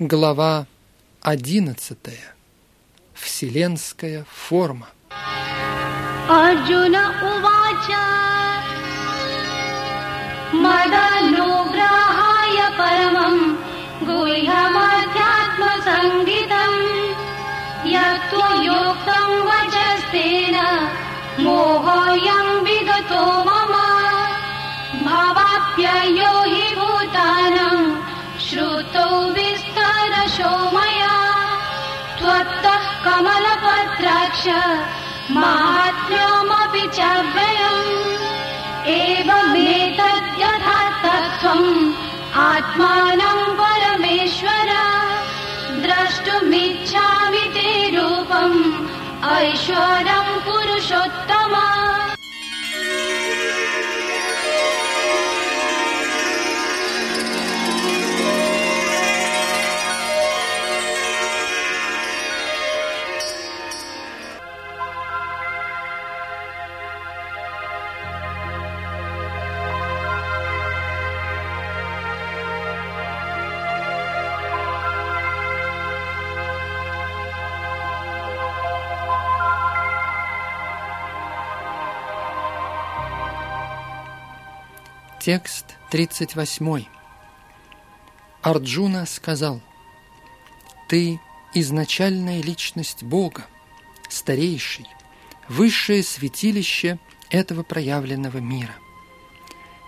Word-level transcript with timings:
Глава 0.00 0.66
11. 1.22 1.98
Вселенская 3.14 4.24
форма. 4.32 4.86
Арджуна 6.28 7.12
Увача 7.20 8.06
Мадалюграхая 10.52 12.70
Парамам 12.78 13.58
Гуйхама 14.02 14.87
माहात्म्यमपि 35.30 36.80
च 36.80 37.24
व्ययम्। 37.34 38.88
एवमेतद्यथा 38.88 40.90
तत्त्वम् 40.90 41.92
आत्मानं 42.34 43.54
परमेश्वर। 43.54 44.68
द्रष्टुमिच्छामि 45.82 47.38
ते 47.38 47.96
रूपम्। 47.96 48.88
ऐश्वरं 49.28 50.40
पुरुषोत्तमा 50.40 51.77
Текст 85.28 85.76
38. 85.90 86.86
Арджуна 88.40 89.04
сказал, 89.04 89.60
«Ты– 90.88 91.20
изначальная 91.52 92.40
личность 92.40 93.02
Бога, 93.02 93.44
старейший, 94.08 94.86
высшее 95.46 96.02
святилище 96.02 96.98
этого 97.28 97.62
проявленного 97.62 98.38
мира. 98.38 98.74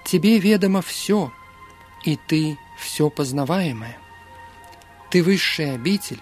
Тебе 0.04 0.38
ведомо 0.38 0.82
все, 0.82 1.32
и 2.04 2.16
ты– 2.16 2.58
все 2.78 3.08
познаваемое. 3.08 3.96
Ты 5.10 5.22
высшая 5.22 5.74
обитель, 5.74 6.20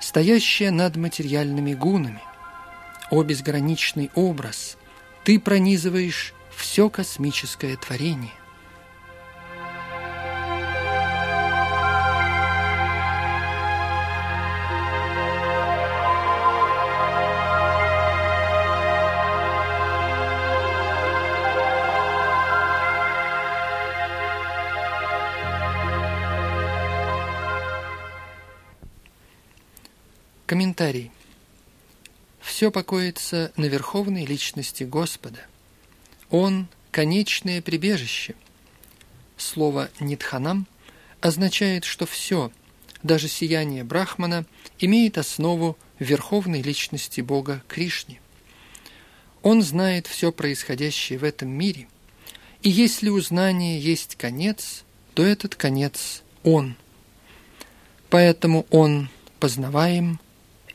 стоящая 0.00 0.72
над 0.72 0.96
материальными 0.96 1.72
гунами. 1.72 2.22
О 3.12 3.22
безграничный 3.22 4.10
образ, 4.16 4.76
ты 5.22 5.38
пронизываешь 5.38 6.34
все 6.50 6.90
космическое 6.90 7.76
творение. 7.76 8.32
Комментарий. 30.46 31.10
Все 32.40 32.70
покоится 32.70 33.50
на 33.56 33.64
верховной 33.64 34.24
личности 34.24 34.84
Господа. 34.84 35.40
Он– 36.30 36.68
конечное 36.92 37.60
прибежище. 37.60 38.36
Слово 39.36 39.90
«нитханам» 39.98 40.68
означает, 41.20 41.84
что 41.84 42.06
все, 42.06 42.52
даже 43.02 43.26
сияние 43.26 43.82
Брахмана, 43.82 44.46
имеет 44.78 45.18
основу 45.18 45.76
в 45.98 46.04
верховной 46.04 46.62
личности 46.62 47.20
Бога 47.20 47.64
Кришне. 47.66 48.20
Он 49.42 49.62
знает 49.62 50.06
все 50.06 50.30
происходящее 50.30 51.18
в 51.18 51.24
этом 51.24 51.48
мире, 51.48 51.88
и 52.62 52.70
если 52.70 53.08
у 53.08 53.20
знания 53.20 53.80
есть 53.80 54.14
конец, 54.14 54.84
то 55.14 55.24
этот 55.24 55.56
конец– 55.56 56.22
Он. 56.44 56.76
Поэтому 58.10 58.64
Он 58.70 59.08
познаваем– 59.40 60.20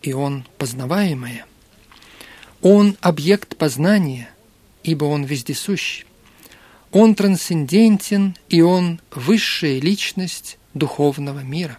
и 0.02 0.14
он 0.14 0.46
познаваемое. 0.58 1.46
Он 2.62 2.98
объект 3.02 3.58
познания, 3.58 4.30
ибо 4.84 5.06
он 5.06 5.24
вездесущ. 5.24 6.06
Он 6.92 7.16
трансцендентен, 7.16 8.36
и 8.50 8.62
он 8.62 9.00
высшая 9.12 9.80
личность 9.80 10.58
духовного 10.74 11.40
мира. 11.40 11.78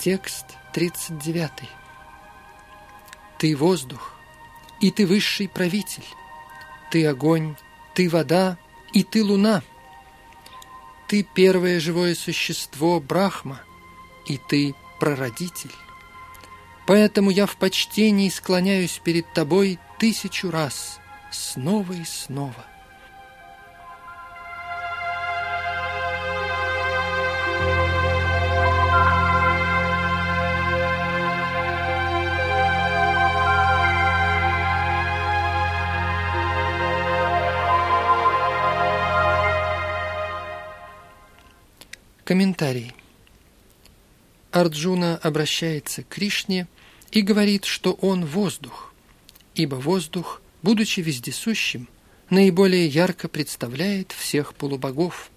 Текст 0.00 0.46
39. 0.72 1.50
Ты 3.38 3.54
воздух, 3.54 4.14
и 4.80 4.90
ты 4.90 5.06
высший 5.06 5.46
правитель. 5.46 6.06
Ты 6.90 7.06
огонь, 7.06 7.54
ты 7.92 8.08
вода, 8.08 8.56
и 8.94 9.02
ты 9.02 9.22
луна. 9.22 9.62
Ты 11.06 11.22
первое 11.22 11.80
живое 11.80 12.14
существо 12.14 12.98
Брахма, 12.98 13.60
и 14.24 14.38
ты 14.38 14.74
прародитель. 15.00 15.74
Поэтому 16.86 17.28
я 17.28 17.44
в 17.44 17.56
почтении 17.56 18.30
склоняюсь 18.30 18.98
перед 19.04 19.30
тобой 19.34 19.78
тысячу 19.98 20.50
раз, 20.50 20.98
снова 21.30 21.92
и 21.92 22.04
снова. 22.04 22.69
Комментарий. 42.30 42.94
Арджуна 44.52 45.16
обращается 45.16 46.04
к 46.04 46.08
Кришне 46.10 46.68
и 47.10 47.22
говорит, 47.22 47.64
что 47.64 47.94
он 47.94 48.24
воздух, 48.24 48.94
ибо 49.56 49.74
воздух, 49.74 50.40
будучи 50.62 51.00
вездесущим, 51.00 51.88
наиболее 52.30 52.86
ярко 52.86 53.26
представляет 53.26 54.12
всех 54.12 54.54
полубогов. 54.54 55.28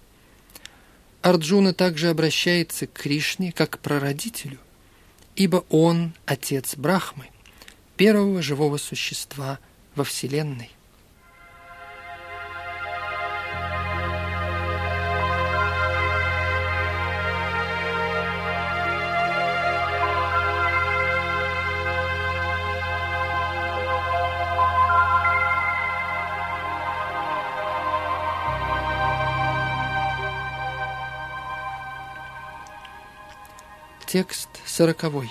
Арджуна 1.20 1.74
также 1.74 2.10
обращается 2.10 2.86
к 2.86 2.92
Кришне 2.92 3.50
как 3.50 3.70
к 3.70 3.78
прародителю, 3.80 4.60
ибо 5.34 5.64
он– 5.70 6.12
отец 6.26 6.76
Брахмы, 6.76 7.26
первого 7.96 8.40
живого 8.40 8.76
существа 8.76 9.58
во 9.96 10.04
Вселенной. 10.04 10.70
Текст 34.14 34.48
сороковой. 34.64 35.28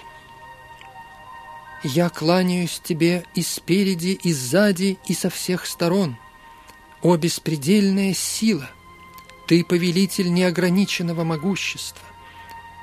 «Я 1.84 2.10
кланяюсь 2.10 2.82
тебе 2.84 3.24
и 3.34 3.42
спереди, 3.42 4.20
и 4.22 4.34
сзади, 4.34 4.98
и 5.08 5.14
со 5.14 5.30
всех 5.30 5.66
сторон. 5.66 6.18
О 7.02 7.16
беспредельная 7.16 8.14
сила! 8.14 8.70
Ты 9.48 9.64
повелитель 9.64 10.34
неограниченного 10.34 11.24
могущества. 11.24 12.06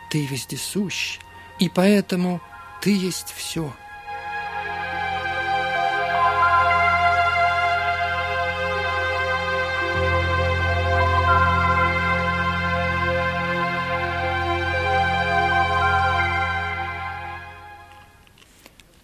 Ты 0.09 0.25
вездесущ, 0.25 1.19
и 1.59 1.69
поэтому 1.69 2.41
Ты 2.81 2.97
есть 2.97 3.35
все. 3.37 3.71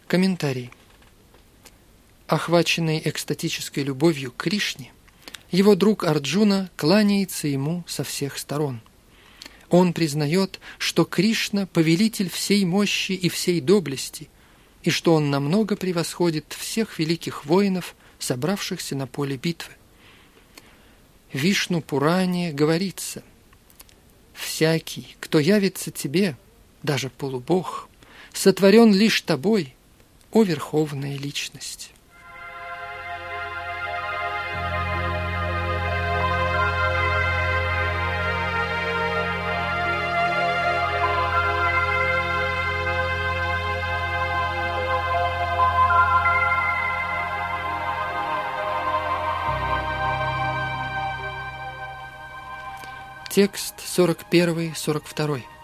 Комментарий. 0.08 0.70
Охваченный 2.28 3.02
экстатической 3.04 3.82
любовью 3.82 4.30
к 4.30 4.36
Кришне, 4.36 4.92
его 5.50 5.74
друг 5.74 6.04
Арджуна 6.04 6.70
кланяется 6.76 7.48
ему 7.48 7.82
со 7.88 8.04
всех 8.04 8.38
сторон. 8.38 8.80
Он 9.68 9.92
признает, 9.92 10.60
что 10.78 11.04
Кришна– 11.04 11.66
повелитель 11.72 12.30
всей 12.30 12.64
мощи 12.64 13.12
и 13.12 13.28
всей 13.28 13.60
доблести, 13.60 14.28
и 14.84 14.90
что 14.90 15.12
он 15.12 15.30
намного 15.30 15.74
превосходит 15.74 16.54
всех 16.56 17.00
великих 17.00 17.44
воинов, 17.44 17.96
собравшихся 18.20 18.94
на 18.94 19.08
поле 19.08 19.36
битвы. 19.36 19.72
Вишну 21.32 21.82
Пуране 21.82 22.52
говорится 22.52 23.24
«Всякий, 24.34 25.16
кто 25.18 25.40
явится 25.40 25.90
тебе, 25.90 26.36
даже 26.84 27.10
полубог, 27.10 27.88
сотворен 28.32 28.94
лишь 28.94 29.20
тобой, 29.22 29.75
о 30.32 30.42
Верховная 30.42 31.16
Личность. 31.16 31.92
Текст 53.36 53.74
41-42 53.80 55.55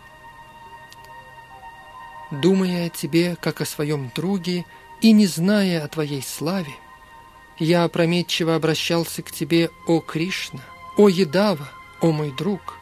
думая 2.32 2.86
о 2.86 2.90
тебе, 2.90 3.36
как 3.40 3.60
о 3.60 3.66
своем 3.66 4.10
друге, 4.14 4.64
и 5.00 5.12
не 5.12 5.26
зная 5.26 5.84
о 5.84 5.88
твоей 5.88 6.22
славе, 6.22 6.72
я 7.58 7.84
опрометчиво 7.84 8.54
обращался 8.54 9.22
к 9.22 9.30
тебе, 9.30 9.70
о 9.86 10.00
Кришна, 10.00 10.60
о 10.96 11.08
Едава, 11.08 11.68
о 12.00 12.10
мой 12.10 12.32
друг. 12.32 12.78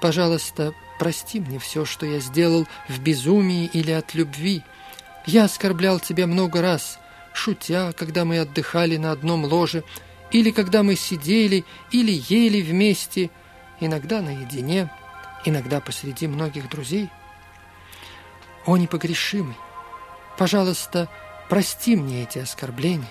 Пожалуйста, 0.00 0.74
прости 0.98 1.40
мне 1.40 1.58
все, 1.58 1.84
что 1.84 2.06
я 2.06 2.20
сделал 2.20 2.66
в 2.88 3.00
безумии 3.00 3.68
или 3.72 3.90
от 3.90 4.14
любви. 4.14 4.62
Я 5.26 5.44
оскорблял 5.44 5.98
тебя 5.98 6.26
много 6.26 6.62
раз, 6.62 6.98
шутя, 7.32 7.92
когда 7.92 8.24
мы 8.24 8.38
отдыхали 8.38 8.96
на 8.96 9.10
одном 9.10 9.44
ложе, 9.44 9.82
или 10.30 10.50
когда 10.50 10.82
мы 10.82 10.96
сидели 10.96 11.64
или 11.90 12.22
ели 12.28 12.60
вместе, 12.60 13.30
иногда 13.80 14.20
наедине, 14.20 14.90
иногда 15.44 15.80
посреди 15.80 16.28
многих 16.28 16.68
друзей– 16.68 17.10
о 18.66 18.76
непогрешимый, 18.76 19.56
пожалуйста, 20.38 21.08
прости 21.48 21.96
мне 21.96 22.22
эти 22.22 22.38
оскорбления. 22.38 23.08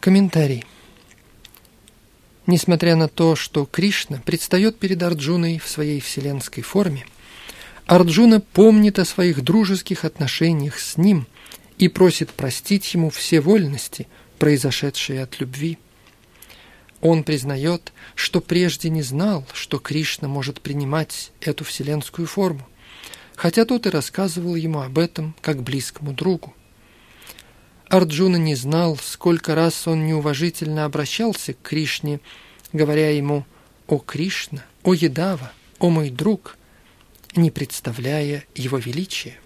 Комментарий. 0.00 0.64
Несмотря 2.46 2.94
на 2.94 3.08
то, 3.08 3.34
что 3.34 3.66
Кришна 3.66 4.22
предстает 4.24 4.78
перед 4.78 5.02
Арджуной 5.02 5.58
в 5.58 5.68
своей 5.68 6.00
вселенской 6.00 6.62
форме, 6.62 7.04
Арджуна 7.86 8.40
помнит 8.40 8.98
о 8.98 9.04
своих 9.04 9.42
дружеских 9.42 10.04
отношениях 10.04 10.78
с 10.78 10.96
ним 10.96 11.26
и 11.78 11.88
просит 11.88 12.30
простить 12.30 12.94
ему 12.94 13.10
все 13.10 13.40
вольности, 13.40 14.06
произошедшие 14.38 15.22
от 15.22 15.40
любви. 15.40 15.78
Он 17.00 17.24
признает, 17.24 17.92
что 18.14 18.40
прежде 18.40 18.90
не 18.90 19.02
знал, 19.02 19.46
что 19.52 19.78
Кришна 19.78 20.28
может 20.28 20.60
принимать 20.60 21.32
эту 21.40 21.64
вселенскую 21.64 22.26
форму, 22.26 22.66
хотя 23.34 23.64
тот 23.64 23.86
и 23.86 23.90
рассказывал 23.90 24.54
ему 24.54 24.80
об 24.80 24.98
этом 24.98 25.34
как 25.40 25.62
близкому 25.62 26.12
другу. 26.12 26.54
Арджуна 27.88 28.36
не 28.36 28.56
знал, 28.56 28.96
сколько 28.96 29.54
раз 29.54 29.86
он 29.86 30.06
неуважительно 30.06 30.84
обращался 30.84 31.54
к 31.54 31.62
Кришне, 31.62 32.20
говоря 32.72 33.10
ему 33.10 33.46
«О 33.86 33.98
Кришна, 33.98 34.64
о 34.82 34.92
Едава, 34.92 35.52
о 35.78 35.90
мой 35.90 36.10
друг», 36.10 36.56
не 37.36 37.50
представляя 37.50 38.44
его 38.54 38.78
величия. 38.78 39.38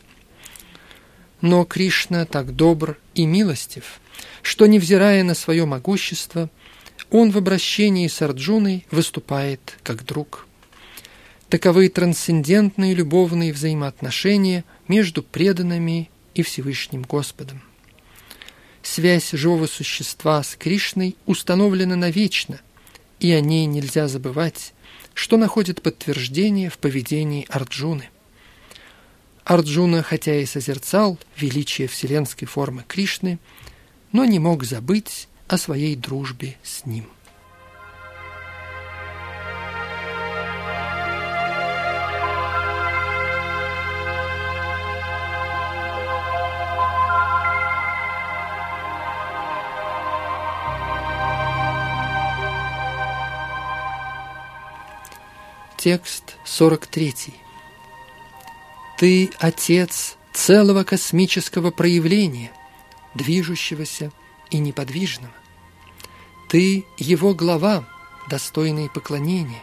Но 1.43 1.65
Кришна 1.65 2.25
так 2.25 2.57
добр 2.57 2.99
и 3.15 3.27
милостив, 3.27 4.01
что, 4.43 4.67
невзирая 4.67 5.23
на 5.23 5.35
свое 5.35 5.67
могущество, 5.67 6.49
он 7.11 7.31
в 7.33 7.37
обращении 7.37 8.09
с 8.09 8.23
Арджуной 8.23 8.87
выступает 8.91 9.79
как 9.83 10.05
друг. 10.05 10.47
Таковы 11.49 11.89
трансцендентные 11.89 12.95
любовные 12.95 13.53
взаимоотношения 13.53 14.65
между 14.87 15.23
преданными 15.23 16.11
и 16.35 16.43
Всевышним 16.43 17.03
Господом. 17.03 17.63
Связь 18.93 19.31
живого 19.31 19.69
существа 19.69 20.43
с 20.43 20.57
Кришной 20.57 21.15
установлена 21.25 21.95
навечно, 21.95 22.61
и 23.21 23.31
о 23.31 23.41
ней 23.41 23.67
нельзя 23.67 24.09
забывать, 24.09 24.73
что 25.15 25.37
находит 25.37 25.81
подтверждение 25.81 26.71
в 26.71 26.79
поведении 26.79 27.47
Арджуны. 27.49 28.11
Арджуна, 29.45 30.03
хотя 30.03 30.35
и 30.35 30.45
созерцал 30.45 31.21
величие 31.37 31.87
вселенской 31.87 32.49
формы 32.49 32.85
Кришны, 32.89 33.39
но 34.11 34.25
не 34.25 34.41
мог 34.41 34.65
забыть 34.65 35.29
о 35.47 35.57
своей 35.57 35.95
дружбе 35.95 36.57
с 36.65 36.85
ним. 36.85 37.07
Текст 55.83 56.37
43. 56.45 57.33
Ты 58.99 59.31
Отец 59.39 60.19
целого 60.35 60.85
космического 60.85 61.71
проявления, 61.71 62.53
движущегося 63.15 64.13
и 64.51 64.59
неподвижного. 64.59 65.33
Ты 66.51 66.85
Его 66.99 67.33
глава, 67.33 67.89
достойный 68.29 68.91
поклонения, 68.91 69.63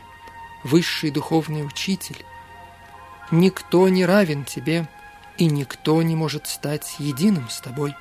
высший 0.64 1.12
духовный 1.12 1.64
учитель. 1.64 2.26
Никто 3.30 3.88
не 3.88 4.04
равен 4.04 4.44
Тебе, 4.44 4.90
и 5.38 5.46
никто 5.46 6.02
не 6.02 6.16
может 6.16 6.48
стать 6.48 6.96
единым 6.98 7.48
с 7.48 7.62
Тобой. 7.62 7.94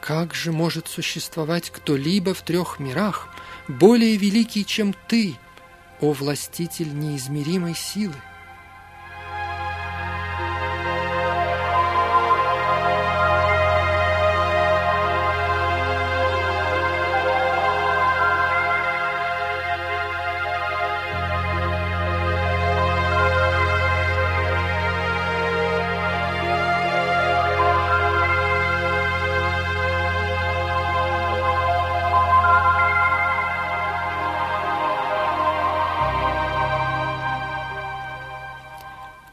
Как 0.00 0.36
же 0.36 0.52
может 0.52 0.86
существовать 0.86 1.70
кто-либо 1.70 2.32
в 2.32 2.42
трех 2.42 2.78
мирах, 2.78 3.26
более 3.66 4.16
великий, 4.16 4.64
чем 4.64 4.94
Ты– 5.08 5.36
о 6.00 6.12
властитель 6.12 6.92
неизмеримой 6.98 7.74
силы! 7.74 8.14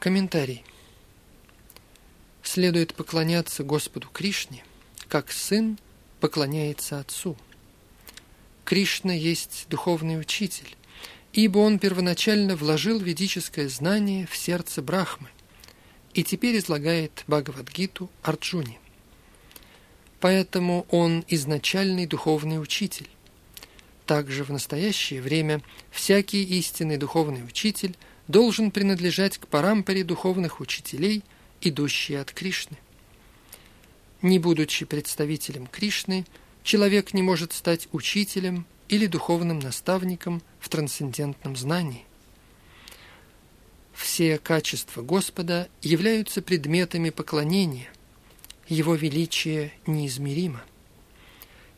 Комментарий. 0.05 0.63
следует 2.43 2.93
поклоняться 2.93 3.63
Господу 3.63 4.07
Кришне, 4.13 4.63
как 5.07 5.31
сын 5.31 5.79
поклоняется 6.19 6.99
отцу. 6.99 7.35
Кришна 8.65 9.13
есть 9.13 9.65
духовный 9.67 10.19
учитель, 10.19 10.77
ибо 11.33 11.57
он 11.57 11.79
первоначально 11.79 12.55
вложил 12.55 12.99
ведическое 12.99 13.67
знание 13.67 14.27
в 14.27 14.37
сердце 14.37 14.83
Брахмы 14.83 15.29
и 16.13 16.23
теперь 16.23 16.59
излагает 16.59 17.23
Бхагавадгиту 17.25 18.11
Арджуне. 18.21 18.77
Поэтому 20.19 20.85
он 20.91 21.25
изначальный 21.29 22.05
духовный 22.05 22.61
учитель. 22.61 23.09
Также 24.05 24.43
в 24.43 24.51
настоящее 24.51 25.23
время 25.23 25.63
всякий 25.89 26.43
истинный 26.43 26.97
духовный 26.97 27.43
учитель 27.43 27.97
должен 28.27 28.71
принадлежать 28.71 29.37
к 29.37 29.47
парампоре 29.47 30.03
духовных 30.03 30.59
учителей, 30.59 31.23
идущие 31.61 32.19
от 32.19 32.31
Кришны. 32.31 32.77
Не 34.21 34.39
будучи 34.39 34.85
представителем 34.85 35.67
Кришны, 35.67 36.25
человек 36.63 37.13
не 37.13 37.21
может 37.21 37.53
стать 37.53 37.87
учителем 37.91 38.65
или 38.89 39.07
духовным 39.07 39.59
наставником 39.59 40.41
в 40.59 40.69
трансцендентном 40.69 41.55
знании. 41.55 42.05
Все 43.93 44.37
качества 44.37 45.01
Господа 45.01 45.69
являются 45.81 46.41
предметами 46.41 47.11
поклонения. 47.11 47.89
Его 48.67 48.95
величие 48.95 49.71
неизмеримо. 49.85 50.63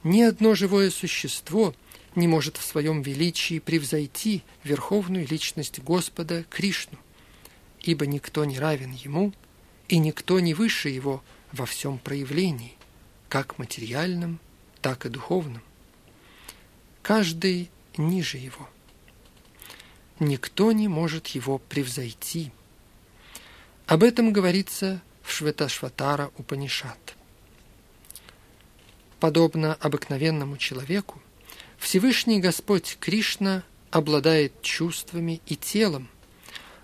Ни 0.04 0.22
одно 0.22 0.56
живое 0.56 0.90
существо 0.90 1.76
не 2.18 2.28
может 2.28 2.58
в 2.58 2.66
своем 2.66 3.02
величии 3.02 3.60
превзойти 3.60 4.44
верховную 4.66 5.26
личность 5.26 5.80
Господа 5.80 6.44
Кришну, 6.50 6.98
ибо 7.80 8.06
никто 8.06 8.44
не 8.44 8.60
равен 8.60 8.92
Ему, 8.92 9.34
и 9.88 9.98
никто 10.00 10.42
не 10.42 10.54
выше 10.54 10.90
Его 10.90 11.24
во 11.54 11.66
всем 11.66 11.98
проявлении, 11.98 12.74
как 13.30 13.58
материальном, 13.58 14.40
так 14.82 15.06
и 15.06 15.10
духовном. 15.10 15.62
Каждый 17.02 17.70
ниже 17.96 18.38
Его– 18.38 18.68
никто 20.20 20.72
не 20.72 20.88
может 20.88 21.28
его 21.28 21.58
превзойти. 21.58 22.52
Об 23.86 24.04
этом 24.04 24.34
говорится 24.34 25.02
в 25.22 25.32
Шветашватара 25.32 26.32
Упанишат. 26.38 27.16
Подобно 29.20 29.74
обыкновенному 29.76 30.58
человеку, 30.58 31.22
Всевышний 31.78 32.40
Господь 32.40 32.98
Кришна 33.00 33.64
обладает 33.92 34.62
чувствами 34.62 35.42
и 35.46 35.56
телом, 35.56 36.10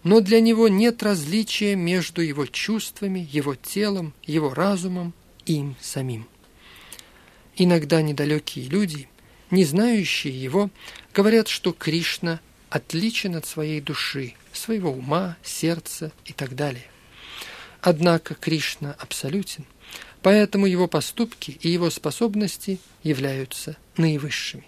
но 0.04 0.20
для 0.22 0.40
него 0.40 0.68
нет 0.68 1.02
различия 1.04 1.76
между 1.76 2.22
его 2.22 2.46
чувствами, 2.46 3.28
его 3.32 3.56
телом, 3.56 4.14
его 4.24 4.54
разумом 4.54 5.14
и 5.46 5.56
им 5.56 5.76
самим. 5.82 6.28
Иногда 7.56 8.02
недалекие 8.02 8.68
люди, 8.68 9.08
не 9.52 9.64
знающие 9.66 10.42
его, 10.42 10.70
говорят, 11.14 11.48
что 11.48 11.72
Кришна 11.72 12.40
отличен 12.70 13.36
от 13.36 13.46
своей 13.46 13.82
души, 13.82 14.34
своего 14.52 14.92
ума, 14.92 15.38
сердца 15.44 16.12
и 16.26 16.34
так 16.34 16.56
далее. 16.56 16.86
Однако 17.82 18.34
Кришна 18.34 18.96
абсолютен, 18.98 19.66
поэтому 20.22 20.66
его 20.66 20.88
поступки 20.88 21.60
и 21.62 21.70
его 21.70 21.90
способности 21.90 22.80
являются 23.04 23.78
наивысшими. 23.98 24.66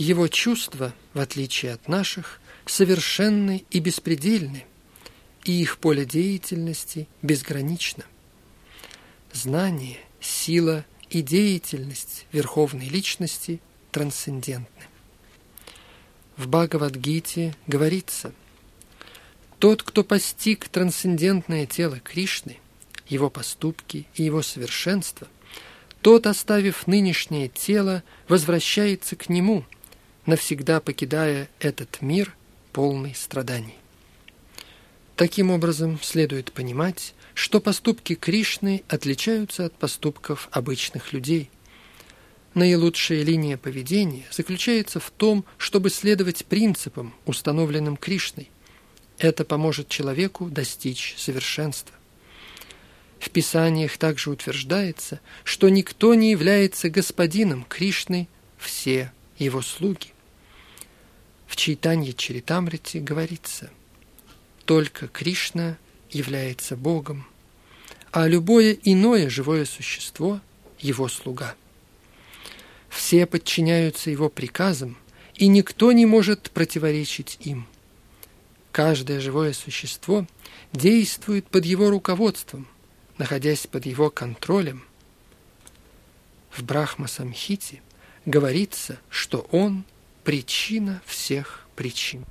Его 0.00 0.28
чувства, 0.28 0.94
в 1.12 1.20
отличие 1.20 1.74
от 1.74 1.86
наших, 1.86 2.40
совершенны 2.64 3.66
и 3.70 3.80
беспредельны, 3.80 4.64
и 5.44 5.60
их 5.60 5.76
поле 5.76 6.06
деятельности 6.06 7.06
безгранично. 7.20 8.04
Знание, 9.30 9.98
сила 10.18 10.86
и 11.10 11.20
деятельность 11.20 12.24
Верховной 12.32 12.88
Личности 12.88 13.60
трансцендентны. 13.90 14.84
В 16.38 16.48
Бхагавадгите 16.48 17.54
говорится, 17.66 18.32
«Тот, 19.58 19.82
кто 19.82 20.02
постиг 20.02 20.70
трансцендентное 20.70 21.66
тело 21.66 22.00
Кришны, 22.00 22.56
его 23.06 23.28
поступки 23.28 24.06
и 24.14 24.22
его 24.22 24.40
совершенство, 24.40 25.28
тот, 26.00 26.26
оставив 26.26 26.86
нынешнее 26.86 27.48
тело, 27.48 28.02
возвращается 28.28 29.14
к 29.14 29.28
нему, 29.28 29.66
навсегда 30.26 30.80
покидая 30.80 31.48
этот 31.58 32.02
мир, 32.02 32.34
полный 32.72 33.14
страданий». 33.14 33.76
Таким 35.16 35.50
образом, 35.50 35.98
следует 36.02 36.52
понимать, 36.52 37.14
что 37.34 37.60
поступки 37.60 38.14
Кришны 38.14 38.82
отличаются 38.88 39.66
от 39.66 39.74
поступков 39.74 40.48
обычных 40.52 41.12
людей– 41.12 41.50
Наилучшая 42.54 43.22
линия 43.22 43.56
поведения 43.56 44.24
заключается 44.32 44.98
в 44.98 45.10
том, 45.10 45.44
чтобы 45.56 45.88
следовать 45.88 46.44
принципам, 46.46 47.14
установленным 47.24 47.96
Кришной. 47.96 48.50
Это 49.18 49.44
поможет 49.44 49.88
человеку 49.88 50.46
достичь 50.46 51.14
совершенства. 51.16 51.94
В 53.20 53.30
Писаниях 53.30 53.98
также 53.98 54.30
утверждается, 54.30 55.20
что 55.44 55.68
никто 55.68 56.14
не 56.14 56.32
является 56.32 56.90
господином 56.90 57.64
Кришны, 57.68 58.26
все 58.58 59.12
его 59.44 59.62
слуги. 59.62 60.12
В 61.46 61.56
Чайтанье 61.56 62.12
Чаритамрите 62.12 63.00
говорится, 63.00 63.70
только 64.64 65.08
Кришна 65.08 65.76
является 66.10 66.76
Богом, 66.76 67.26
а 68.12 68.28
любое 68.28 68.72
иное 68.72 69.28
живое 69.28 69.64
существо– 69.64 70.40
его 70.80 71.08
слуга. 71.08 71.54
Все 72.88 73.26
подчиняются 73.26 74.10
его 74.10 74.28
приказам, 74.28 74.96
и 75.34 75.46
никто 75.46 75.92
не 75.92 76.06
может 76.06 76.50
противоречить 76.50 77.38
им. 77.40 77.66
Каждое 78.72 79.20
живое 79.20 79.52
существо 79.52 80.26
действует 80.72 81.46
под 81.46 81.64
его 81.64 81.90
руководством, 81.90 82.66
находясь 83.18 83.66
под 83.66 83.86
его 83.86 84.10
контролем. 84.10 84.84
В 86.50 86.62
Брахма-самхите 86.62 87.82
говорится, 88.30 88.98
что 89.10 89.46
он– 89.50 89.84
причина 90.24 91.02
всех 91.06 91.66
причин. 91.74 92.24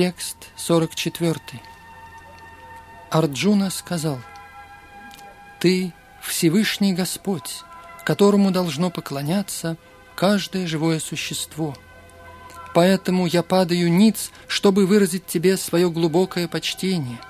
Текст 0.00 0.48
44. 0.56 1.36
Арджуна 3.10 3.68
сказал, 3.68 4.18
«Ты 5.58 5.92
Всевышний 6.22 6.94
Господь, 6.94 7.64
которому 8.06 8.50
должно 8.50 8.88
поклоняться 8.88 9.76
каждое 10.14 10.66
живое 10.66 11.00
существо. 11.00 11.76
Поэтому 12.72 13.26
я 13.26 13.42
падаю 13.42 13.92
ниц, 13.92 14.30
чтобы 14.48 14.86
выразить 14.86 15.26
тебе 15.26 15.58
свое 15.58 15.90
глубокое 15.90 16.48
почтение 16.48 17.20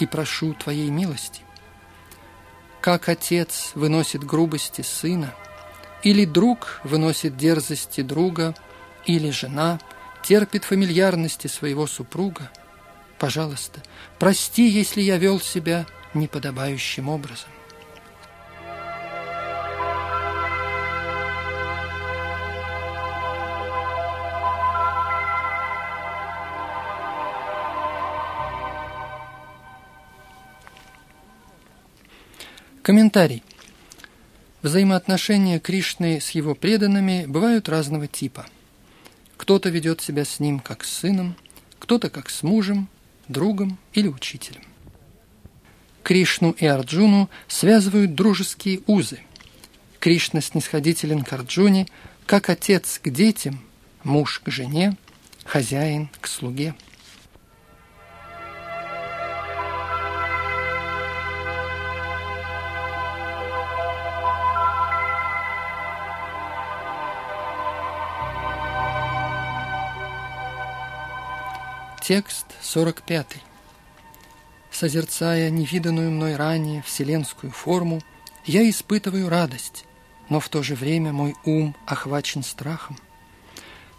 и 0.00 0.04
прошу 0.04 0.54
твоей 0.54 0.90
милости. 0.90 1.42
Как 2.80 3.08
отец 3.08 3.70
выносит 3.76 4.24
грубости 4.24 4.82
сына, 4.82 5.32
или 6.02 6.24
друг 6.24 6.80
выносит 6.82 7.36
дерзости 7.36 8.00
друга, 8.00 8.56
или 9.06 9.30
жена– 9.30 9.78
терпит 10.22 10.64
фамильярности 10.64 11.46
своего 11.46 11.86
супруга, 11.86 12.50
пожалуйста, 13.18 13.82
прости, 14.18 14.68
если 14.68 15.00
я 15.00 15.16
вел 15.16 15.40
себя 15.40 15.86
неподобающим 16.14 17.08
образом. 17.08 17.48
Комментарий. 32.82 33.44
Взаимоотношения 34.62 35.60
Кришны 35.60 36.20
с 36.20 36.30
его 36.30 36.54
преданными 36.54 37.24
бывают 37.26 37.68
разного 37.68 38.08
типа. 38.08 38.46
Кто-то 39.40 39.70
ведет 39.70 40.02
себя 40.02 40.26
с 40.26 40.38
ним 40.38 40.60
как 40.60 40.84
с 40.84 40.98
сыном, 40.98 41.34
кто-то 41.78 42.10
как 42.10 42.28
с 42.28 42.42
мужем, 42.42 42.90
другом 43.26 43.78
или 43.94 44.06
учителем. 44.06 44.60
Кришну 46.02 46.50
и 46.50 46.66
Арджуну 46.66 47.30
связывают 47.48 48.14
дружеские 48.14 48.82
узы. 48.86 49.20
Кришна 49.98 50.42
снисходителен 50.42 51.24
к 51.24 51.32
Арджуне, 51.32 51.86
как 52.26 52.50
отец 52.50 53.00
к 53.02 53.08
детям, 53.08 53.62
муж 54.04 54.42
к 54.44 54.50
жене, 54.50 54.98
хозяин 55.46 56.10
к 56.20 56.26
слуге. 56.26 56.74
Текст 72.10 72.46
45. 72.62 73.36
Созерцая 74.72 75.48
невиданную 75.48 76.10
мной 76.10 76.34
ранее 76.34 76.82
вселенскую 76.82 77.52
форму, 77.52 78.00
я 78.44 78.68
испытываю 78.68 79.28
радость, 79.28 79.84
но 80.28 80.40
в 80.40 80.48
то 80.48 80.64
же 80.64 80.74
время 80.74 81.12
мой 81.12 81.36
ум 81.44 81.76
охвачен 81.86 82.42
страхом. 82.42 82.98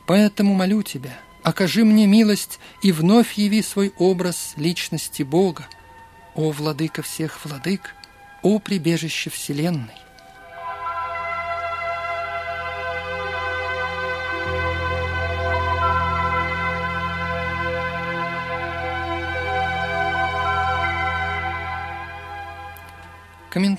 Поэтому 0.08 0.54
молю 0.56 0.84
тебя, 0.84 1.18
окажи 1.42 1.86
мне 1.86 2.06
милость 2.06 2.60
и 2.84 2.92
вновь 2.92 3.36
яви 3.36 3.62
свой 3.62 3.94
образ 3.98 4.56
личности 4.58 5.24
Бога, 5.24 5.66
о 6.36 6.52
владыка 6.52 7.04
всех 7.04 7.46
владык, 7.46 7.96
о 8.42 8.60
прибежище 8.60 9.30
вселенной. 9.30 9.96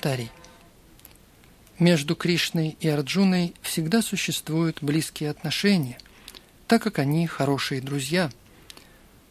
Комментарий. 0.03 0.31
Между 1.79 2.17
Кришной 2.17 2.75
и 2.81 2.89
Арджуной 2.89 3.53
всегда 3.61 4.01
существуют 4.01 4.79
близкие 4.81 5.29
отношения, 5.29 5.97
так 6.67 6.83
как 6.83 6.99
они 6.99 7.25
хорошие 7.25 7.79
друзья. 7.79 8.29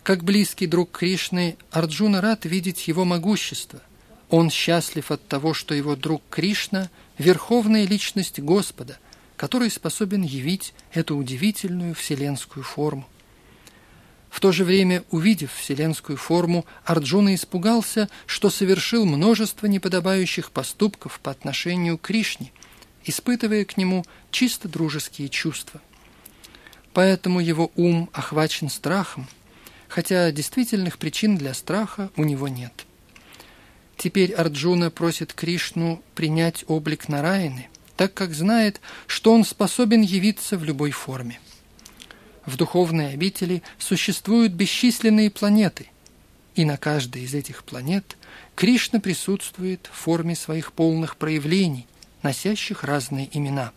Как 0.02 0.24
близкий 0.24 0.66
друг 0.66 0.90
Кришны, 0.90 1.58
Арджуна 1.70 2.22
рад 2.22 2.46
видеть 2.46 2.88
его 2.88 3.04
могущество. 3.04 3.82
Он 4.30 4.48
счастлив 4.48 5.10
от 5.10 5.28
того, 5.28 5.52
что 5.52 5.74
его 5.74 5.94
друг 5.94 6.22
Кришна– 6.30 6.88
верховная 7.18 7.86
личность 7.86 8.40
Господа, 8.40 8.98
который 9.36 9.70
способен 9.70 10.22
явить 10.22 10.72
эту 10.94 11.18
удивительную 11.18 11.94
вселенскую 11.94 12.64
форму. 12.64 13.06
В 14.32 14.40
то 14.40 14.50
же 14.50 14.64
время, 14.64 15.04
увидев 15.10 15.52
вселенскую 15.52 16.16
форму, 16.16 16.64
Арджуна 16.86 17.34
испугался, 17.34 18.08
что 18.24 18.48
совершил 18.48 19.04
множество 19.04 19.66
неподобающих 19.66 20.52
поступков 20.52 21.20
по 21.22 21.30
отношению 21.30 21.98
к 21.98 22.06
Кришне, 22.06 22.50
испытывая 23.04 23.66
к 23.66 23.76
нему 23.76 24.06
чисто 24.30 24.68
дружеские 24.68 25.28
чувства. 25.28 25.82
Поэтому 26.94 27.40
его 27.40 27.72
ум 27.76 28.08
охвачен 28.14 28.70
страхом, 28.70 29.28
хотя 29.86 30.32
действительных 30.32 30.96
причин 30.96 31.36
для 31.36 31.52
страха 31.52 32.10
у 32.16 32.24
него 32.24 32.48
нет. 32.48 32.86
Теперь 33.98 34.32
Арджуна 34.32 34.90
просит 34.90 35.34
Кришну 35.34 36.02
принять 36.14 36.64
облик 36.68 37.10
Нараяны, 37.10 37.68
так 37.98 38.14
как 38.14 38.32
знает, 38.32 38.80
что 39.06 39.34
он 39.34 39.44
способен 39.44 40.00
явиться 40.00 40.56
в 40.56 40.64
любой 40.64 40.90
форме. 40.90 41.38
В 42.44 42.56
духовной 42.56 43.12
обители 43.12 43.62
существуют 43.78 44.52
бесчисленные 44.52 45.30
планеты, 45.30 45.88
и 46.54 46.64
на 46.64 46.76
каждой 46.76 47.22
из 47.22 47.34
этих 47.34 47.64
планет 47.64 48.16
Кришна 48.56 49.00
присутствует 49.00 49.88
в 49.92 49.96
форме 49.96 50.34
своих 50.34 50.72
полных 50.72 51.16
проявлений, 51.16 51.86
носящих 52.22 52.84
разные 52.84 53.28
имена. 53.36 53.72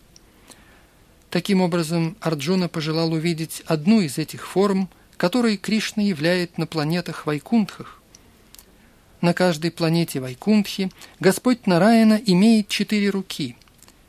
Таким 1.30 1.60
образом, 1.60 2.16
Арджуна 2.20 2.68
пожелал 2.68 3.12
увидеть 3.12 3.62
одну 3.66 4.00
из 4.00 4.18
этих 4.18 4.46
форм, 4.46 4.88
которой 5.16 5.56
Кришна 5.56 6.02
являет 6.02 6.58
на 6.58 6.66
планетах 6.66 7.26
Вайкунтхах. 7.26 8.00
На 9.20 9.32
каждой 9.32 9.70
планете 9.70 10.20
Вайкунтхи 10.20 10.90
Господь 11.20 11.66
Нараяна 11.66 12.20
имеет 12.26 12.68
четыре 12.68 13.10
руки, 13.10 13.56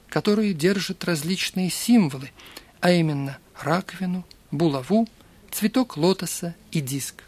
которые 0.10 0.54
держат 0.54 1.04
различные 1.06 1.70
символы, 1.70 2.32
а 2.82 2.92
именно 2.92 3.38
раковину, 3.60 4.26
булаву, 4.52 5.08
цветок 5.52 5.98
лотоса 5.98 6.56
и 6.72 6.82
диск. 6.82 7.24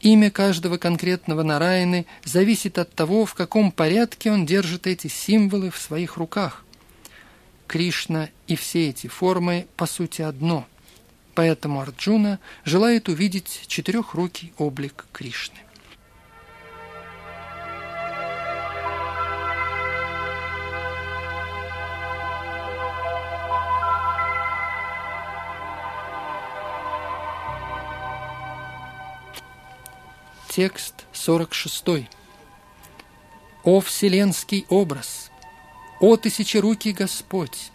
Имя 0.00 0.30
каждого 0.30 0.76
конкретного 0.76 1.42
Нараяны 1.42 2.06
зависит 2.24 2.78
от 2.78 2.94
того, 2.94 3.24
в 3.26 3.34
каком 3.34 3.72
порядке 3.72 4.30
он 4.30 4.46
держит 4.46 4.86
эти 4.86 5.08
символы 5.08 5.70
в 5.70 5.78
своих 5.78 6.16
руках. 6.16 6.64
Кришна 7.66 8.28
и 8.46 8.54
все 8.54 8.90
эти 8.90 9.08
формы 9.08 9.66
по 9.76 9.86
сути 9.86 10.22
одно, 10.22 10.66
поэтому 11.34 11.80
Арджуна 11.80 12.38
желает 12.64 13.08
увидеть 13.08 13.64
четырехрукий 13.66 14.52
облик 14.58 15.06
Кришны. 15.12 15.65
Текст 30.56 31.04
46. 31.12 32.08
«О 33.62 33.80
вселенский 33.82 34.64
образ! 34.70 35.30
О 36.00 36.16
тысячерукий 36.16 36.92
Господь! 36.92 37.70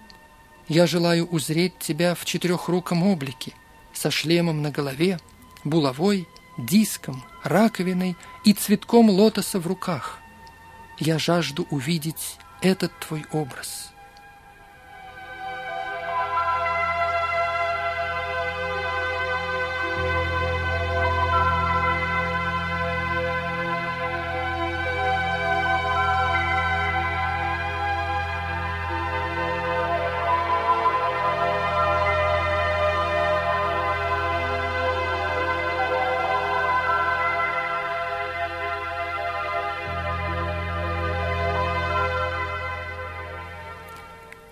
Я 0.67 0.87
желаю 0.87 1.27
узреть 1.27 1.77
Тебя 1.77 2.15
в 2.15 2.25
четырехруком 2.25 3.03
облике, 3.03 3.53
со 3.93 4.09
шлемом 4.09 4.63
на 4.63 4.71
голове, 4.71 5.19
булавой, 5.63 6.27
диском, 6.57 7.23
раковиной 7.43 8.17
и 8.45 8.53
цветком 8.53 9.11
лотоса 9.11 9.59
в 9.59 9.67
руках. 9.67 10.17
Я 10.97 11.19
жажду 11.19 11.67
увидеть 11.69 12.39
этот 12.63 12.91
Твой 12.99 13.25
образ». 13.31 13.90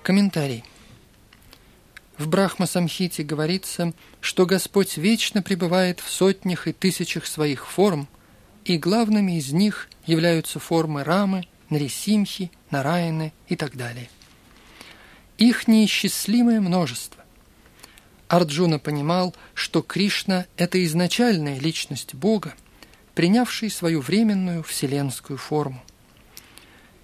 Комментарий. 0.09 0.63
В 2.17 2.27
Брахма-самхите 2.27 3.21
говорится, 3.21 3.93
что 4.21 4.47
Господь 4.47 4.97
вечно 4.97 5.43
пребывает 5.43 5.99
в 5.99 6.09
сотнях 6.09 6.67
и 6.67 6.73
тысячах 6.73 7.27
своих 7.27 7.67
форм, 7.67 8.07
и 8.65 8.79
главными 8.79 9.37
из 9.37 9.51
них 9.51 9.87
являются 10.07 10.57
формы 10.57 11.03
Рамы, 11.03 11.45
Нарисимхи, 11.69 12.49
Нараяны 12.71 13.33
и 13.49 13.55
так 13.55 13.77
далее. 13.77 14.09
Их 15.37 15.67
неисчислимое 15.67 16.59
множество. 16.59 17.23
Арджуна 18.29 18.79
понимал, 18.79 19.35
что 19.53 19.83
Кришна– 19.83 20.47
это 20.57 20.83
изначальная 20.85 21.59
личность 21.59 22.15
Бога, 22.15 22.55
принявший 23.13 23.69
свою 23.69 24.01
временную 24.01 24.63
вселенскую 24.63 25.37
форму. 25.37 25.83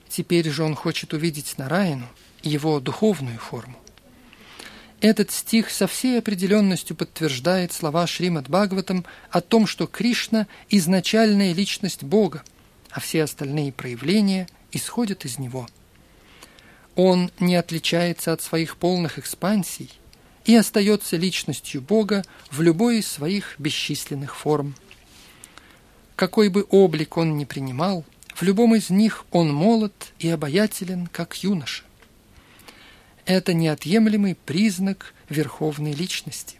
Теперь 0.09 0.49
же 0.49 0.63
он 0.63 0.73
хочет 0.73 1.13
увидеть 1.13 1.59
Нараяну– 1.59 2.07
его 2.45 2.79
духовную 2.79 3.37
форму. 3.37 3.75
Этот 5.01 5.31
стих 5.31 5.69
со 5.69 5.87
всей 5.87 6.19
определенностью 6.19 6.95
подтверждает 6.95 7.73
слова 7.73 8.07
Шримад 8.07 8.47
Бхагаватам 8.49 9.05
о 9.29 9.41
том, 9.41 9.67
что 9.67 9.87
Кришна– 9.87 10.47
изначальная 10.69 11.53
личность 11.53 12.03
Бога, 12.03 12.43
а 12.91 12.99
все 12.99 13.23
остальные 13.23 13.73
проявления 13.73 14.47
исходят 14.71 15.25
из 15.25 15.37
Него. 15.37 15.67
Он 16.95 17.29
не 17.39 17.55
отличается 17.55 18.31
от 18.31 18.41
своих 18.41 18.77
полных 18.77 19.19
экспансий 19.19 19.91
и 20.45 20.55
остается 20.55 21.17
личностью 21.17 21.81
Бога 21.81 22.23
в 22.49 22.61
любой 22.61 22.99
из 22.99 23.07
своих 23.07 23.55
бесчисленных 23.59 24.35
форм. 24.35 24.75
Какой 26.15 26.47
бы 26.47 26.65
облик 26.69 27.17
он 27.17 27.37
ни 27.37 27.43
принимал, 27.43 28.05
в 28.33 28.43
любом 28.43 28.75
из 28.75 28.89
них 28.89 29.25
он 29.31 29.53
молод 29.53 30.13
и 30.19 30.29
обаятелен, 30.29 31.07
как 31.07 31.35
юноша–– 31.43 31.83
это 33.25 33.53
неотъемлемый 33.53 34.35
признак 34.35 35.13
верховной 35.29 35.93
личности. 35.93 36.57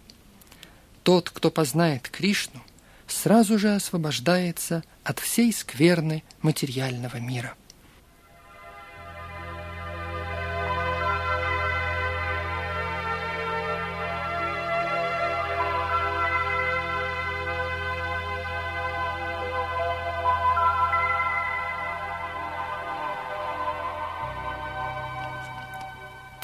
Тот, 1.04 1.30
кто 1.30 1.52
познает 1.52 2.10
Кришну, 2.10 2.62
сразу 3.08 3.60
же 3.60 3.76
освобождается 3.76 4.84
от 5.04 5.20
всей 5.20 5.54
скверны 5.54 6.24
материального 6.42 7.18
мира. 7.18 7.56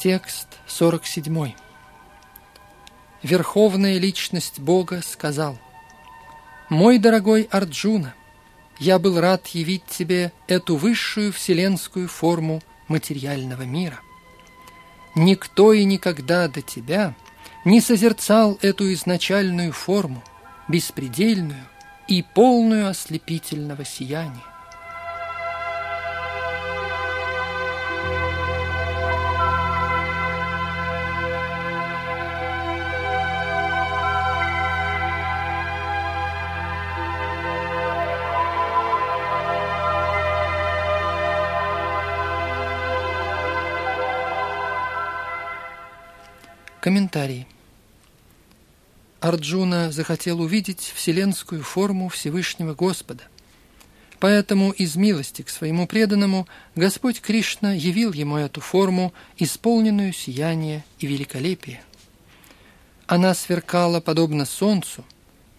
Текст 0.02 0.48
47. 0.66 1.54
Верховная 3.22 4.00
личность 4.00 4.60
Бога 4.60 5.04
сказал, 5.04 5.60
«Мой 6.70 6.98
дорогой 6.98 7.44
Арджуна, 7.52 8.16
я 8.80 8.98
был 8.98 9.22
рад 9.22 9.46
явить 9.50 9.86
тебе 9.86 10.34
эту 10.48 10.76
высшую 10.76 11.32
вселенскую 11.32 12.08
форму 12.08 12.64
материального 12.88 13.62
мира. 13.62 14.00
Никто 15.14 15.72
и 15.72 15.84
никогда 15.84 16.48
до 16.48 16.64
тебя 16.64 17.14
не 17.64 17.80
созерцал 17.80 18.58
эту 18.64 18.92
изначальную 18.94 19.72
форму, 19.72 20.24
беспредельную 20.68 21.68
и 22.08 22.24
полную 22.24 22.90
ослепительного 22.90 23.86
сияния. 23.86 24.51
Комментарий. 46.82 47.46
Арджуна 49.20 49.92
захотел 49.92 50.42
увидеть 50.42 50.92
вселенскую 50.96 51.62
форму 51.62 52.10
Всевышнего 52.10 52.74
Господа. 52.74 53.22
Поэтому 54.20 54.72
из 54.72 54.96
милости 54.96 55.44
к 55.44 55.50
своему 55.50 55.86
преданному 55.86 56.48
Господь 56.74 57.22
Кришна 57.22 57.74
явил 57.74 58.14
ему 58.14 58.38
эту 58.38 58.62
форму, 58.62 59.14
исполненную 59.38 60.12
сияния 60.12 60.84
и 60.98 61.06
великолепия. 61.06 61.84
Она 63.06 63.36
сверкала 63.36 64.02
подобно 64.02 64.46
солнцу, 64.46 65.06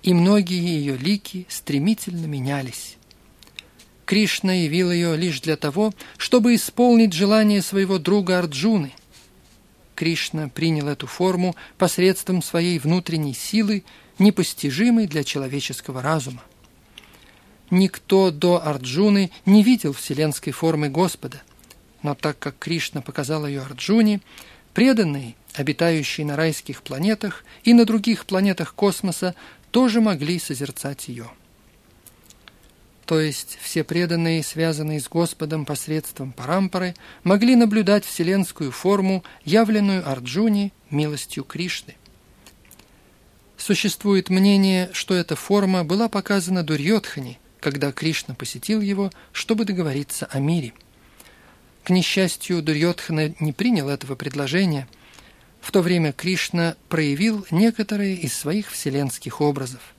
и 0.02 0.14
многие 0.14 0.58
ее 0.58 0.96
лики 0.96 1.46
стремительно 1.48 2.26
менялись. 2.26 2.96
Кришна 4.06 4.54
явил 4.54 4.90
ее 4.90 5.16
лишь 5.16 5.40
для 5.40 5.56
того, 5.56 5.94
чтобы 6.16 6.56
исполнить 6.56 7.12
желание 7.12 7.62
своего 7.62 7.98
друга 7.98 8.40
Арджуны– 8.40 8.92
Кришна 9.94 10.48
принял 10.48 10.88
эту 10.88 11.06
форму 11.06 11.54
посредством 11.78 12.42
своей 12.42 12.78
внутренней 12.78 13.34
силы, 13.34 13.84
непостижимой 14.18 15.06
для 15.06 15.24
человеческого 15.24 16.02
разума. 16.02 16.42
Никто 17.70 18.30
до 18.30 18.64
Арджуны 18.66 19.30
не 19.46 19.62
видел 19.62 19.92
вселенской 19.92 20.52
формы 20.52 20.88
Господа, 20.88 21.42
но 22.02 22.14
так 22.14 22.38
как 22.38 22.58
Кришна 22.58 23.00
показал 23.00 23.46
ее 23.46 23.62
Арджуне, 23.62 24.20
преданные, 24.74 25.34
обитающие 25.54 26.26
на 26.26 26.36
райских 26.36 26.82
планетах 26.82 27.44
и 27.64 27.72
на 27.74 27.84
других 27.84 28.26
планетах 28.26 28.74
космоса, 28.74 29.34
тоже 29.70 30.00
могли 30.00 30.38
созерцать 30.38 31.08
ее 31.08 31.30
то 33.06 33.20
есть 33.20 33.58
все 33.60 33.82
преданные, 33.84 34.42
связанные 34.42 35.00
с 35.00 35.08
Господом 35.08 35.64
посредством 35.64 36.32
парампары, 36.32 36.94
могли 37.24 37.56
наблюдать 37.56 38.04
вселенскую 38.04 38.70
форму, 38.70 39.24
явленную 39.44 40.08
Арджуне 40.08 40.72
милостью 40.90 41.44
Кришны. 41.44 41.96
Существует 43.56 44.28
мнение, 44.28 44.90
что 44.92 45.14
эта 45.14 45.36
форма 45.36 45.84
была 45.84 46.08
показана 46.08 46.62
Дурьотхане, 46.62 47.38
когда 47.60 47.92
Кришна 47.92 48.34
посетил 48.34 48.80
его, 48.80 49.10
чтобы 49.32 49.64
договориться 49.64 50.26
о 50.26 50.38
мире. 50.38 50.72
К 51.84 51.90
несчастью, 51.90 52.62
Дурьотхана 52.62 53.34
не 53.40 53.52
принял 53.52 53.88
этого 53.88 54.14
предложения. 54.14 54.88
В 55.60 55.70
то 55.72 55.80
время 55.80 56.12
Кришна 56.12 56.76
проявил 56.88 57.46
некоторые 57.50 58.16
из 58.16 58.36
своих 58.36 58.70
вселенских 58.70 59.40
образов. 59.40 59.94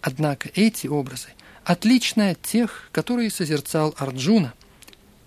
Однако 0.00 0.50
эти 0.54 0.86
образы 0.86 1.28
отличная 1.68 2.32
от 2.32 2.40
тех, 2.40 2.88
которые 2.92 3.30
созерцал 3.30 3.94
Арджуна. 3.98 4.54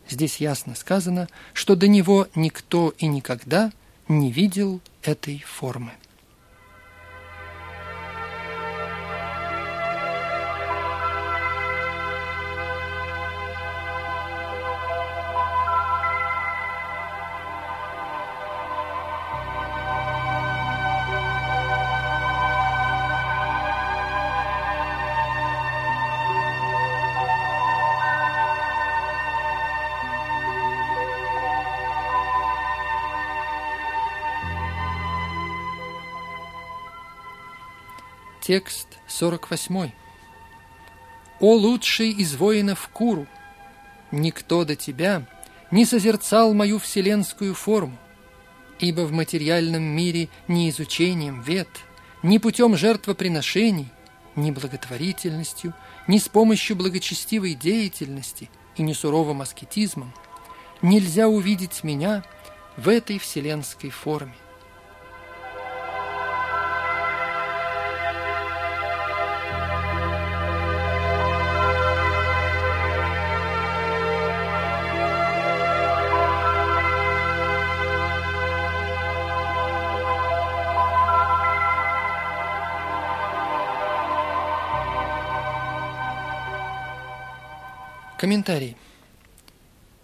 Здесь 0.10 0.38
ясно 0.38 0.74
сказано, 0.74 1.30
что 1.54 1.76
до 1.76 1.88
него 1.88 2.28
никто 2.34 2.96
и 2.98 3.06
никогда 3.06 3.72
не 4.08 4.32
видел 4.32 4.82
этой 5.04 5.44
формы. 5.46 5.92
Текст 38.52 39.00
48. 39.08 39.92
«О 41.40 41.54
лучший 41.54 42.12
из 42.12 42.36
воинов 42.36 42.90
Куру! 42.92 43.26
Никто 44.12 44.66
до 44.66 44.76
тебя 44.76 45.26
не 45.72 45.86
созерцал 45.86 46.54
мою 46.54 46.78
вселенскую 46.78 47.56
форму, 47.56 47.98
ибо 48.78 49.04
в 49.04 49.14
материальном 49.14 49.84
мире 49.84 50.28
ни 50.50 50.70
изучением 50.70 51.40
вет, 51.42 51.70
ни 52.24 52.40
путем 52.40 52.76
жертвоприношений, 52.76 53.88
ни 54.36 54.52
благотворительностью, 54.52 55.74
ни 56.10 56.18
с 56.18 56.28
помощью 56.28 56.76
благочестивой 56.76 57.54
деятельности 57.54 58.50
и 58.76 58.84
ни 58.84 58.92
суровым 58.92 59.40
аскетизмом 59.40 60.14
нельзя 60.82 61.30
увидеть 61.30 61.86
меня 61.86 62.26
в 62.76 62.90
этой 62.90 63.18
вселенской 63.18 63.92
форме. 63.92 64.36
Комментарий. 88.22 88.78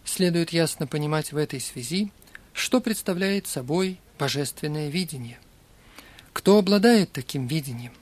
Следует 0.03 0.49
ясно 0.49 0.87
понимать 0.87 1.33
в 1.33 1.37
этой 1.37 1.59
связи, 1.59 2.11
что 2.51 2.81
представляет 2.81 3.45
собой 3.45 3.99
божественное 4.17 4.89
видение. 4.89 5.37
Кто 6.33 6.57
обладает 6.57 7.11
таким 7.11 7.45
видением? 7.45 7.93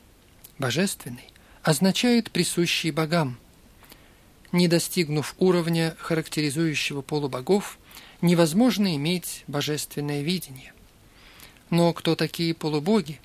Божественный 0.57 1.27
означает 1.63 2.31
присущий 2.31 2.91
богам. 2.91 3.37
Не 4.53 4.69
достигнув 4.69 5.35
уровня, 5.37 5.97
характеризующего 5.99 7.01
полубогов, 7.01 7.77
невозможно 8.21 8.95
иметь 8.95 9.43
божественное 9.47 10.21
видение. 10.21 10.71
Но 11.69 11.91
кто 11.91 12.15
такие 12.15 12.53
полубоги? 12.53 13.19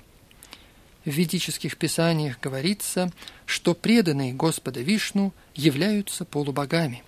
В 1.05 1.09
ведических 1.09 1.77
писаниях 1.77 2.39
говорится, 2.39 3.11
что 3.45 3.73
преданные 3.73 4.33
Господа 4.33 4.81
Вишну 4.81 5.33
являются 5.55 6.25
полубогами. 6.25 7.03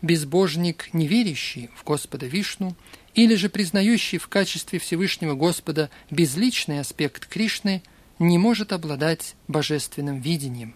Безбожник, 0.00 0.90
не 0.92 1.08
верящий 1.08 1.70
в 1.74 1.82
Господа 1.82 2.26
Вишну, 2.26 2.76
или 3.14 3.34
же 3.34 3.48
признающий 3.48 4.18
в 4.18 4.28
качестве 4.28 4.78
Всевышнего 4.78 5.34
Господа 5.34 5.90
безличный 6.08 6.78
аспект 6.78 7.26
Кришны, 7.26 7.82
не 8.20 8.38
может 8.38 8.72
обладать 8.72 9.34
божественным 9.48 10.20
видением. 10.20 10.74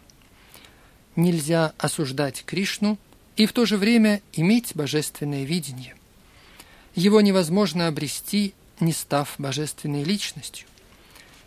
Нельзя 1.15 1.73
осуждать 1.79 2.43
Кришну 2.45 2.99
и 3.37 3.47
в 3.47 3.53
то 3.53 3.65
же 3.65 3.77
время 3.77 4.23
иметь 4.33 4.73
божественное 4.75 5.45
видение. 5.45 5.95
Его 6.97 7.21
невозможно 7.21 7.87
обрести, 7.87 8.55
не 8.81 8.93
став 8.93 9.35
божественной 9.39 10.03
личностью. 10.03 10.67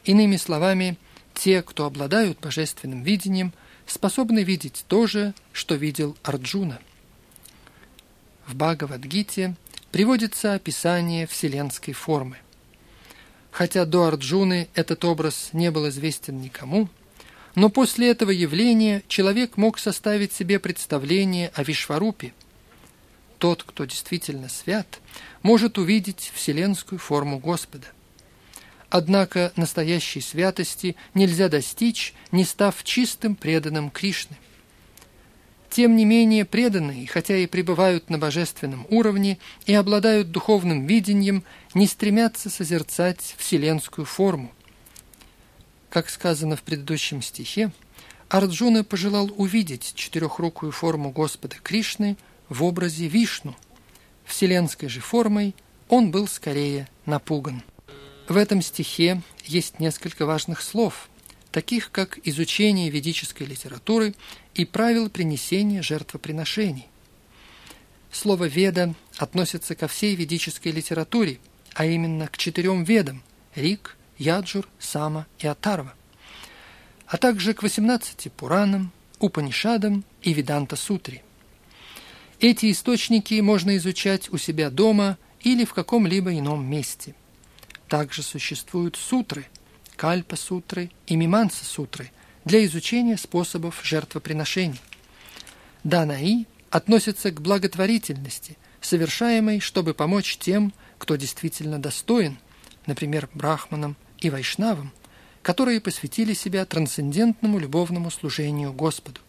Иными 0.06 0.38
словами, 0.38 0.98
те, 1.34 1.64
кто 1.64 1.86
обладают 1.86 2.40
божественным 2.40 3.02
видением, 3.02 3.54
способны 3.88 4.44
видеть 4.44 4.86
то 4.88 5.08
же, 5.08 5.34
что 5.52 5.76
видел 5.76 6.16
Арджуна. 6.24 6.80
В 8.46 8.56
Бхагавадгите 8.56 9.56
приводится 9.92 10.54
описание 10.54 11.26
вселенской 11.26 11.94
формы. 11.94 12.38
Хотя 13.52 13.86
до 13.86 14.06
Арджуны 14.06 14.68
этот 14.76 15.04
образ 15.06 15.50
не 15.54 15.72
был 15.72 15.90
известен 15.90 16.40
никому, 16.40 16.88
но 17.56 17.70
после 17.70 18.12
этого 18.12 18.30
явления 18.30 19.02
человек 19.08 19.58
мог 19.58 19.80
составить 19.80 20.34
себе 20.34 20.60
представление 20.60 21.52
о 21.56 21.64
Вишварупе. 21.64 22.34
Тот, 23.40 23.64
кто 23.64 23.86
действительно 23.86 24.50
свят, 24.50 25.00
может 25.42 25.78
увидеть 25.78 26.32
вселенскую 26.34 27.00
форму 27.00 27.40
Господа. 27.40 27.88
Однако 28.90 29.52
настоящей 29.56 30.22
святости 30.22 30.96
нельзя 31.14 31.50
достичь, 31.50 32.14
не 32.32 32.46
став 32.46 32.84
чистым 32.84 33.36
преданным 33.36 33.90
Кришны. 33.90 34.38
Тем 35.70 35.96
не 35.98 36.06
менее, 36.06 36.46
преданные, 36.46 37.06
хотя 37.08 37.36
и 37.36 37.48
пребывают 37.48 38.10
на 38.10 38.18
божественном 38.18 38.88
уровне 38.90 39.40
и 39.66 39.74
обладают 39.74 40.32
духовным 40.32 40.86
видением, 40.86 41.44
не 41.74 41.88
стремятся 41.88 42.50
созерцать 42.50 43.36
вселенскую 43.38 44.06
форму. 44.06 44.54
Как 45.90 46.10
сказано 46.10 46.56
в 46.56 46.62
предыдущем 46.62 47.22
стихе, 47.22 47.72
Арджуна 48.30 48.84
пожелал 48.84 49.32
увидеть 49.36 49.94
четырехрукую 49.96 50.72
форму 50.72 51.12
Господа 51.12 51.58
Кришны 51.62 52.18
в 52.48 52.64
образе 52.64 53.08
Вишну. 53.08 53.56
Вселенской 54.24 54.90
же 54.90 55.02
формой 55.02 55.56
он 55.90 56.10
был 56.12 56.28
скорее 56.28 56.88
напуган. 57.06 57.64
В 58.28 58.38
этом 58.38 58.62
стихе 58.62 59.22
есть 59.46 59.80
несколько 59.80 60.26
важных 60.26 60.62
слов– 60.62 61.10
таких 61.56 61.90
как 61.92 62.20
изучение 62.26 62.90
ведической 62.90 63.48
литературы 63.48 64.14
и 64.56 64.66
правил 64.66 65.10
принесения 65.10 65.82
жертвоприношений. 65.82 66.90
Слово 68.12 68.46
«веда» 68.46 68.94
относится 69.16 69.74
ко 69.74 69.88
всей 69.88 70.16
ведической 70.16 70.74
литературе, 70.74 71.40
а 71.74 71.86
именно 71.86 72.28
к 72.28 72.38
четырем 72.38 72.84
ведам– 72.84 73.24
Рик, 73.56 73.96
Яджур, 74.18 74.68
Сама 74.80 75.28
и 75.40 75.48
Атарва, 75.48 75.94
а 77.08 77.16
также 77.16 77.54
к 77.54 77.64
18 77.64 78.34
Пуранам, 78.34 78.92
Упанишадам 79.20 80.04
и 80.24 80.34
Веданта-сутре. 80.34 81.24
Эти 82.42 82.70
источники 82.70 83.40
можно 83.40 83.78
изучать 83.78 84.30
у 84.34 84.38
себя 84.38 84.70
дома 84.70 85.18
или 85.40 85.64
в 85.64 85.74
каком-либо 85.74 86.38
ином 86.38 86.66
месте. 86.66 87.16
Также 87.88 88.24
существуют 88.24 88.96
сутры– 88.96 89.46
Кальпа-сутры 89.96 90.92
и 91.08 91.16
Миманса-сутры 91.16 92.12
для 92.44 92.66
изучения 92.66 93.18
способов 93.18 93.80
жертвоприношений. 93.84 94.82
Данаи 95.84 96.46
относится 96.70 97.32
к 97.32 97.42
благотворительности, 97.42 98.58
совершаемой, 98.82 99.60
чтобы 99.60 99.94
помочь 99.94 100.38
тем, 100.38 100.74
кто 100.98 101.16
действительно 101.16 101.80
достоин, 101.80 102.38
например, 102.86 103.30
брахманам 103.34 103.96
и 104.20 104.30
вайшнавам, 104.30 104.92
которые 105.42 105.80
посвятили 105.80 106.34
себя 106.34 106.66
трансцендентному 106.66 107.60
любовному 107.60 108.12
служению 108.12 108.74
Господу. 108.74 109.22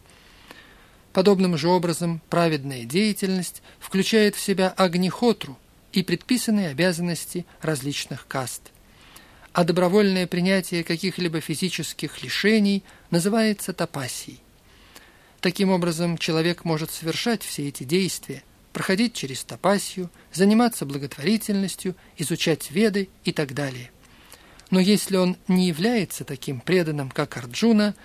Подобным 1.13 1.57
же 1.57 1.69
образом 1.69 2.21
праведная 2.29 2.83
деятельность 2.83 3.61
включает 3.79 4.35
в 4.35 4.39
себя 4.39 4.73
агнихотру 4.75 5.57
и 5.93 6.03
предписанные 6.03 6.69
обязанности 6.69 7.45
различных 7.61 8.27
каст– 8.27 8.61
а 9.57 9.63
добровольное 9.63 10.27
принятие 10.27 10.83
каких-либо 10.83 11.41
физических 11.41 12.21
лишений 12.21 12.83
называется 13.09 13.73
тапасией. 13.73 14.39
Таким 15.41 15.71
образом, 15.71 16.19
человек 16.19 16.63
может 16.63 16.91
совершать 16.91 17.41
все 17.41 17.67
эти 17.67 17.83
действия, 17.83 18.43
проходить 18.71 19.15
через 19.15 19.43
тапасию, 19.43 20.11
заниматься 20.31 20.85
благотворительностью, 20.85 21.95
изучать 22.17 22.69
веды 22.69 23.09
и 23.23 23.31
так 23.31 23.55
далее. 23.55 23.89
Но 24.69 24.79
если 24.79 25.17
он 25.17 25.37
не 25.47 25.69
является 25.69 26.23
таким 26.23 26.59
преданным, 26.59 27.09
как 27.09 27.35
Арджуна, 27.35 27.95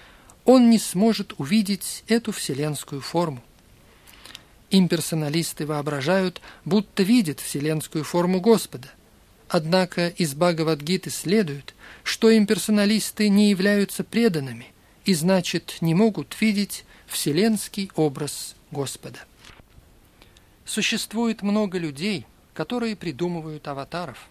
он 0.46 0.70
не 0.70 0.78
сможет 0.78 1.34
увидеть 1.36 2.02
эту 2.08 2.32
вселенскую 2.32 3.02
форму. 3.02 3.44
Имперсоналисты 4.72 5.66
воображают, 5.66 6.40
будто 6.64 7.04
видят 7.04 7.38
вселенскую 7.38 8.02
форму 8.02 8.40
Господа– 8.40 8.88
Однако 9.52 10.08
из 10.08 10.34
Бхагавадгиты 10.34 11.10
следует, 11.10 11.74
что 12.04 12.34
имперсоналисты 12.34 13.28
не 13.28 13.50
являются 13.50 14.02
преданными 14.02 14.72
и, 15.04 15.12
значит, 15.12 15.76
не 15.82 15.94
могут 15.94 16.40
видеть 16.40 16.86
вселенский 17.06 17.90
образ 17.94 18.56
Господа. 18.70 19.18
Существует 20.64 21.42
много 21.42 21.76
людей, 21.76 22.24
которые 22.54 22.96
придумывают 22.96 23.68
аватаров. 23.68 24.26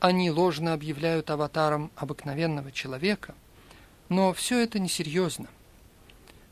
Они 0.00 0.30
ложно 0.30 0.72
объявляют 0.72 1.28
аватаром 1.28 1.90
обыкновенного 1.94 2.72
человека, 2.72 3.34
но 4.08 4.32
все 4.32 4.60
это 4.60 4.78
несерьезно. 4.78 5.48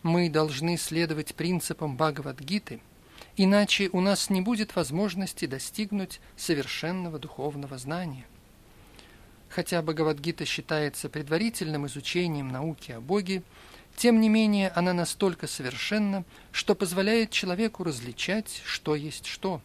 Мы 0.03 0.29
должны 0.29 0.77
следовать 0.77 1.35
принципам 1.35 1.97
Бхагавадгиты– 1.97 2.81
Иначе 3.43 3.89
у 3.95 4.03
нас 4.03 4.29
не 4.29 4.43
будет 4.43 4.77
возможности 4.77 5.47
достигнуть 5.47 6.21
совершенного 6.37 7.19
духовного 7.19 7.79
знания. 7.79 8.27
Хотя 9.49 9.81
Бхагавадгита 9.81 10.45
считается 10.45 11.09
предварительным 11.09 11.87
изучением 11.87 12.49
науки 12.49 12.93
о 12.93 13.01
Боге, 13.01 13.43
тем 13.97 14.21
не 14.21 14.29
менее 14.29 14.69
она 14.69 14.93
настолько 14.93 15.47
совершенна, 15.47 16.25
что 16.53 16.75
позволяет 16.75 17.31
человеку 17.31 17.83
различать, 17.83 18.61
что 18.67 18.95
есть 18.95 19.25
что. 19.25 19.63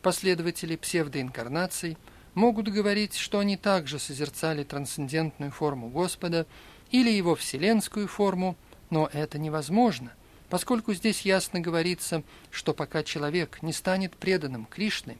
Последователи 0.00 0.76
псевдоинкарнаций 0.76 1.98
могут 2.32 2.68
говорить, 2.68 3.14
что 3.14 3.40
они 3.40 3.58
также 3.58 3.98
созерцали 3.98 4.64
трансцендентную 4.64 5.52
форму 5.52 5.90
Господа 5.90 6.46
или 6.90 7.10
его 7.10 7.34
вселенскую 7.34 8.08
форму, 8.08 8.56
но 8.88 9.10
это 9.12 9.38
невозможно– 9.38 10.14
поскольку 10.54 10.94
здесь 10.94 11.22
ясно 11.22 11.58
говорится, 11.58 12.22
что 12.52 12.74
пока 12.74 13.02
человек 13.02 13.60
не 13.62 13.72
станет 13.72 14.14
преданным 14.14 14.66
Кришны, 14.66 15.18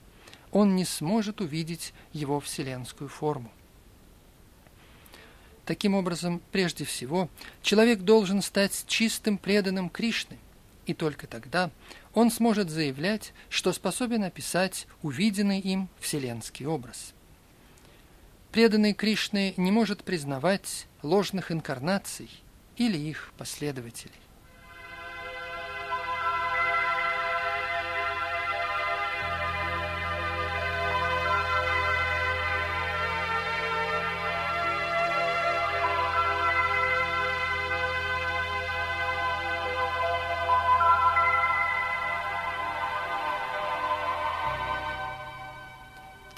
он 0.53 0.77
не 0.77 0.85
сможет 0.85 1.41
увидеть 1.41 1.93
его 2.13 2.39
вселенскую 2.39 3.09
форму. 3.09 3.51
Таким 5.65 5.93
образом, 5.93 6.41
прежде 6.53 6.85
всего, 6.85 7.27
человек 7.61 7.99
должен 7.99 8.41
стать 8.41 8.85
чистым 8.87 9.37
преданным 9.37 9.89
Кришны, 9.89 10.37
и 10.85 10.93
только 10.93 11.27
тогда 11.27 11.69
он 12.13 12.31
сможет 12.31 12.69
заявлять, 12.69 13.33
что 13.49 13.73
способен 13.73 14.23
описать 14.23 14.87
увиденный 15.01 15.59
им 15.59 15.89
вселенский 15.99 16.65
образ. 16.65 17.13
Преданный 18.53 18.93
Кришны 18.93 19.53
не 19.57 19.71
может 19.73 20.01
признавать 20.05 20.87
ложных 21.03 21.51
инкарнаций 21.51 22.29
или 22.77 22.97
их 22.97 23.33
последователей. 23.37 24.24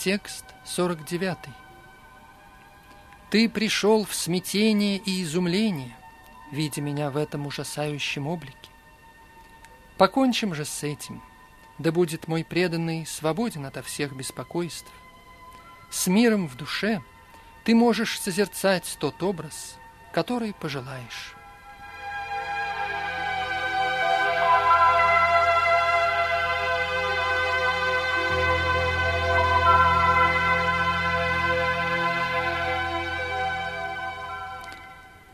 Текст 0.07 0.45
49. 0.63 1.37
Ты 3.29 3.49
пришел 3.49 4.05
в 4.05 4.15
смятение 4.15 4.99
и 4.99 5.21
изумление, 5.21 5.97
видя 6.49 6.81
меня 6.81 7.09
в 7.09 7.17
этом 7.17 7.45
ужасающем 7.45 8.25
облике. 8.27 8.71
Покончим 9.97 10.55
же 10.55 10.63
с 10.63 10.81
этим, 10.83 11.21
да 11.77 11.91
будет 11.91 12.29
мой 12.29 12.45
преданный 12.45 13.05
свободен 13.05 13.65
ото 13.65 13.83
всех 13.83 14.15
беспокойств. 14.15 14.89
С 15.91 16.07
миром 16.07 16.47
в 16.47 16.55
душе 16.55 17.01
ты 17.65 17.75
можешь 17.75 18.17
созерцать 18.17 18.95
тот 19.01 19.21
образ, 19.21 19.75
который 20.13 20.53
пожелаешь. 20.53 21.36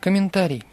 Комментарий. 0.04 0.66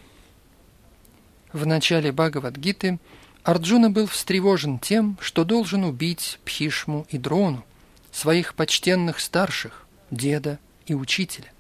В 1.52 1.64
начале 1.64 2.10
Бхагавадгиты 2.10 2.98
Арджуна 3.44 3.88
был 3.88 4.08
встревожен 4.08 4.80
тем, 4.80 5.16
что 5.20 5.44
должен 5.44 5.84
убить 5.84 6.40
Пхишму 6.44 7.06
и 7.10 7.16
Дрону, 7.16 7.64
своих 8.10 8.56
почтенных 8.56 9.20
старших, 9.20 9.86
деда 10.10 10.58
и 10.86 10.94
учителя. 10.94 11.52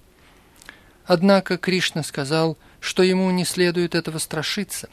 Однако 1.06 1.58
Кришна 1.58 2.02
сказал, 2.02 2.58
что 2.80 3.04
ему 3.04 3.30
не 3.30 3.44
следует 3.44 3.94
этого 3.94 4.18
страшиться. 4.18 4.88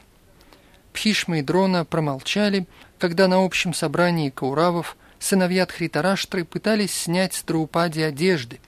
Пхишма 0.94 1.40
и 1.40 1.42
Дрона 1.42 1.84
промолчали, 1.84 2.68
когда 3.00 3.28
на 3.28 3.44
общем 3.44 3.74
собрании 3.74 4.30
Кауравов 4.30 4.98
сыновья 5.18 5.66
Тхритараштры 5.66 6.46
пытались 6.46 6.94
снять 6.94 7.34
с 7.34 7.42
Драупади 7.42 8.02
одежды, 8.02 8.60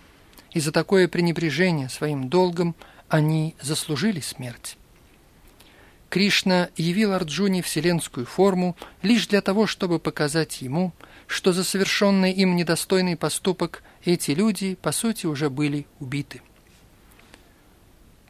и 0.51 0.59
за 0.59 0.71
такое 0.71 1.07
пренебрежение 1.07 1.89
своим 1.89 2.27
долгом 2.27 2.75
они 3.09 3.55
заслужили 3.61 4.19
смерть. 4.19 4.77
Кришна 6.09 6.69
явил 6.75 7.13
Арджуне 7.13 7.61
вселенскую 7.61 8.25
форму 8.25 8.75
лишь 9.03 9.27
для 9.27 9.41
того, 9.41 9.67
чтобы 9.67 9.99
показать 9.99 10.61
ему, 10.61 10.93
что 11.27 11.53
за 11.53 11.63
совершенный 11.63 12.31
им 12.31 12.55
недостойный 12.55 13.15
поступок 13.15 13.83
эти 14.03 14.31
люди, 14.31 14.75
по 14.75 14.91
сути, 14.91 15.27
уже 15.27 15.49
были 15.49 15.85
убиты. 15.99 16.41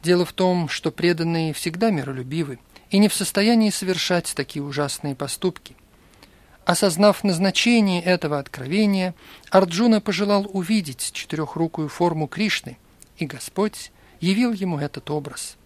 Дело 0.02 0.24
в 0.24 0.32
том, 0.32 0.68
что 0.68 0.90
преданные 0.90 1.54
всегда 1.54 1.90
миролюбивы 1.90 2.58
и 2.90 2.98
не 2.98 3.08
в 3.08 3.14
состоянии 3.14 3.70
совершать 3.70 4.32
такие 4.34 4.62
ужасные 4.62 5.14
поступки. 5.14 5.76
Осознав 6.66 7.24
назначение 7.24 8.02
этого 8.02 8.38
откровения, 8.38 9.14
Арджуна 9.50 10.00
пожелал 10.00 10.48
увидеть 10.52 11.12
четырехрукую 11.12 11.88
форму 11.88 12.28
Кришны, 12.28 12.76
и 13.16 13.26
Господь 13.26 13.90
явил 14.20 14.52
ему 14.52 14.78
этот 14.78 15.10
образ. 15.10 15.56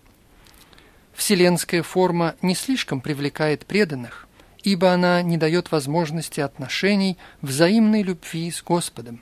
Вселенская 1.12 1.82
форма 1.82 2.34
не 2.42 2.54
слишком 2.54 3.00
привлекает 3.00 3.66
преданных, 3.66 4.26
ибо 4.62 4.92
она 4.92 5.22
не 5.22 5.36
дает 5.36 5.70
возможности 5.70 6.40
отношений 6.40 7.16
взаимной 7.40 8.02
любви 8.02 8.50
с 8.50 8.62
Господом. 8.62 9.20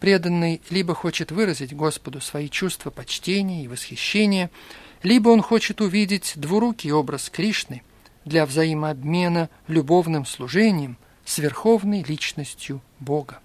Преданный 0.00 0.60
либо 0.70 0.94
хочет 0.94 1.32
выразить 1.32 1.74
Господу 1.74 2.20
свои 2.20 2.48
чувства 2.48 2.90
почтения 2.90 3.64
и 3.64 3.68
восхищения, 3.68 4.50
либо 5.02 5.30
он 5.30 5.42
хочет 5.42 5.80
увидеть 5.80 6.34
двурукий 6.36 6.92
образ 6.92 7.30
Кришны 7.30 7.82
для 8.24 8.46
взаимообмена 8.46 9.48
любовным 9.66 10.24
служением 10.24 10.98
с 11.24 11.38
верховной 11.38 12.02
личностью 12.04 12.80
Бога. 13.00 13.40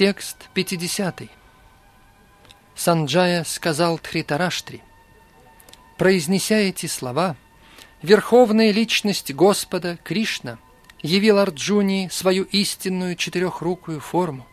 Текст 0.00 0.48
50. 0.54 1.24
Санджая 2.74 3.44
сказал 3.44 3.98
Тхритараштри, 3.98 4.80
произнеся 5.98 6.56
эти 6.56 6.86
слова, 6.86 7.36
Верховная 8.00 8.70
Личность 8.70 9.30
Господа 9.34 9.98
Кришна 10.02 10.56
явил 11.02 11.36
Арджуни 11.36 12.08
свою 12.10 12.44
истинную 12.44 13.14
четырехрукую 13.14 14.00
форму 14.00 14.46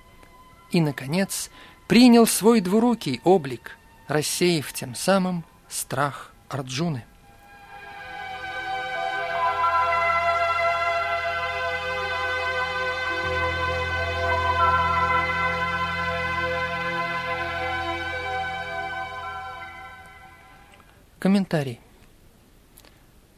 и, 0.71 0.81
наконец, 0.81 1.49
принял 1.87 2.27
свой 2.27 2.59
двурукий 2.59 3.21
облик, 3.23 3.77
рассеяв 4.09 4.73
тем 4.73 4.95
самым 4.95 5.45
страх 5.69 6.33
Арджуны. 6.49 7.05
Комментарий. 21.27 21.81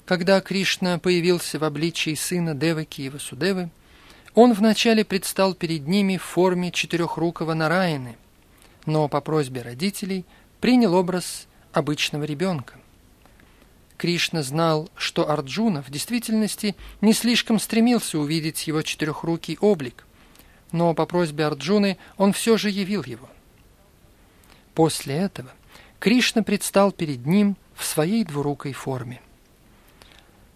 Когда 0.06 0.42
Кришна 0.42 1.00
появился 1.00 1.58
в 1.58 1.64
обличии 1.64 2.14
сына 2.14 2.54
Деваки 2.54 3.02
и 3.02 3.10
Васудевы, 3.10 3.72
он 4.36 4.54
вначале 4.54 5.04
предстал 5.04 5.56
перед 5.56 5.88
ними 5.88 6.18
в 6.18 6.22
форме 6.22 6.70
четырехрукого 6.72 7.56
Нараяны, 7.56 8.16
но 8.86 9.08
по 9.08 9.22
просьбе 9.22 9.64
родителей 9.64 10.24
принял 10.62 10.94
образ 10.94 11.48
обычного 11.74 12.26
ребенка. 12.26 12.76
Кришна 13.98 14.44
знал, 14.44 14.92
что 14.96 15.28
Арджуна 15.28 15.82
в 15.82 15.90
действительности 15.90 16.76
не 17.02 17.14
слишком 17.14 17.58
стремился 17.58 18.20
увидеть 18.20 18.68
его 18.68 18.84
четырехрукий 18.84 19.58
облик, 19.62 20.06
но 20.72 20.94
по 20.94 21.08
просьбе 21.08 21.48
Арджуны 21.48 21.98
он 22.18 22.34
все 22.34 22.56
же 22.56 22.70
явил 22.70 23.04
его. 23.04 23.28
После 24.76 25.16
этого 25.16 25.50
Кришна 26.00 26.44
предстал 26.44 26.92
перед 26.92 27.26
ним 27.26 27.58
в 27.80 27.86
своей 27.86 28.26
двурукой 28.26 28.74
форме. 28.74 29.22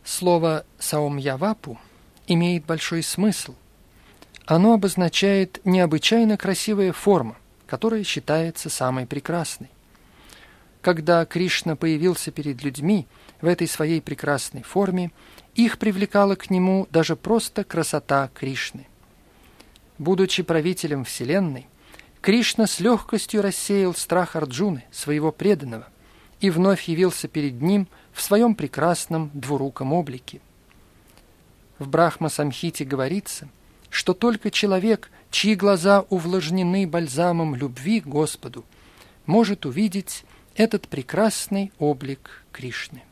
Слово 0.04 0.66
«саумьявапу» 0.78 1.80
имеет 2.28 2.66
большой 2.66 3.02
смысл. 3.02 3.56
Оно 4.46 4.74
обозначает 4.74 5.62
необычайно 5.64 6.36
красивая 6.36 6.92
форма, 6.92 7.38
которая 7.66 8.04
считается 8.04 8.70
самой 8.70 9.06
прекрасной. 9.06 9.70
Когда 10.82 11.26
Кришна 11.26 11.78
появился 11.78 12.30
перед 12.32 12.62
людьми 12.62 13.08
в 13.40 13.48
этой 13.48 13.70
своей 13.70 14.02
прекрасной 14.02 14.64
форме, 14.64 15.12
их 15.56 15.80
привлекала 15.80 16.36
к 16.36 16.50
нему 16.50 16.90
даже 16.92 17.16
просто 17.16 17.64
красота 17.64 18.30
Кришны. 18.34 18.86
Будучи 19.98 20.44
правителем 20.44 21.06
Вселенной, 21.06 21.68
Кришна 22.20 22.68
с 22.68 22.82
легкостью 22.82 23.42
рассеял 23.42 23.94
страх 23.94 24.36
Арджуны, 24.36 24.84
своего 24.92 25.32
преданного, 25.32 25.88
и 26.44 26.50
вновь 26.50 26.90
явился 26.90 27.30
перед 27.30 27.62
ним 27.62 27.88
в 28.12 28.22
своем 28.22 28.54
прекрасном 28.54 29.32
двуруком 29.34 29.94
облике. 29.94 30.42
В 31.80 31.88
Брахма-самхите 31.88 32.84
говорится, 32.84 33.48
что 33.90 34.14
только 34.14 34.52
человек, 34.52 35.10
чьи 35.32 35.56
глаза 35.56 36.02
увлажнены 36.10 36.86
бальзамом 36.86 37.56
любви 37.56 38.02
к 38.02 38.08
Господу, 38.08 38.66
может 39.26 39.66
увидеть 39.66 40.26
этот 40.56 40.90
прекрасный 40.90 41.72
облик 41.80 42.44
Кришны. 42.52 43.04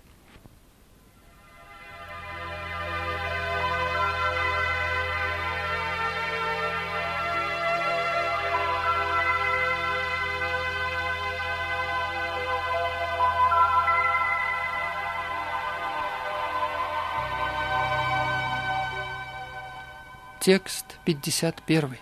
Текст 20.41 20.97
51. 21.05 21.97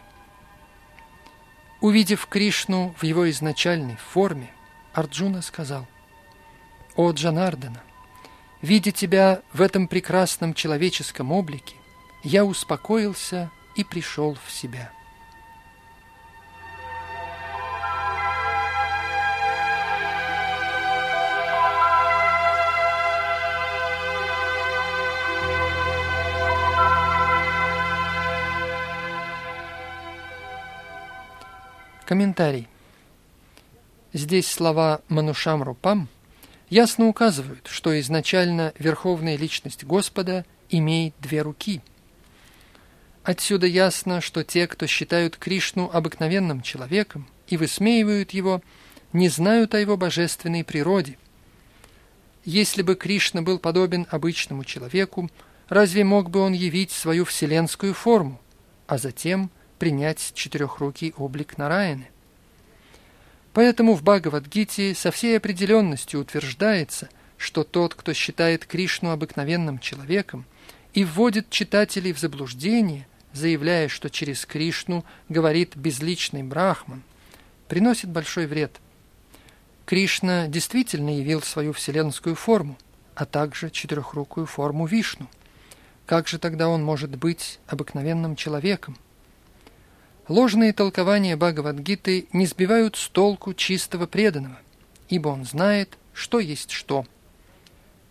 Увидев 1.81 2.25
Кришну 2.27 2.95
в 2.97 3.03
его 3.03 3.29
изначальной 3.29 3.97
форме, 3.97 4.49
Арджуна 4.93 5.41
сказал, 5.41 5.85
«О 6.95 7.11
Джанардана, 7.11 7.83
видя 8.61 8.93
тебя 8.93 9.41
в 9.51 9.61
этом 9.61 9.89
прекрасном 9.89 10.53
человеческом 10.53 11.33
облике, 11.33 11.75
я 12.23 12.45
успокоился 12.45 13.51
и 13.75 13.83
пришел 13.83 14.37
в 14.45 14.49
себя». 14.49 14.93
Комментарий. 32.09 32.67
Здесь 34.13 34.47
слова 34.49 35.03
«манушам 35.09 35.61
рупам» 35.61 36.09
ясно 36.67 37.05
указывают, 37.07 37.67
что 37.67 37.99
изначально 37.99 38.73
верховная 38.79 39.37
личность 39.37 39.83
Господа 39.83 40.43
имеет 40.71 41.13
две 41.19 41.43
руки. 41.43 41.83
Отсюда 43.21 43.67
ясно, 43.67 44.21
что 44.21 44.43
те, 44.43 44.65
кто 44.65 44.87
считают 44.87 45.37
Кришну 45.37 45.87
обыкновенным 45.93 46.63
человеком 46.63 47.27
и 47.47 47.57
высмеивают 47.57 48.31
его, 48.31 48.63
не 49.13 49.29
знают 49.29 49.75
о 49.75 49.79
его 49.79 49.95
божественной 49.95 50.63
природе. 50.63 51.15
Если 52.43 52.81
бы 52.81 52.95
Кришна 52.95 53.43
был 53.43 53.59
подобен 53.59 54.07
обычному 54.09 54.63
человеку, 54.63 55.29
разве 55.67 56.03
мог 56.03 56.31
бы 56.31 56.39
он 56.39 56.53
явить 56.53 56.89
свою 56.89 57.23
вселенскую 57.23 57.93
форму, 57.93 58.41
а 58.87 58.97
затем– 58.97 59.51
принять 59.79 60.33
четырехрукий 60.35 61.13
облик 61.17 61.57
Нараяны. 61.57 62.09
Поэтому 63.53 63.95
в 63.95 64.03
Бхагавадгите 64.03 64.93
со 64.93 65.09
всей 65.09 65.37
определенностью 65.37 66.19
утверждается, 66.19 67.09
что 67.37 67.63
тот, 67.63 67.95
кто 67.95 68.13
считает 68.13 68.65
Кришну 68.65 69.09
обыкновенным 69.11 69.79
человеком 69.79 70.45
и 70.93 71.03
вводит 71.03 71.49
читателей 71.49 72.13
в 72.13 72.19
заблуждение, 72.19 73.07
заявляя, 73.33 73.87
что 73.87 74.09
через 74.09 74.45
Кришну 74.45 75.03
говорит 75.29 75.75
безличный 75.75 76.43
брахман, 76.43 77.01
приносит 77.67 78.09
большой 78.09 78.45
вред. 78.45 78.79
Кришна 79.85 80.47
действительно 80.47 81.17
явил 81.17 81.41
свою 81.41 81.73
вселенскую 81.73 82.35
форму, 82.35 82.77
а 83.15 83.25
также 83.25 83.71
четырехрукую 83.71 84.45
форму 84.45 84.85
Вишну. 84.85 85.27
Как 86.05 86.27
же 86.27 86.37
тогда 86.37 86.69
он 86.69 86.83
может 86.83 87.15
быть 87.15 87.59
обыкновенным 87.67 88.35
человеком? 88.35 88.97
Ложные 90.29 90.73
толкования 90.73 91.35
Бхагавадгиты 91.35 92.27
не 92.33 92.45
сбивают 92.45 92.95
с 92.95 93.09
толку 93.09 93.55
чистого 93.55 94.05
преданного, 94.05 94.59
ибо 95.09 95.29
он 95.29 95.43
знает, 95.43 95.97
что 96.13 96.37
есть 96.37 96.69
что. 96.69 97.07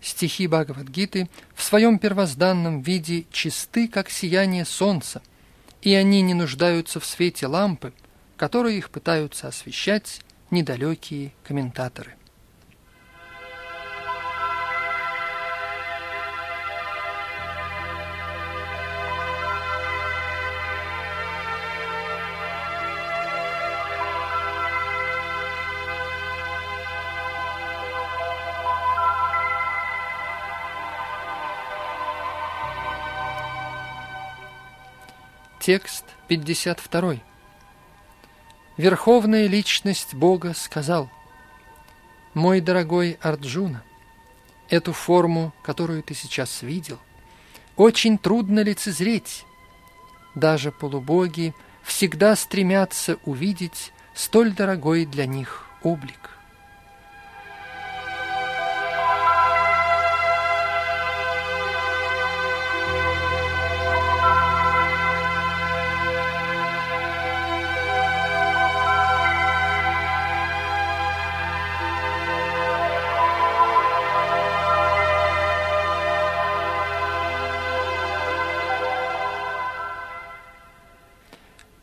Стихи 0.01 0.49
Бхагавадгиты 0.49 1.31
в 1.55 1.63
своем 1.63 2.01
первозданном 2.01 2.83
виде 2.83 3.25
чисты, 3.31 3.87
как 3.87 4.11
сияние 4.11 4.65
солнца, 4.65 5.23
и 5.81 5.95
они 5.95 6.21
не 6.23 6.35
нуждаются 6.35 6.99
в 6.99 7.07
свете 7.07 7.47
лампы, 7.47 7.93
которые 8.37 8.79
их 8.79 8.91
пытаются 8.91 9.47
освещать 9.47 10.21
недалекие 10.51 11.33
комментаторы. 11.45 12.18
Текст 35.69 36.07
52. 36.29 37.17
Верховная 38.79 39.47
личность 39.49 40.15
Бога 40.15 40.55
сказал, 40.55 41.11
«Мой 42.33 42.63
дорогой 42.63 43.19
Арджуна, 43.21 43.85
эту 44.71 44.95
форму, 44.95 45.53
которую 45.63 46.03
ты 46.03 46.15
сейчас 46.15 46.63
видел, 46.63 46.99
очень 47.77 48.17
трудно 48.17 48.61
лицезреть. 48.61 49.45
Даже 50.35 50.73
полубоги 50.73 51.53
всегда 51.83 52.35
стремятся 52.35 53.19
увидеть 53.27 53.93
столь 54.15 54.55
дорогой 54.55 55.05
для 55.05 55.27
них 55.27 55.67
облик. 55.83 56.38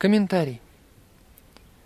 Комментарий. 0.06 0.60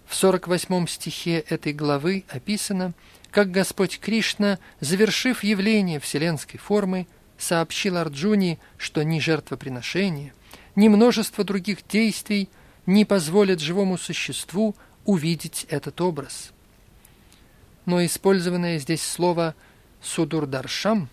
В 0.05 0.15
48 0.15 0.87
стихе 0.89 1.39
этой 1.39 1.73
главы 1.73 2.25
описано, 2.29 2.93
как 3.31 3.51
Господь 3.51 3.99
Кришна, 3.99 4.59
завершив 4.79 5.43
явление 5.43 6.01
вселенской 6.01 6.61
формы, 6.61 7.07
сообщил 7.39 7.97
Арджуне, 7.97 8.59
что 8.77 9.03
ни 9.05 9.21
жертвоприношение, 9.21 10.35
ни 10.77 10.89
множество 10.89 11.45
других 11.45 11.79
действий 11.89 12.51
не 12.85 13.07
позволят 13.07 13.61
живому 13.61 13.97
существу 13.97 14.77
увидеть 15.07 15.65
этот 15.71 16.03
образ. 16.03 16.53
Но 17.87 18.05
использованное 18.05 18.79
здесь 18.81 19.03
слово 19.03 19.55
«судурдаршам» 20.03 21.09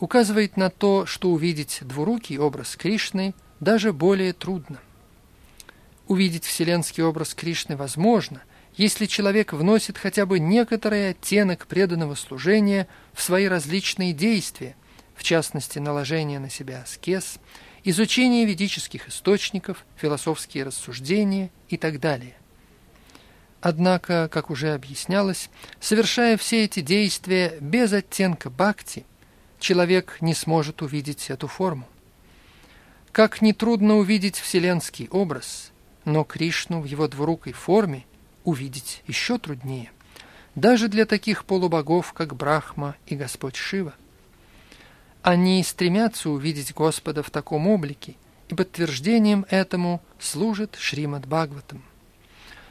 указывает 0.00 0.58
на 0.58 0.68
то, 0.68 1.06
что 1.06 1.30
увидеть 1.30 1.78
двурукий 1.80 2.36
образ 2.36 2.76
Кришны 2.76 3.32
даже 3.58 3.94
более 3.94 4.34
трудно. 4.34 4.80
Увидеть 6.12 6.44
вселенский 6.44 7.02
образ 7.02 7.32
Кришны 7.32 7.74
возможно, 7.74 8.42
если 8.76 9.06
человек 9.06 9.54
вносит 9.54 9.96
хотя 9.96 10.26
бы 10.26 10.40
некоторый 10.40 11.08
оттенок 11.08 11.66
преданного 11.66 12.16
служения 12.16 12.86
в 13.14 13.22
свои 13.22 13.46
различные 13.46 14.12
действия, 14.12 14.76
в 15.14 15.22
частности, 15.22 15.78
наложение 15.78 16.38
на 16.38 16.50
себя 16.50 16.82
аскез, 16.82 17.38
изучение 17.82 18.44
ведических 18.44 19.08
источников, 19.08 19.86
философские 19.96 20.64
рассуждения 20.64 21.48
и 21.70 21.78
так 21.78 21.98
далее. 21.98 22.34
Однако, 23.62 24.28
как 24.30 24.50
уже 24.50 24.74
объяснялось, 24.74 25.48
совершая 25.80 26.36
все 26.36 26.64
эти 26.64 26.80
действия 26.80 27.56
без 27.58 27.90
оттенка 27.90 28.50
бхакти, 28.50 29.06
человек 29.58 30.18
не 30.20 30.34
сможет 30.34 30.82
увидеть 30.82 31.30
эту 31.30 31.48
форму. 31.48 31.88
Как 33.12 33.40
нетрудно 33.40 33.96
увидеть 33.96 34.36
вселенский 34.36 35.08
образ, 35.10 35.71
но 36.04 36.24
Кришну 36.24 36.80
в 36.80 36.84
его 36.84 37.08
двурукой 37.08 37.52
форме 37.52 38.04
увидеть 38.44 39.02
еще 39.06 39.38
труднее, 39.38 39.90
даже 40.54 40.88
для 40.88 41.06
таких 41.06 41.44
полубогов, 41.44 42.12
как 42.12 42.34
Брахма 42.34 42.96
и 43.06 43.16
Господь 43.16 43.56
Шива. 43.56 43.94
Они 45.22 45.62
стремятся 45.62 46.30
увидеть 46.30 46.74
Господа 46.74 47.22
в 47.22 47.30
таком 47.30 47.68
облике, 47.68 48.16
и 48.48 48.54
подтверждением 48.54 49.46
этому 49.48 50.02
служит 50.18 50.76
Шримад 50.78 51.26
Бхагаватам. 51.26 51.82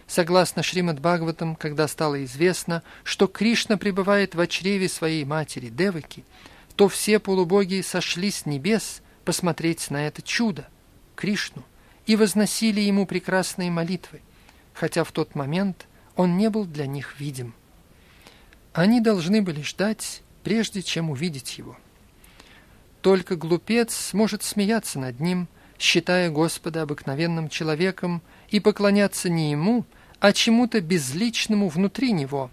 Согласно 0.05 0.61
Шримад 0.61 0.99
Бхагаватам, 0.99 1.55
когда 1.55 1.87
стало 1.87 2.23
известно, 2.25 2.83
что 3.03 3.27
Кришна 3.27 3.77
пребывает 3.77 4.35
в 4.35 4.45
чреве 4.47 4.89
своей 4.89 5.23
матери 5.23 5.69
Деваки, 5.69 6.25
то 6.75 6.89
все 6.89 7.17
полубоги 7.17 7.81
сошли 7.81 8.29
с 8.29 8.45
небес 8.45 9.01
посмотреть 9.23 9.89
на 9.89 10.05
это 10.05 10.21
чудо, 10.21 10.67
Кришну, 11.15 11.63
и 12.05 12.15
возносили 12.15 12.81
ему 12.81 13.05
прекрасные 13.05 13.71
молитвы, 13.71 14.21
хотя 14.73 15.03
в 15.03 15.11
тот 15.11 15.35
момент 15.35 15.87
он 16.15 16.37
не 16.37 16.49
был 16.49 16.65
для 16.65 16.87
них 16.87 17.19
видим. 17.19 17.53
Они 18.73 19.01
должны 19.01 19.41
были 19.41 19.61
ждать, 19.61 20.21
прежде 20.43 20.81
чем 20.81 21.09
увидеть 21.09 21.57
его. 21.57 21.77
Только 23.01 23.35
глупец 23.35 23.95
сможет 23.95 24.43
смеяться 24.43 24.99
над 24.99 25.19
ним, 25.19 25.47
считая 25.79 26.29
Господа 26.29 26.83
обыкновенным 26.83 27.49
человеком 27.49 28.21
и 28.49 28.59
поклоняться 28.59 29.29
не 29.29 29.51
ему, 29.51 29.85
а 30.19 30.33
чему-то 30.33 30.79
безличному 30.81 31.67
внутри 31.67 32.11
него, 32.11 32.51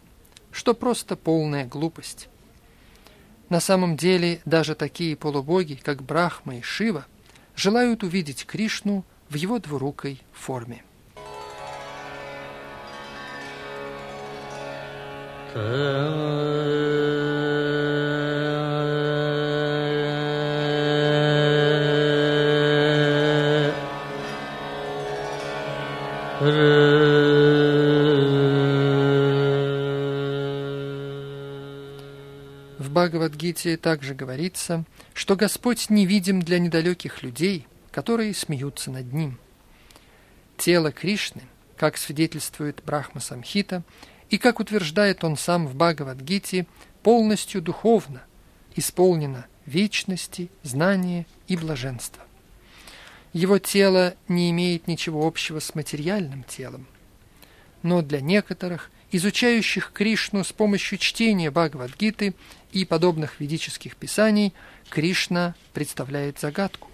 что 0.51 0.73
просто 0.75 1.17
полная 1.17 1.67
глупость. 1.67 2.29
На 3.51 3.61
самом 3.61 3.97
деле 3.97 4.41
даже 4.45 4.75
такие 4.75 5.17
полубоги, 5.17 5.75
как 5.75 6.03
Брахма 6.03 6.57
и 6.57 6.63
Шива, 6.63 7.07
желают 7.55 8.03
увидеть 8.03 8.47
Кришну 8.47 9.05
в 9.31 9.35
его 9.35 9.59
двурукой 9.59 10.23
форме. 10.33 10.83
В 32.79 32.91
Бхагавадгите 32.91 33.77
также 33.77 34.15
говорится, 34.15 34.85
что 35.15 35.35
Господь 35.37 35.89
невидим 35.91 36.41
для 36.41 36.59
недалеких 36.59 37.23
людей– 37.23 37.67
которые 37.91 38.35
смеются 38.35 38.91
над 38.91 39.13
ним. 39.13 39.39
Тело 40.57 40.93
Кришны, 40.93 41.43
как 41.77 41.97
свидетельствует 41.97 42.83
Брахма 42.85 43.21
Самхита, 43.21 43.83
и 44.31 44.39
как 44.39 44.61
утверждает 44.61 45.25
он 45.25 45.37
сам 45.37 45.67
в 45.67 45.75
Бхагавадгите, 45.75 46.67
полностью 47.03 47.63
духовно, 47.63 48.23
исполнено 48.75 49.47
вечности, 49.67 50.51
знания 50.63 51.27
и 51.47 51.57
блаженства. 51.57 52.23
Его 53.33 53.59
тело 53.59 54.15
не 54.27 54.51
имеет 54.51 54.89
ничего 54.89 55.27
общего 55.27 55.61
с 55.61 55.75
материальным 55.75 56.45
телом. 56.45 56.87
Но 57.83 58.03
для 58.03 58.21
некоторых, 58.21 58.91
изучающих 59.13 59.93
Кришну 59.93 60.45
с 60.45 60.53
помощью 60.53 60.99
чтения 60.99 61.51
Бхагавадгиты 61.51 62.35
и 62.73 62.85
подобных 62.85 63.41
ведических 63.41 63.97
писаний, 63.97 64.53
Кришна 64.91 65.55
представляет 65.73 66.39
загадку. 66.41 66.88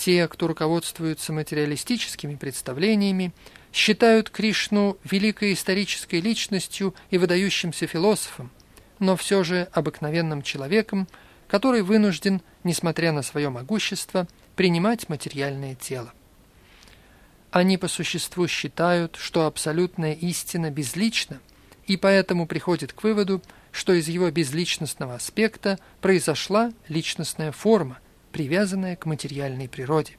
Те, 0.00 0.26
кто 0.28 0.46
руководствуются 0.46 1.30
материалистическими 1.30 2.34
представлениями, 2.34 3.34
считают 3.70 4.30
Кришну 4.30 4.96
великой 5.04 5.52
исторической 5.52 6.22
личностью 6.22 6.94
и 7.10 7.18
выдающимся 7.18 7.86
философом, 7.86 8.50
но 8.98 9.14
все 9.14 9.44
же 9.44 9.68
обыкновенным 9.74 10.40
человеком, 10.40 11.06
который 11.48 11.82
вынужден, 11.82 12.40
несмотря 12.64 13.12
на 13.12 13.20
свое 13.20 13.50
могущество, 13.50 14.26
принимать 14.56 15.10
материальное 15.10 15.74
тело. 15.74 16.14
Они 17.50 17.76
по 17.76 17.86
существу 17.86 18.48
считают, 18.48 19.16
что 19.16 19.44
абсолютная 19.44 20.14
истина 20.14 20.70
безлична, 20.70 21.40
и 21.86 21.98
поэтому 21.98 22.46
приходят 22.46 22.94
к 22.94 23.02
выводу, 23.02 23.42
что 23.70 23.92
из 23.92 24.08
его 24.08 24.30
безличностного 24.30 25.16
аспекта 25.16 25.78
произошла 26.00 26.72
личностная 26.88 27.52
форма, 27.52 27.98
привязанная 28.32 28.96
к 28.96 29.06
материальной 29.06 29.68
природе. 29.68 30.16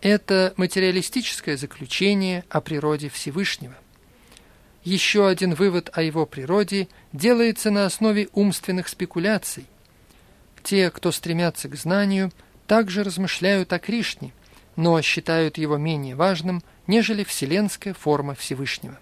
Это 0.00 0.52
материалистическое 0.56 1.56
заключение 1.56 2.44
о 2.48 2.60
природе 2.60 3.08
Всевышнего. 3.08 3.74
Еще 4.84 5.26
один 5.26 5.54
вывод 5.54 5.90
о 5.94 6.02
его 6.02 6.26
природе 6.26 6.88
делается 7.12 7.70
на 7.70 7.86
основе 7.86 8.28
умственных 8.32 8.88
спекуляций. 8.88 9.66
Те, 10.62 10.90
кто 10.90 11.10
стремятся 11.10 11.68
к 11.68 11.74
знанию, 11.74 12.30
также 12.66 13.02
размышляют 13.02 13.72
о 13.72 13.78
Кришне, 13.78 14.32
но 14.76 15.00
считают 15.02 15.58
его 15.58 15.76
менее 15.76 16.14
важным, 16.14 16.62
нежели 16.86 17.24
вселенская 17.24 17.94
форма 17.94 18.34
Всевышнего. 18.34 18.98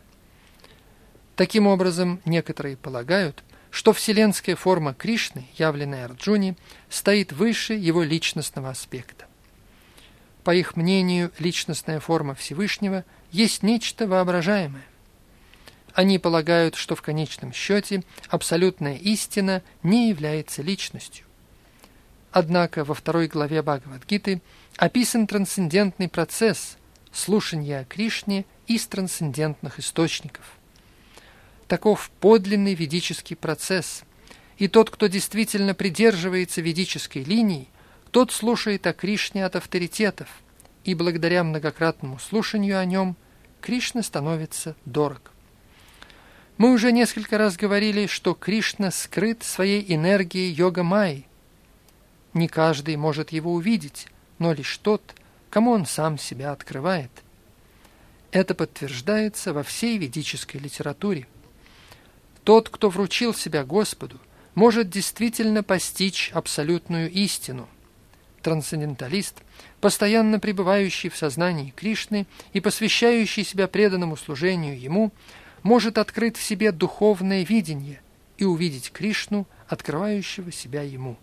Таким 1.36 1.66
образом, 1.66 2.20
некоторые 2.24 2.76
полагают, 2.76 3.42
что 3.74 3.92
вселенская 3.92 4.54
форма 4.54 4.94
Кришны, 4.94 5.46
явленная 5.58 6.04
Арджуне, 6.04 6.56
стоит 6.88 7.32
выше 7.32 7.74
его 7.74 8.04
личностного 8.04 8.70
аспекта. 8.70 9.26
По 10.44 10.54
их 10.54 10.76
мнению, 10.76 11.32
личностная 11.40 11.98
форма 11.98 12.36
Всевышнего 12.36 13.04
есть 13.32 13.64
нечто 13.64 14.06
воображаемое. 14.06 14.84
Они 15.92 16.20
полагают, 16.20 16.76
что 16.76 16.94
в 16.94 17.02
конечном 17.02 17.52
счете 17.52 18.04
абсолютная 18.28 18.94
истина 18.94 19.60
не 19.82 20.08
является 20.08 20.62
личностью. 20.62 21.26
Однако 22.30 22.84
во 22.84 22.94
второй 22.94 23.26
главе 23.26 23.60
Бхагавадгиты 23.60 24.40
описан 24.76 25.26
трансцендентный 25.26 26.08
процесс 26.08 26.76
слушания 27.10 27.80
о 27.80 27.84
Кришне 27.84 28.44
из 28.68 28.86
трансцендентных 28.86 29.80
источников. 29.80 30.58
Таков 31.74 32.12
подлинный 32.20 32.74
ведический 32.74 33.34
процесс, 33.34 34.04
и 34.58 34.68
тот, 34.68 34.90
кто 34.90 35.08
действительно 35.08 35.74
придерживается 35.74 36.60
ведической 36.60 37.24
линии, 37.24 37.66
тот 38.12 38.30
слушает 38.30 38.86
о 38.86 38.92
Кришне 38.92 39.44
от 39.44 39.56
авторитетов, 39.56 40.28
и 40.84 40.94
благодаря 40.94 41.42
многократному 41.42 42.20
слушанию 42.20 42.78
о 42.78 42.84
нем 42.84 43.16
Кришна 43.60 44.04
становится 44.04 44.76
дорог. 44.84 45.32
Мы 46.58 46.72
уже 46.72 46.92
несколько 46.92 47.38
раз 47.38 47.56
говорили, 47.56 48.06
что 48.06 48.34
Кришна 48.34 48.92
скрыт 48.92 49.42
своей 49.42 49.84
энергией 49.92 50.52
йога-майи. 50.52 51.26
Не 52.34 52.46
каждый 52.46 52.94
может 52.94 53.32
его 53.32 53.52
увидеть, 53.52 54.06
но 54.38 54.52
лишь 54.52 54.78
тот, 54.78 55.16
кому 55.50 55.72
он 55.72 55.86
сам 55.86 56.18
себя 56.18 56.52
открывает. 56.52 57.10
Это 58.30 58.54
подтверждается 58.54 59.52
во 59.52 59.64
всей 59.64 59.98
ведической 59.98 60.60
литературе. 60.60 61.26
Тот, 62.44 62.68
кто 62.68 62.90
вручил 62.90 63.34
себя 63.34 63.64
Господу, 63.64 64.20
может 64.54 64.90
действительно 64.90 65.62
постичь 65.62 66.30
абсолютную 66.34 67.10
истину, 67.10 67.66
трансценденталист, 68.42 69.42
постоянно 69.80 70.38
пребывающий 70.38 71.08
в 71.08 71.16
сознании 71.16 71.72
Кришны 71.74 72.26
и 72.52 72.60
посвящающий 72.60 73.44
себя 73.44 73.66
преданному 73.66 74.16
служению 74.16 74.78
Ему, 74.78 75.10
может 75.62 75.96
открыть 75.96 76.36
в 76.36 76.42
себе 76.42 76.70
духовное 76.70 77.44
видение 77.44 78.02
и 78.36 78.44
увидеть 78.44 78.92
Кришну, 78.92 79.46
открывающего 79.66 80.52
себя 80.52 80.82
Ему. 80.82 81.16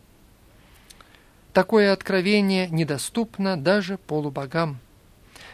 Такое 1.53 1.93
откровение 1.93 2.67
недоступно 2.69 3.57
даже 3.57 3.99
полубогам. 3.99 4.79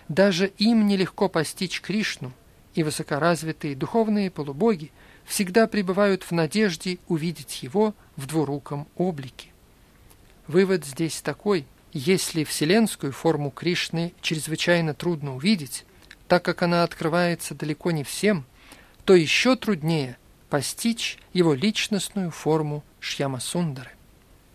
Даже 0.08 0.48
им 0.58 0.88
нелегко 0.88 1.28
постичь 1.28 1.82
Кришну, 1.82 2.32
и 2.76 2.84
высокоразвитые 2.84 3.76
духовные 3.76 4.30
полубоги 4.30 4.92
всегда 5.28 5.68
пребывают 5.68 6.24
в 6.24 6.32
надежде 6.32 6.98
увидеть 7.08 7.62
его 7.62 7.94
в 8.16 8.26
двуруком 8.26 8.88
облике. 8.96 9.50
Вывод 10.48 10.86
здесь 10.86 11.22
такой. 11.22 11.66
Если 11.94 12.44
вселенскую 12.44 13.12
форму 13.12 13.52
Кришны 13.52 14.14
чрезвычайно 14.22 14.94
трудно 14.94 15.36
увидеть, 15.36 15.86
так 16.28 16.44
как 16.44 16.64
она 16.64 16.84
открывается 16.84 17.54
далеко 17.54 17.92
не 17.92 18.04
всем, 18.04 18.46
то 19.04 19.14
еще 19.14 19.56
труднее 19.56 20.18
постичь 20.50 21.18
его 21.34 21.54
личностную 21.54 22.32
форму 22.32 22.84
Шьямасундары. 23.00 23.92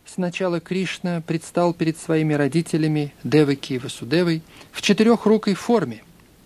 Сначала 0.06 0.60
Кришна 0.60 1.20
предстал 1.20 1.74
перед 1.74 1.98
своими 1.98 2.34
родителями 2.34 3.14
Деваки 3.24 3.74
и 3.74 3.78
Васудевой 3.78 4.42
в 4.70 4.82
четырехрукой 4.82 5.54
форме, 5.54 6.02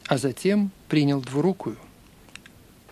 а 0.07 0.19
затем 0.19 0.71
принял 0.89 1.21
двурукую. 1.21 1.77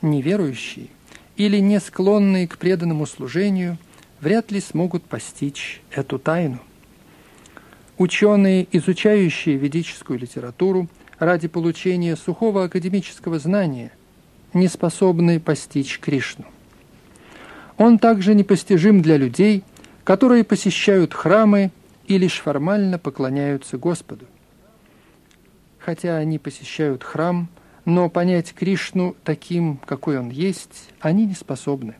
Неверующие 0.02 0.88
или 1.36 1.58
не 1.58 1.80
склонные 1.80 2.46
к 2.48 2.58
преданному 2.58 3.06
служению– 3.06 3.78
вряд 4.24 4.50
ли 4.50 4.60
смогут 4.60 5.04
постичь 5.04 5.82
эту 5.90 6.18
тайну. 6.18 6.58
Ученые, 7.98 8.66
изучающие 8.72 9.56
ведическую 9.56 10.18
литературу 10.18 10.88
ради 11.18 11.46
получения 11.46 12.16
сухого 12.16 12.64
академического 12.64 13.38
знания, 13.38 13.92
не 14.54 14.66
способны 14.68 15.40
постичь 15.40 16.00
Кришну. 16.00 16.46
Он 17.76 17.98
также 17.98 18.34
непостижим 18.34 19.02
для 19.02 19.18
людей, 19.18 19.62
которые 20.04 20.42
посещают 20.42 21.12
храмы 21.12 21.70
и 22.06 22.16
лишь 22.16 22.40
формально 22.40 22.98
поклоняются 22.98 23.76
Господу. 23.76 24.24
Хотя 25.78 26.16
они 26.16 26.38
посещают 26.38 27.04
храм, 27.04 27.48
но 27.84 28.08
понять 28.08 28.52
Кришну 28.54 29.16
таким, 29.24 29.78
какой 29.78 30.18
он 30.18 30.30
есть, 30.30 30.90
они 31.00 31.26
не 31.26 31.34
способны. 31.34 31.94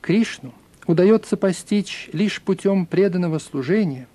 Кришну– 0.00 0.52
удается 0.86 1.36
постичь 1.36 2.08
лишь 2.12 2.40
путем 2.40 2.86
преданного 2.86 3.38
служения. 3.38 4.06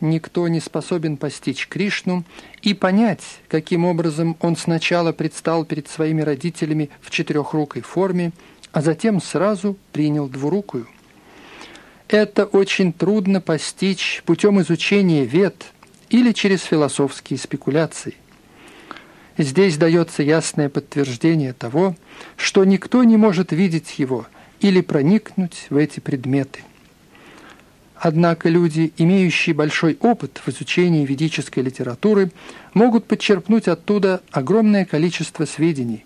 Никто 0.00 0.48
не 0.48 0.60
способен 0.60 1.16
постичь 1.16 1.68
Кришну 1.68 2.24
и 2.60 2.74
понять, 2.74 3.22
каким 3.48 3.84
образом 3.84 4.36
он 4.40 4.56
сначала 4.56 5.12
предстал 5.12 5.64
перед 5.64 5.88
своими 5.88 6.22
родителями 6.22 6.90
в 7.00 7.10
четырехрукой 7.10 7.82
форме, 7.82 8.32
а 8.72 8.82
затем 8.82 9.20
сразу 9.20 9.76
принял 9.92 10.28
двурукую. 10.28 10.88
Это 12.08 12.46
очень 12.46 12.92
трудно 12.92 13.40
постичь 13.40 14.22
путем 14.26 14.60
изучения 14.60 15.24
вет 15.24 15.72
или 16.10 16.32
через 16.32 16.62
философские 16.62 17.38
спекуляции. 17.38 18.16
Здесь 19.38 19.76
дается 19.78 20.22
ясное 20.22 20.68
подтверждение 20.68 21.52
того, 21.52 21.96
что 22.36 22.64
никто 22.64 23.02
не 23.04 23.16
может 23.16 23.52
видеть 23.52 23.98
его– 23.98 24.26
или 24.62 24.80
проникнуть 24.80 25.66
в 25.68 25.76
эти 25.76 26.00
предметы. 26.00 26.60
Однако 27.96 28.48
люди, 28.48 28.92
имеющие 28.96 29.54
большой 29.54 29.96
опыт 30.00 30.40
в 30.44 30.48
изучении 30.48 31.04
ведической 31.04 31.62
литературы, 31.62 32.32
могут 32.74 33.06
подчерпнуть 33.06 33.68
оттуда 33.68 34.22
огромное 34.30 34.84
количество 34.84 35.44
сведений. 35.44 36.04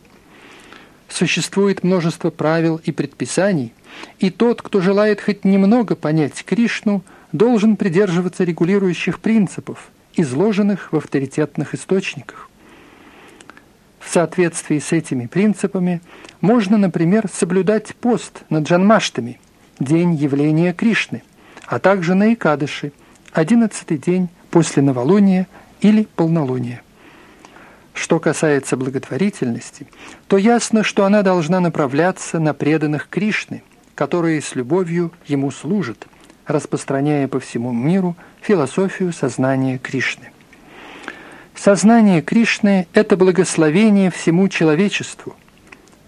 Существует 1.08 1.84
множество 1.84 2.30
правил 2.30 2.80
и 2.84 2.92
предписаний, 2.92 3.72
и 4.18 4.30
тот, 4.30 4.60
кто 4.60 4.80
желает 4.80 5.20
хоть 5.20 5.44
немного 5.44 5.94
понять 5.94 6.44
Кришну, 6.44 7.02
должен 7.32 7.76
придерживаться 7.76 8.44
регулирующих 8.44 9.20
принципов, 9.20 9.90
изложенных 10.14 10.92
в 10.92 10.96
авторитетных 10.96 11.74
источниках. 11.74 12.50
В 14.06 14.08
соответствии 14.08 14.78
с 14.78 14.92
этими 14.92 15.26
принципами 15.26 16.00
можно, 16.40 16.78
например, 16.78 17.24
соблюдать 17.30 17.96
пост 17.96 18.44
на 18.50 18.58
Джанмаштами, 18.58 19.40
день 19.80 20.14
явления 20.14 20.72
Кришны, 20.72 21.24
а 21.66 21.80
также 21.80 22.14
на 22.14 22.32
Икадыши, 22.32 22.92
одиннадцатый 23.32 23.98
день 23.98 24.28
после 24.52 24.80
новолуния 24.84 25.48
или 25.80 26.06
полнолуния. 26.14 26.82
Что 27.94 28.20
касается 28.20 28.76
благотворительности, 28.76 29.88
то 30.28 30.36
ясно, 30.36 30.84
что 30.84 31.04
она 31.04 31.22
должна 31.22 31.58
направляться 31.58 32.38
на 32.38 32.54
преданных 32.54 33.08
Кришны, 33.08 33.64
которые 33.96 34.40
с 34.40 34.54
любовью 34.54 35.10
ему 35.26 35.50
служат, 35.50 36.06
распространяя 36.46 37.26
по 37.26 37.40
всему 37.40 37.72
миру 37.72 38.14
философию 38.40 39.12
сознания 39.12 39.78
Кришны. 39.78 40.30
Сознание 41.56 42.20
Кришны– 42.20 42.86
это 42.92 43.16
благословение 43.16 44.10
всему 44.10 44.48
человечеству. 44.48 45.34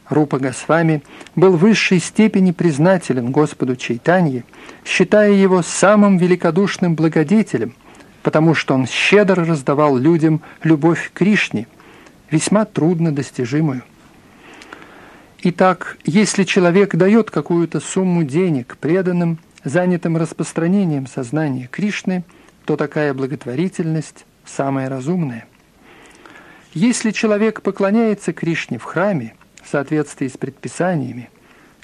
Рупа 0.09 0.39
Госвами 0.39 1.03
был 1.35 1.57
в 1.57 1.61
высшей 1.61 2.01
степени 2.01 2.53
признателен 2.53 3.33
Господу 3.33 3.75
Чайтанье, 3.75 4.45
считая 4.85 5.33
его 5.33 5.63
самым 5.63 6.19
великодушным 6.19 6.95
благодетелем, 6.95 7.75
потому 8.23 8.55
что 8.55 8.75
он 8.75 8.87
щедро 8.87 9.45
раздавал 9.45 9.97
людям 9.97 10.43
любовь 10.63 11.11
к 11.11 11.19
Кришне, 11.19 11.67
весьма 12.31 12.67
трудно 12.67 13.13
достижимую. 13.13 13.83
Итак, 15.43 15.97
если 16.05 16.45
человек 16.45 16.95
дает 16.95 17.31
какую-то 17.31 17.81
сумму 17.81 18.23
денег 18.23 18.77
преданным, 18.79 19.39
занятым 19.65 20.19
распространением 20.19 21.07
сознания 21.07 21.69
Кришны, 21.71 22.23
то 22.65 22.77
такая 22.77 23.15
благотворительность 23.15 24.27
самая 24.49 24.89
разумная. 24.89 25.47
Если 26.75 27.11
человек 27.11 27.63
поклоняется 27.63 28.33
Кришне 28.33 28.79
в 28.79 28.85
храме 28.85 29.35
в 29.63 29.69
соответствии 29.69 30.29
с 30.29 30.37
предписаниями, 30.37 31.31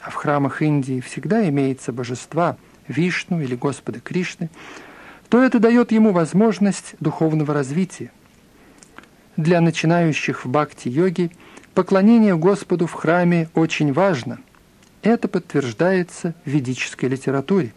а 0.00 0.10
в 0.10 0.14
храмах 0.14 0.62
Индии 0.62 1.00
всегда 1.00 1.48
имеется 1.48 1.92
божества 1.92 2.56
Вишну 2.88 3.40
или 3.40 3.54
Господа 3.54 4.00
Кришны, 4.00 4.50
то 5.28 5.42
это 5.42 5.58
дает 5.58 5.90
ему 5.92 6.12
возможность 6.12 6.94
духовного 7.00 7.54
развития. 7.54 8.12
Для 9.36 9.60
начинающих 9.60 10.44
в 10.44 10.48
бхакти-йоге 10.48 11.30
поклонение 11.74 12.36
Господу 12.36 12.86
в 12.86 12.92
храме 12.92 13.48
очень 13.54 13.92
важно. 13.92 14.38
Это 15.02 15.26
подтверждается 15.26 16.34
в 16.44 16.50
ведической 16.50 17.08
литературе. 17.08 17.72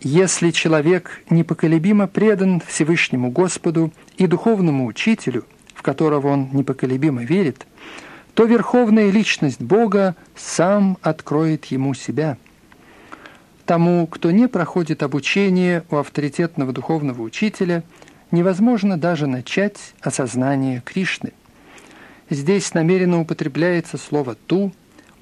Если 0.00 0.50
человек 0.50 1.22
непоколебимо 1.28 2.06
предан 2.06 2.60
Всевышнему 2.60 3.30
Господу 3.30 3.92
и 4.16 4.26
духовному 4.26 4.86
учителю, 4.86 5.44
в 5.74 5.82
которого 5.82 6.28
он 6.28 6.50
непоколебимо 6.52 7.24
верит, 7.24 7.66
то 8.34 8.44
верховная 8.44 9.10
личность 9.10 9.60
Бога 9.60 10.14
сам 10.36 10.98
откроет 11.02 11.66
ему 11.66 11.94
себя– 11.94 12.36
Тому, 13.68 14.06
кто 14.06 14.30
не 14.30 14.48
проходит 14.48 15.02
обучение 15.02 15.84
у 15.90 15.96
авторитетного 15.96 16.72
духовного 16.72 17.20
учителя, 17.20 17.82
невозможно 18.30 18.96
даже 18.96 19.26
начать 19.26 19.76
осознание 20.00 20.80
Кришны. 20.86 21.34
Здесь 22.30 22.72
намеренно 22.72 23.20
употребляется 23.20 23.98
слово 23.98 24.36
«ту», 24.36 24.72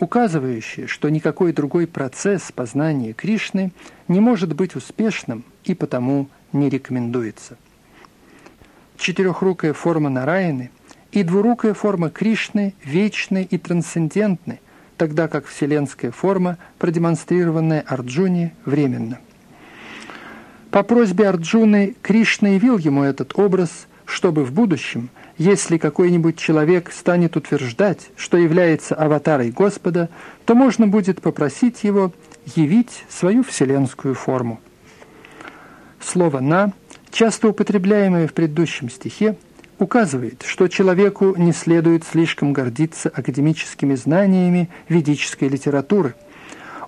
указывающее, 0.01 0.87
что 0.87 1.09
никакой 1.09 1.53
другой 1.53 1.87
процесс 1.87 2.53
познания 2.53 3.13
Кришны 3.13 3.73
не 4.09 4.21
может 4.21 4.55
быть 4.55 4.77
успешным 4.77 5.45
и 5.65 5.75
потому 5.75 6.29
не 6.53 6.69
рекомендуется. 6.69 7.57
Четырехрукая 8.97 9.73
форма 9.73 10.09
Нараяны 10.09 10.71
и 11.13 11.23
двурукая 11.23 11.75
форма 11.75 12.11
Кришны 12.11 12.75
вечны 12.85 13.47
и 13.49 13.59
трансцендентны, 13.59 14.61
тогда 14.97 15.29
как 15.29 15.47
вселенская 15.47 16.11
форма, 16.11 16.59
продемонстрированная 16.79 17.83
Арджуне, 17.87 18.55
временно. 18.65 19.19
По 20.71 20.83
просьбе 20.83 21.29
Арджуны 21.29 21.95
Кришна 22.03 22.51
явил 22.51 22.79
ему 22.79 23.03
этот 23.03 23.39
образ, 23.39 23.87
чтобы 24.05 24.45
в 24.45 24.53
будущем, 24.53 25.11
если 25.39 25.77
какой-нибудь 25.77 26.39
человек 26.39 26.91
станет 26.93 27.37
утверждать, 27.37 28.11
что 28.17 28.37
является 28.37 28.95
аватарой 28.95 29.51
Господа, 29.51 30.09
то 30.45 30.55
можно 30.55 30.87
будет 30.87 31.21
попросить 31.21 31.85
его 31.85 32.13
явить 32.55 33.05
свою 33.09 33.43
вселенскую 33.43 34.15
форму. 34.15 34.61
Слово 36.01 36.41
«на», 36.41 36.73
часто 37.11 37.49
употребляемое 37.49 38.29
в 38.29 38.33
предыдущем 38.33 38.89
стихе, 38.89 39.37
указывает, 39.79 40.43
что 40.47 40.69
человеку 40.69 41.35
не 41.37 41.53
следует 41.53 42.05
слишком 42.05 42.55
гордиться 42.55 43.11
академическими 43.11 43.95
знаниями 43.95 44.71
ведической 44.89 45.49
литературы. 45.49 46.15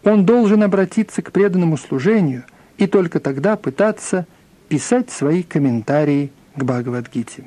Он 0.04 0.24
должен 0.24 0.62
обратиться 0.62 1.20
к 1.20 1.32
преданному 1.32 1.76
служению 1.76 2.44
и 2.78 2.86
только 2.86 3.20
тогда 3.20 3.56
пытаться 3.56 4.26
писать 4.68 5.10
свои 5.10 5.42
комментарии 5.42 6.30
к 6.56 6.64
Бхагавадгите. 6.64 7.44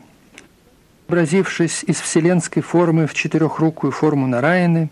Образившись 1.11 1.83
из 1.85 1.99
вселенской 1.99 2.63
формы 2.63 3.05
в 3.05 3.13
четырехрукую 3.13 3.91
форму 3.91 4.27
Нараяны, 4.27 4.89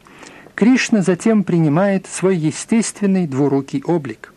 Кришна 0.54 1.02
затем 1.02 1.46
принимает 1.46 2.08
свой 2.08 2.36
естественный 2.36 3.26
двурукий 3.26 3.82
облик. 3.86 4.34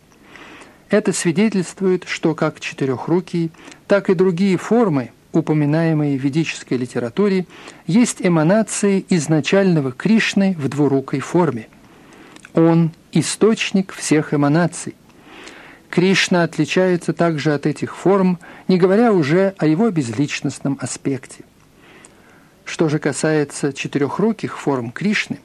Это 0.89 1.11
свидетельствует, 1.11 2.05
что 2.07 2.35
как 2.35 2.61
четырехрукий, 2.61 3.51
так 3.85 4.09
и 4.09 4.13
другие 4.13 4.55
формы– 4.55 5.11
упоминаемые 5.33 6.17
в 6.17 6.21
ведической 6.21 6.77
литературе, 6.77 7.47
есть 7.85 8.25
эманации 8.25 9.05
изначального 9.09 9.91
Кришны 9.91 10.55
в 10.57 10.69
двурукой 10.69 11.19
форме. 11.19 11.67
Он– 12.53 12.91
источник 13.11 13.91
всех 13.91 14.33
эманаций. 14.33 14.95
Кришна 15.89 16.43
отличается 16.43 17.11
также 17.11 17.53
от 17.53 17.65
этих 17.65 17.97
форм, 17.97 18.39
не 18.69 18.77
говоря 18.77 19.11
уже 19.11 19.53
о 19.57 19.65
его 19.65 19.91
безличностном 19.91 20.77
аспекте. 20.79 21.43
Что 22.65 22.89
же 22.89 22.99
касается 22.99 23.73
четырехруких 23.73 24.57
форм 24.57 24.91
Кришны, 24.91 25.39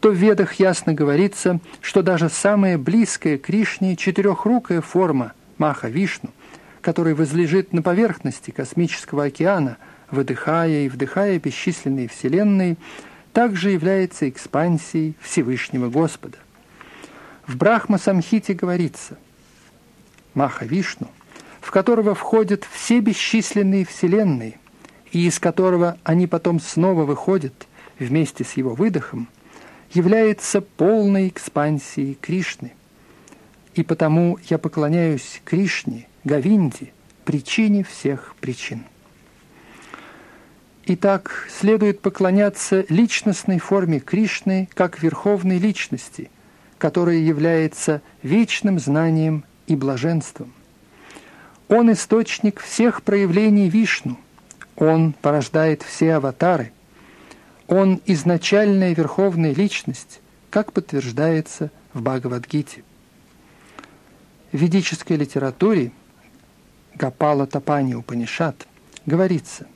то 0.00 0.10
в 0.10 0.14
Ведах 0.14 0.54
ясно 0.54 0.94
говорится, 0.94 1.60
что 1.80 2.02
даже 2.02 2.28
самая 2.28 2.78
близкая 2.78 3.38
Кришне 3.38 3.96
четырехрукая 3.96 4.80
форма 4.80 5.32
Маха 5.58 5.88
Вишну– 5.88 6.30
который 6.82 7.14
возлежит 7.14 7.72
на 7.72 7.80
поверхности 7.80 8.50
космического 8.50 9.24
океана, 9.24 9.78
выдыхая 10.10 10.84
и 10.84 10.88
вдыхая 10.88 11.38
бесчисленные 11.38 12.08
вселенные, 12.08 12.76
также 13.32 13.70
является 13.70 14.28
экспансией 14.28 15.14
Всевышнего 15.22 15.88
Господа. 15.88 16.36
В 17.46 17.56
Брахма-самхите 17.56 18.52
говорится 18.52 19.16
Маха 20.34 20.66
Вишну, 20.66 21.08
в 21.60 21.70
которого 21.70 22.14
входят 22.14 22.64
все 22.70 23.00
бесчисленные 23.00 23.86
вселенные, 23.86 24.58
и 25.12 25.26
из 25.26 25.38
которого 25.38 25.98
они 26.02 26.26
потом 26.26 26.58
снова 26.58 27.04
выходят 27.04 27.68
вместе 27.98 28.44
с 28.44 28.54
его 28.54 28.74
выдохом, 28.74 29.28
является 29.92 30.60
полной 30.60 31.28
экспансией 31.28 32.14
Кришны. 32.20 32.72
И 33.74 33.82
потому 33.82 34.38
я 34.48 34.58
поклоняюсь 34.58 35.40
Кришне– 35.44 36.08
Гавинди, 36.24 36.92
причине 37.24 37.84
всех 37.84 38.34
причин. 38.40 38.84
Итак, 40.84 41.48
следует 41.48 42.00
поклоняться 42.00 42.84
личностной 42.88 43.58
форме 43.58 44.00
Кришны 44.00 44.68
как 44.74 45.02
верховной 45.02 45.58
личности, 45.58 46.30
которая 46.78 47.18
является 47.18 48.02
вечным 48.22 48.78
знанием 48.78 49.44
и 49.66 49.76
блаженством. 49.76 50.52
Он 51.68 51.92
источник 51.92 52.60
всех 52.60 53.02
проявлений 53.02 53.68
Вишну, 53.68 54.18
он 54.76 55.12
порождает 55.12 55.82
все 55.82 56.14
аватары, 56.14 56.72
он 57.68 58.00
изначальная 58.06 58.94
верховная 58.94 59.54
личность, 59.54 60.20
как 60.50 60.72
подтверждается 60.72 61.70
в 61.94 62.02
Бхагавадгите. 62.02 62.84
В 64.52 64.56
ведической 64.56 65.16
литературе– 65.16 65.92
Гапала 66.94 67.46
Тапани 67.46 67.94
Упанишат 67.94 68.66
говорится 69.06 69.66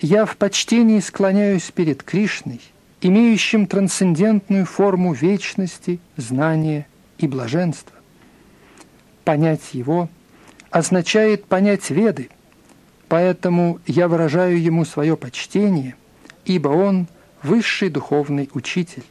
«Я 0.00 0.26
в 0.26 0.36
почтении 0.36 1.00
склоняюсь 1.00 1.70
перед 1.70 2.02
Кришной, 2.02 2.60
имеющим 3.00 3.66
трансцендентную 3.66 4.66
форму 4.66 5.12
вечности, 5.12 5.98
знания 6.16 6.86
и 7.18 7.26
блаженства. 7.26 7.96
Понять 9.24 9.72
его 9.72 10.08
означает 10.70 11.46
понять 11.46 11.90
Веды, 11.90 12.28
поэтому 13.14 13.78
я 13.86 14.08
выражаю 14.08 14.60
ему 14.60 14.84
свое 14.84 15.16
почтение, 15.16 15.94
ибо 16.44 16.70
он 16.70 17.06
высший 17.44 17.88
духовный 17.88 18.50
учитель. 18.54 19.04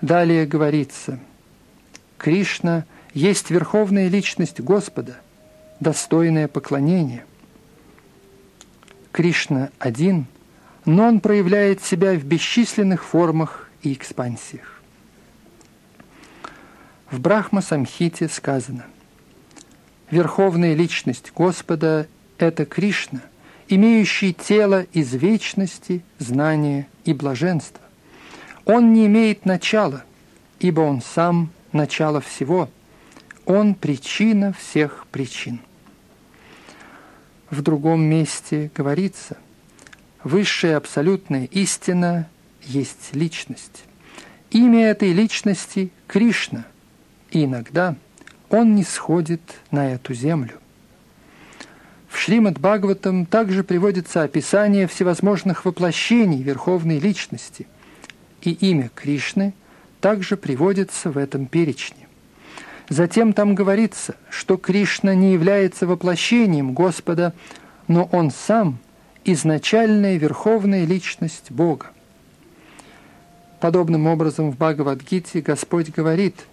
Далее 0.00 0.46
говорится, 0.46 1.20
Кришна 2.18 2.84
есть 3.14 3.50
верховная 3.50 4.08
личность 4.08 4.58
Господа– 4.58 5.20
достойное 5.78 6.48
поклонение. 6.48 7.24
Кришна 9.12 9.70
один, 9.78 10.26
но 10.84 11.06
он 11.06 11.20
проявляет 11.20 11.84
себя 11.84 12.14
в 12.14 12.24
бесчисленных 12.24 13.04
формах 13.04 13.70
и 13.82 13.92
экспансиях. 13.92 14.82
В 17.12 17.20
Брахма-самхите 17.20 18.28
сказано 18.28 18.86
«Верховная 20.10 20.74
личность 20.74 21.30
Господа– 21.32 22.08
это 22.38 22.64
Кришна, 22.64 23.22
имеющий 23.68 24.32
тело 24.32 24.82
из 24.92 25.14
вечности, 25.14 26.02
знания 26.18 26.88
и 27.04 27.12
блаженства. 27.12 27.82
Он 28.64 28.92
не 28.92 29.06
имеет 29.06 29.44
начала, 29.44 30.04
ибо 30.60 30.80
он 30.80 31.02
сам– 31.02 31.50
начало 31.72 32.20
всего. 32.20 32.68
Он– 33.44 33.74
причина 33.76 34.52
всех 34.52 35.06
причин 35.10 35.60
в 37.50 37.62
другом 37.62 38.02
месте 38.02 38.70
говорится, 38.74 39.36
высшая 40.22 40.76
абсолютная 40.76 41.44
истина 41.46 42.28
есть 42.62 43.10
личность. 43.12 43.84
Имя 44.50 44.88
этой 44.88 45.12
личности– 45.12 45.90
Кришна, 46.06 46.64
и 47.30 47.44
иногда 47.44 47.96
он 48.48 48.74
не 48.74 48.84
сходит 48.84 49.42
на 49.70 49.92
эту 49.92 50.14
землю. 50.14 50.60
В 52.16 52.18
Шримад 52.18 52.58
Бхагаватам 52.58 53.26
также 53.26 53.62
приводится 53.62 54.22
описание 54.22 54.86
всевозможных 54.88 55.66
воплощений 55.66 56.42
Верховной 56.42 56.98
Личности, 56.98 57.66
и 58.40 58.52
имя 58.52 58.90
Кришны 58.94 59.52
также 60.00 60.38
приводится 60.38 61.10
в 61.10 61.18
этом 61.18 61.44
перечне. 61.44 62.08
Затем 62.88 63.34
там 63.34 63.54
говорится, 63.54 64.16
что 64.30 64.56
Кришна 64.56 65.14
не 65.14 65.34
является 65.34 65.86
воплощением 65.86 66.72
Господа, 66.72 67.34
но 67.86 68.08
Он 68.10 68.30
сам– 68.30 68.78
изначальная 69.26 70.16
верховная 70.16 70.86
личность 70.86 71.50
Бога. 71.50 71.88
Подобным 73.60 74.06
образом 74.06 74.50
в 74.50 74.56
Бхагавадгите 74.56 75.42
Господь 75.42 75.90
говорит 75.90 76.46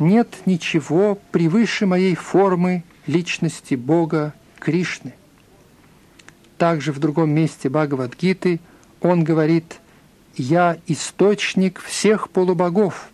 «Нет 0.00 0.28
ничего 0.46 1.16
превыше 1.30 1.86
моей 1.86 2.16
формы 2.16 2.82
личности 3.06 3.76
Бога 3.76 4.34
Кришны». 4.58 5.14
Также 6.58 6.92
в 6.92 6.98
другом 6.98 7.30
месте 7.30 7.68
Бхагавадгиты 7.68 8.60
он 9.00 9.22
говорит 9.22 9.80
«Я 10.36 10.76
источник 10.86 11.80
всех 11.80 12.30
полубогов». 12.30 13.10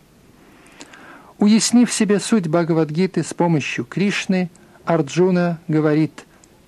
Уяснив 1.37 1.91
себе 1.91 2.19
суть 2.19 2.47
Бхагавадгиты 2.47 3.23
с 3.23 3.33
помощью 3.33 3.85
Кришны, 3.85 4.49
Арджуна 4.85 5.59
говорит 5.67 6.25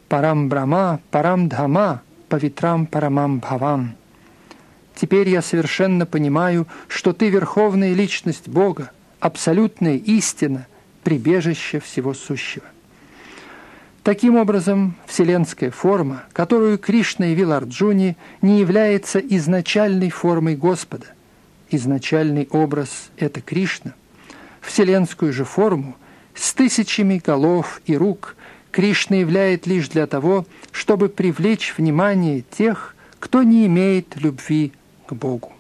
«Парам 0.08 0.50
Брама, 0.50 1.00
Парам 1.10 1.50
Дхама, 1.50 2.02
Павитрам 2.30 2.86
Парамам 2.86 3.40
Бхавам». 3.40 3.96
Теперь 4.94 5.30
я 5.30 5.42
совершенно 5.42 6.06
понимаю, 6.06 6.68
что 6.88 7.14
ты 7.14 7.30
верховная 7.30 7.94
личность 7.94 8.48
Бога, 8.48 8.92
абсолютная 9.20 9.96
истина, 9.96 10.68
прибежище 11.04 11.80
всего 11.80 12.14
сущего. 12.14 12.66
Таким 14.08 14.38
образом, 14.38 14.96
вселенская 15.06 15.70
форма, 15.70 16.24
которую 16.32 16.78
Кришна 16.78 17.26
явил 17.26 17.52
Арджуне, 17.52 18.16
не 18.42 18.62
является 18.62 19.20
изначальной 19.20 20.12
формой 20.12 20.56
Господа. 20.56 21.08
Изначальный 21.72 22.48
образ– 22.50 23.10
это 23.18 23.42
Кришна. 23.42 23.96
Вселенскую 24.62 25.34
же 25.34 25.44
форму 25.44 25.98
с 26.34 26.54
тысячами 26.54 27.22
голов 27.22 27.82
и 27.86 27.98
рук 27.98 28.38
Кришна 28.72 29.18
являет 29.18 29.68
лишь 29.68 29.90
для 29.90 30.08
того, 30.08 30.46
чтобы 30.72 31.10
привлечь 31.10 31.74
внимание 31.78 32.46
тех, 32.50 32.96
кто 33.20 33.44
не 33.44 33.66
имеет 33.66 34.16
любви 34.16 34.72
к 35.06 35.12
Богу. 35.12 35.52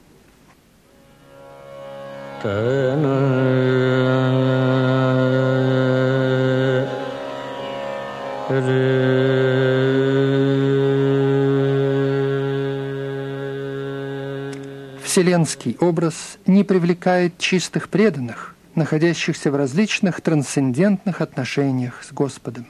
Вселенский 15.18 15.76
образ 15.80 16.38
не 16.46 16.64
привлекает 16.64 17.40
чистых 17.40 17.90
преданных, 17.90 18.54
находящихся 18.76 19.50
в 19.50 19.56
различных 19.56 20.22
трансцендентных 20.22 21.22
отношениях 21.22 22.04
с 22.04 22.14
Господом. 22.14 22.68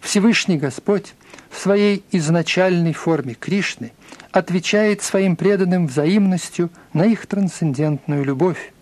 Всевышний 0.00 0.56
Господь 0.56 1.12
в 1.50 1.58
своей 1.58 2.02
изначальной 2.10 2.94
форме 2.94 3.34
Кришны 3.34 3.92
отвечает 4.32 5.02
своим 5.02 5.36
преданным 5.36 5.88
взаимностью 5.88 6.70
на 6.94 7.04
их 7.04 7.26
трансцендентную 7.26 8.24
любовь. 8.24 8.72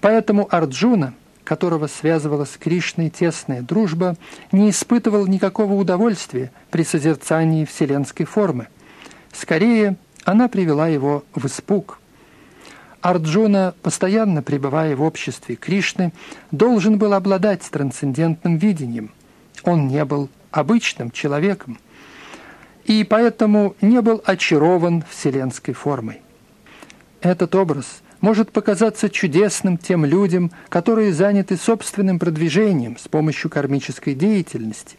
Поэтому 0.00 0.48
Арджуна, 0.52 1.14
которого 1.44 1.86
связывала 1.86 2.46
с 2.46 2.56
Кришной 2.56 3.10
тесная 3.10 3.62
дружба, 3.62 4.16
не 4.50 4.70
испытывал 4.70 5.28
никакого 5.28 5.74
удовольствия 5.74 6.50
при 6.72 6.82
созерцании 6.82 7.64
вселенской 7.64 8.26
формы. 8.26 8.66
Скорее, 9.32 9.94
она 10.30 10.48
привела 10.48 10.88
его 10.88 11.24
в 11.34 11.46
испуг. 11.46 11.98
Арджуна, 13.00 13.74
постоянно 13.82 14.42
пребывая 14.42 14.94
в 14.94 15.02
обществе 15.02 15.56
Кришны, 15.56 16.12
должен 16.50 16.98
был 16.98 17.14
обладать 17.14 17.62
трансцендентным 17.62 18.56
видением. 18.58 19.10
Он 19.64 19.88
не 19.88 20.04
был 20.04 20.28
обычным 20.50 21.10
человеком– 21.10 21.78
и 22.90 23.04
поэтому 23.04 23.76
не 23.80 24.00
был 24.00 24.20
очарован 24.24 25.04
вселенской 25.08 25.74
формой. 25.74 26.22
Этот 27.20 27.54
образ 27.54 28.02
может 28.20 28.50
показаться 28.50 29.08
чудесным 29.08 29.78
тем 29.78 30.04
людям, 30.04 30.50
которые 30.68 31.12
заняты 31.12 31.56
собственным 31.56 32.18
продвижением 32.18 32.98
с 32.98 33.06
помощью 33.06 33.48
кармической 33.48 34.14
деятельности. 34.14 34.96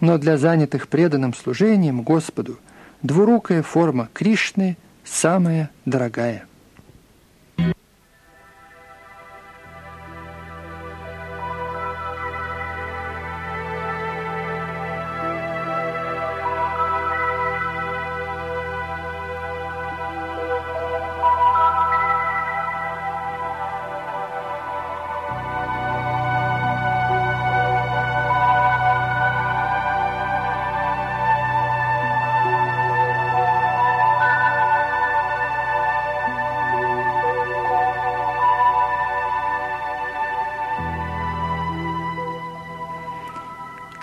Но 0.00 0.18
для 0.18 0.36
занятых 0.36 0.88
преданным 0.88 1.32
служением 1.32 2.02
Господу 2.02 2.58
двурукая 3.02 3.62
форма 3.62 4.08
Кришны 4.12 4.76
самая 5.04 5.70
дорогая– 5.84 6.46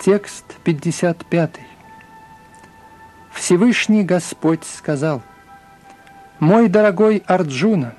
Текст 0.04 0.44
55. 0.64 1.60
Всевышний 3.32 4.02
Господь 4.02 4.62
сказал, 4.64 5.22
«Мой 6.38 6.68
дорогой 6.68 7.22
Арджуна, 7.24 7.94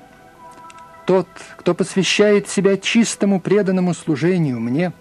тот, 1.04 1.26
кто 1.56 1.74
посвящает 1.74 2.48
себя 2.48 2.76
чистому 2.76 3.40
преданному 3.40 3.92
служению 3.92 4.60
мне, 4.60 4.92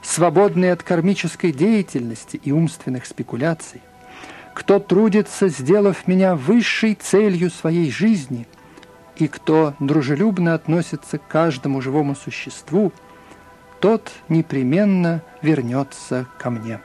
свободный 0.00 0.70
от 0.70 0.84
кармической 0.84 1.50
деятельности 1.50 2.36
и 2.36 2.52
умственных 2.52 3.06
спекуляций, 3.06 3.82
кто 4.54 4.78
трудится, 4.78 5.48
сделав 5.48 6.06
меня 6.06 6.36
высшей 6.36 6.94
целью 6.94 7.50
своей 7.50 7.90
жизни, 7.90 8.46
и 9.16 9.26
кто 9.26 9.74
дружелюбно 9.80 10.54
относится 10.54 11.18
к 11.18 11.26
каждому 11.26 11.80
живому 11.80 12.14
существу– 12.14 12.92
тот 13.84 14.12
непременно 14.30 15.20
вернется 15.42 16.26
ко 16.38 16.48
мне. 16.48 16.80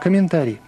Комментарий 0.00 0.58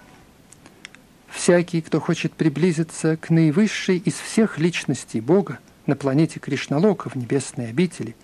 всякий, 1.48 1.80
кто 1.80 1.98
хочет 1.98 2.34
приблизиться 2.34 3.16
к 3.16 3.30
наивысшей 3.30 3.96
из 3.96 4.12
всех 4.12 4.58
личностей 4.58 5.22
Бога 5.22 5.60
на 5.86 5.96
планете 5.96 6.40
Кришналока 6.40 7.08
в 7.08 7.14
небесной 7.14 7.70
обители 7.70 8.14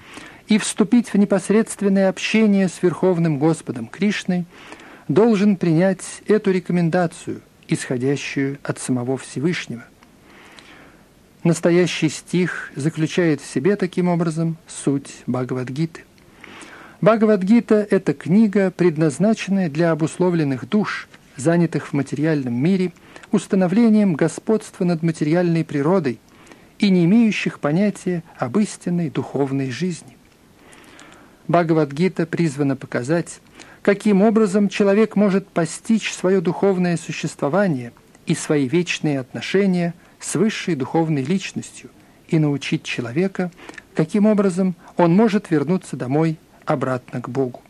и 0.47 0.59
вступить 0.59 1.09
в 1.09 1.17
непосредственное 1.17 2.11
общение 2.11 2.69
с 2.69 2.83
Верховным 2.83 3.39
Господом 3.39 3.87
Кришной, 3.87 4.45
должен 5.09 5.57
принять 5.57 6.05
эту 6.27 6.51
рекомендацию, 6.51 7.41
исходящую 7.67 8.59
от 8.63 8.79
самого 8.79 9.17
Всевышнего. 9.17 9.85
Настоящий 11.45 12.11
стих 12.11 12.73
заключает 12.77 13.41
в 13.41 13.51
себе 13.51 13.77
таким 13.77 14.09
образом 14.09 14.59
суть 14.67 15.23
Бхагавадгиты. 15.27 16.03
Бхагавадгита– 17.01 17.87
это 17.91 18.13
книга, 18.13 18.71
предназначенная 18.71 19.71
для 19.71 19.93
обусловленных 19.93 20.69
душ, 20.69 21.09
занятых 21.37 21.89
в 21.89 21.93
материальном 21.93 22.55
мире– 22.55 22.93
установлением 23.35 24.15
господства 24.15 24.85
над 24.85 25.03
материальной 25.03 25.65
природой 25.65 26.21
и 26.79 26.89
не 26.89 27.05
имеющих 27.05 27.59
понятия 27.59 28.23
об 28.39 28.59
истинной 28.59 29.11
духовной 29.11 29.71
жизни. 29.71 30.17
Бхагавадгита 31.49 32.27
призвана 32.27 32.77
показать, 32.77 33.41
каким 33.83 34.23
образом 34.23 34.69
человек 34.69 35.17
может 35.17 35.49
постичь 35.49 36.13
свое 36.13 36.41
духовное 36.41 36.97
существование 36.97 37.93
и 38.27 38.35
свои 38.35 38.69
вечные 38.69 39.21
отношения 39.21 39.95
с 40.21 40.37
высшей 40.37 40.75
духовной 40.75 41.23
личностью 41.23 41.91
и 42.29 42.39
научить 42.39 42.85
человека, 42.85 43.51
каким 43.95 44.27
образом 44.27 44.75
он 44.97 45.15
может 45.15 45.51
вернуться 45.51 45.97
домой 45.97 46.39
обратно 46.65 47.21
к 47.21 47.29
Богу. 47.29 47.64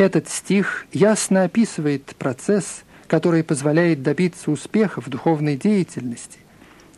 Этот 0.00 0.28
стих 0.28 0.86
ясно 0.92 1.44
описывает 1.44 2.16
процесс– 2.16 2.82
который 3.10 3.42
позволяет 3.42 4.04
добиться 4.04 4.52
успеха 4.52 5.00
в 5.00 5.08
духовной 5.08 5.56
деятельности, 5.56 6.38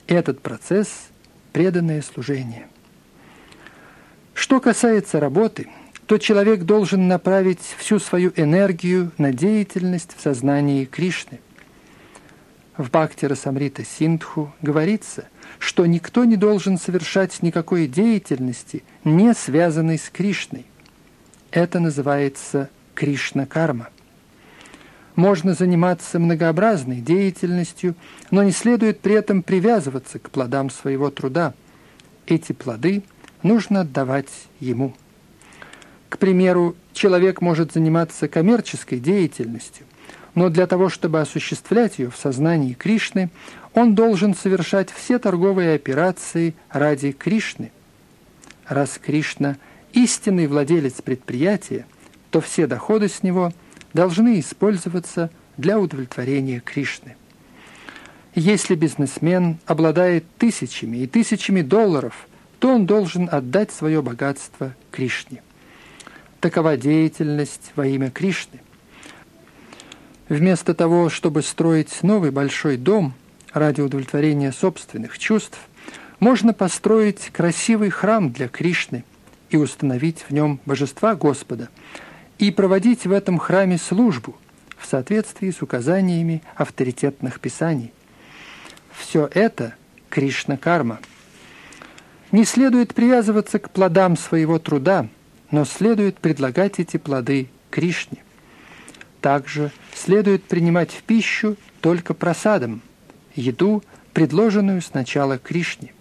Этот 0.06 0.42
процесс– 0.42 1.08
преданное 1.54 2.02
служение. 2.02 2.66
Что 4.34 4.60
касается 4.60 5.20
работы, 5.20 5.68
то 6.04 6.18
человек 6.18 6.64
должен 6.64 7.08
направить 7.08 7.62
всю 7.78 7.98
свою 7.98 8.30
энергию 8.36 9.10
на 9.16 9.32
деятельность 9.32 10.14
в 10.14 10.20
сознании 10.20 10.84
Кришны. 10.84 11.40
В 12.76 12.90
Бхакти 12.90 13.24
Расамрита 13.24 13.82
Синдху 13.82 14.52
говорится, 14.60 15.28
что 15.58 15.86
никто 15.86 16.26
не 16.26 16.36
должен 16.36 16.76
совершать 16.76 17.40
никакой 17.40 17.86
деятельности, 17.86 18.84
не 19.02 19.32
связанной 19.32 19.98
с 19.98 20.10
Кришной. 20.10 20.66
Это 21.52 21.80
называется 21.80 22.68
Кришна-карма. 22.94 23.88
Можно 25.14 25.54
заниматься 25.54 26.18
многообразной 26.18 27.00
деятельностью, 27.00 27.94
но 28.30 28.42
не 28.42 28.52
следует 28.52 29.00
при 29.00 29.14
этом 29.14 29.42
привязываться 29.42 30.18
к 30.18 30.30
плодам 30.30 30.70
своего 30.70 31.10
труда. 31.10 31.54
Эти 32.26 32.52
плоды 32.52 33.02
нужно 33.42 33.80
отдавать 33.80 34.30
ему. 34.58 34.94
К 36.08 36.18
примеру, 36.18 36.76
человек 36.92 37.40
может 37.40 37.72
заниматься 37.72 38.28
коммерческой 38.28 39.00
деятельностью, 39.00 39.86
но 40.34 40.48
для 40.48 40.66
того, 40.66 40.88
чтобы 40.88 41.20
осуществлять 41.20 41.98
ее 41.98 42.10
в 42.10 42.16
сознании 42.16 42.72
Кришны, 42.72 43.30
он 43.74 43.94
должен 43.94 44.34
совершать 44.34 44.90
все 44.90 45.18
торговые 45.18 45.74
операции 45.74 46.54
ради 46.70 47.12
Кришны. 47.12 47.70
Раз 48.66 48.98
Кришна– 49.02 49.56
истинный 49.92 50.46
владелец 50.46 51.02
предприятия, 51.02 51.86
то 52.32 52.40
все 52.40 52.66
доходы 52.66 53.08
с 53.08 53.22
него 53.22 53.52
должны 53.92 54.40
использоваться 54.40 55.30
для 55.58 55.78
удовлетворения 55.78 56.60
Кришны. 56.60 57.14
Если 58.34 58.74
бизнесмен 58.74 59.58
обладает 59.66 60.24
тысячами 60.38 60.96
и 60.96 61.06
тысячами 61.06 61.60
долларов, 61.60 62.26
то 62.58 62.74
он 62.74 62.86
должен 62.86 63.28
отдать 63.30 63.70
свое 63.70 64.00
богатство 64.00 64.74
Кришне. 64.90 65.42
Такова 66.40 66.78
деятельность 66.78 67.72
во 67.76 67.86
имя 67.86 68.10
Кришны. 68.10 68.60
Вместо 70.30 70.72
того, 70.72 71.10
чтобы 71.10 71.42
строить 71.42 72.02
новый 72.02 72.30
большой 72.30 72.78
дом 72.78 73.12
ради 73.52 73.82
удовлетворения 73.82 74.52
собственных 74.52 75.18
чувств, 75.18 75.58
можно 76.18 76.54
построить 76.54 77.28
красивый 77.30 77.90
храм 77.90 78.32
для 78.32 78.48
Кришны 78.48 79.04
и 79.50 79.58
установить 79.58 80.24
в 80.26 80.32
нем 80.32 80.60
божества 80.64 81.14
Господа– 81.14 81.68
и 82.42 82.50
проводить 82.50 83.06
в 83.06 83.12
этом 83.12 83.38
храме 83.38 83.78
службу 83.78 84.36
в 84.76 84.84
соответствии 84.86 85.52
с 85.52 85.62
указаниями 85.62 86.42
авторитетных 86.56 87.38
писаний. 87.38 87.92
Все 88.90 89.30
это 89.32 89.76
Кришна-карма. 90.10 90.98
Не 92.32 92.44
следует 92.44 92.94
привязываться 92.94 93.60
к 93.60 93.70
плодам 93.70 94.16
своего 94.16 94.58
труда, 94.58 95.06
но 95.52 95.64
следует 95.64 96.18
предлагать 96.18 96.80
эти 96.80 96.96
плоды 96.96 97.48
Кришне. 97.70 98.18
Также 99.20 99.70
следует 99.94 100.42
принимать 100.42 100.90
в 100.90 101.04
пищу 101.04 101.56
только 101.80 102.12
просадом, 102.12 102.82
еду, 103.36 103.84
предложенную 104.14 104.82
сначала 104.82 105.38
Кришне. 105.38 105.94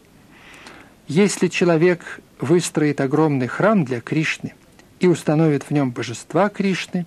Если 1.08 1.50
человек 1.50 2.20
выстроит 2.40 3.00
огромный 3.00 3.46
храм 3.46 3.86
для 3.86 4.02
Кришны, 4.02 4.56
и 5.02 5.08
установит 5.08 5.64
в 5.64 5.72
нем 5.72 5.92
божества 5.92 6.48
Кришны, 6.48 7.06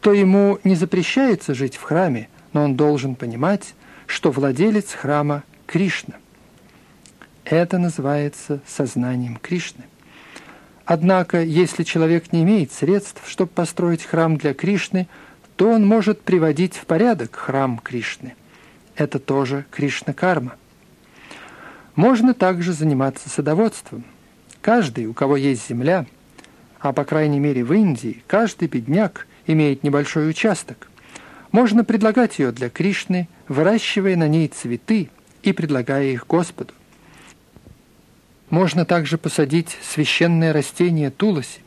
то 0.00 0.12
ему 0.12 0.58
не 0.64 0.74
запрещается 0.74 1.54
жить 1.54 1.76
в 1.76 1.82
храме, 1.82 2.28
но 2.52 2.64
он 2.64 2.76
должен 2.76 3.14
понимать, 3.14 3.74
что 4.06 4.30
владелец 4.30 4.92
храма– 4.94 5.44
Кришна. 5.66 6.14
Это 7.44 7.78
называется 7.78 8.60
сознанием 8.66 9.36
Кришны. 9.36 9.84
Однако, 10.86 11.42
если 11.42 11.82
человек 11.82 12.32
не 12.32 12.42
имеет 12.42 12.72
средств, 12.72 13.22
чтобы 13.26 13.50
построить 13.50 14.04
храм 14.04 14.36
для 14.38 14.54
Кришны, 14.54 15.06
то 15.56 15.70
он 15.70 15.86
может 15.86 16.22
приводить 16.22 16.76
в 16.76 16.86
порядок 16.86 17.34
храм 17.36 17.78
Кришны. 17.78 18.34
Это 18.94 19.18
тоже 19.18 19.66
Кришна-карма. 19.70 20.54
Можно 21.96 22.32
также 22.32 22.72
заниматься 22.72 23.28
садоводством. 23.28 24.04
Каждый, 24.62 25.06
у 25.06 25.12
кого 25.12 25.36
есть 25.36 25.68
земля– 25.68 26.06
а 26.80 26.92
по 26.92 27.04
крайней 27.04 27.40
мере 27.40 27.64
в 27.64 27.72
Индии 27.72 28.22
каждый 28.26 28.68
бедняк 28.68 29.26
имеет 29.46 29.82
небольшой 29.82 30.28
участок. 30.28 30.88
Можно 31.52 31.84
предлагать 31.84 32.38
ее 32.38 32.52
для 32.52 32.68
Кришны, 32.68 33.28
выращивая 33.48 34.16
на 34.16 34.28
ней 34.28 34.48
цветы 34.48 35.08
и 35.42 35.52
предлагая 35.52 36.06
их 36.06 36.26
Господу. 36.26 36.74
Можно 38.50 38.84
также 38.84 39.18
посадить 39.18 39.76
священное 39.82 40.52
растение 40.52 41.10
туласи, 41.10 41.60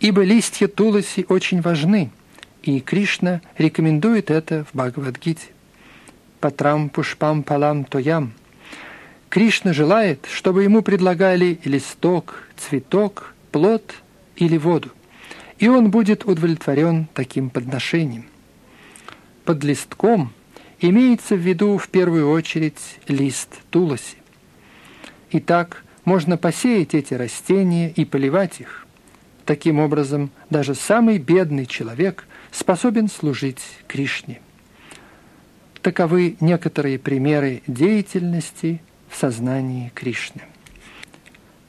ибо 0.00 0.22
листья 0.22 0.68
туласи 0.68 1.24
очень 1.28 1.60
важны, 1.60 2.10
и 2.62 2.80
Кришна 2.80 3.40
рекомендует 3.56 4.30
это 4.30 4.64
в 4.64 4.76
Бхагавадгите. 4.76 5.48
Патрам 6.40 6.88
пушпам 6.90 7.42
палам 7.42 7.84
тоям. 7.84 8.32
Кришна 9.30 9.72
желает, 9.72 10.26
чтобы 10.30 10.64
ему 10.64 10.82
предлагали 10.82 11.58
листок, 11.64 12.42
цветок, 12.56 13.34
плод– 13.52 13.94
или 14.36 14.56
воду, 14.56 14.90
и 15.58 15.68
он 15.68 15.90
будет 15.90 16.24
удовлетворен 16.24 17.08
таким 17.14 17.50
подношением. 17.50 18.26
Под 19.44 19.62
листком 19.64 20.32
имеется 20.80 21.34
в 21.36 21.40
виду 21.40 21.78
в 21.78 21.88
первую 21.88 22.30
очередь 22.30 22.98
лист 23.08 23.60
тулоси. 23.70 24.16
Итак, 25.32 25.84
можно 26.04 26.36
посеять 26.36 26.94
эти 26.94 27.14
растения 27.14 27.90
и 27.90 28.04
поливать 28.04 28.60
их. 28.60 28.86
Таким 29.44 29.78
образом, 29.78 30.30
даже 30.50 30.74
самый 30.74 31.18
бедный 31.18 31.66
человек 31.66 32.26
способен 32.50 33.08
служить 33.08 33.62
Кришне. 33.86 34.40
Таковы 35.82 36.36
некоторые 36.40 36.98
примеры 36.98 37.62
деятельности 37.66 38.82
в 39.08 39.16
сознании 39.16 39.92
Кришны. 39.94 40.42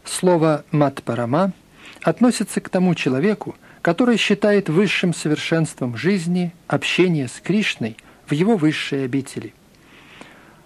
Слово 0.03 0.65
«матпарама»– 0.72 1.53
относится 2.08 2.62
к 2.62 2.70
тому 2.70 2.95
человеку, 2.95 3.58
который 3.82 4.16
считает 4.16 4.70
высшим 4.70 5.14
совершенством 5.14 5.97
жизни 5.97 6.53
общение 6.68 7.28
с 7.28 7.41
Кришной 7.43 7.97
в 8.26 8.32
его 8.32 8.55
высшей 8.55 9.03
обители. 9.03 9.53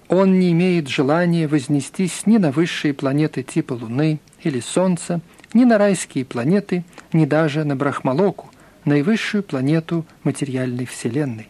Он 0.07 0.39
не 0.39 0.51
имеет 0.51 0.87
желания 0.87 1.47
вознестись 1.47 2.27
ни 2.27 2.37
на 2.37 2.51
высшие 2.51 2.93
планеты 2.93 3.41
типа 3.41 3.73
Луны 3.73 4.19
или 4.43 4.59
Солнца, 4.59 5.19
ни 5.55 5.63
на 5.63 5.79
райские 5.79 6.25
планеты, 6.25 6.83
ни 7.11 7.25
даже 7.25 7.63
на 7.63 7.75
Брахмалоку, 7.75 8.51
наивысшую 8.85 9.41
планету 9.41 10.05
материальной 10.23 10.85
Вселенной. 10.85 11.47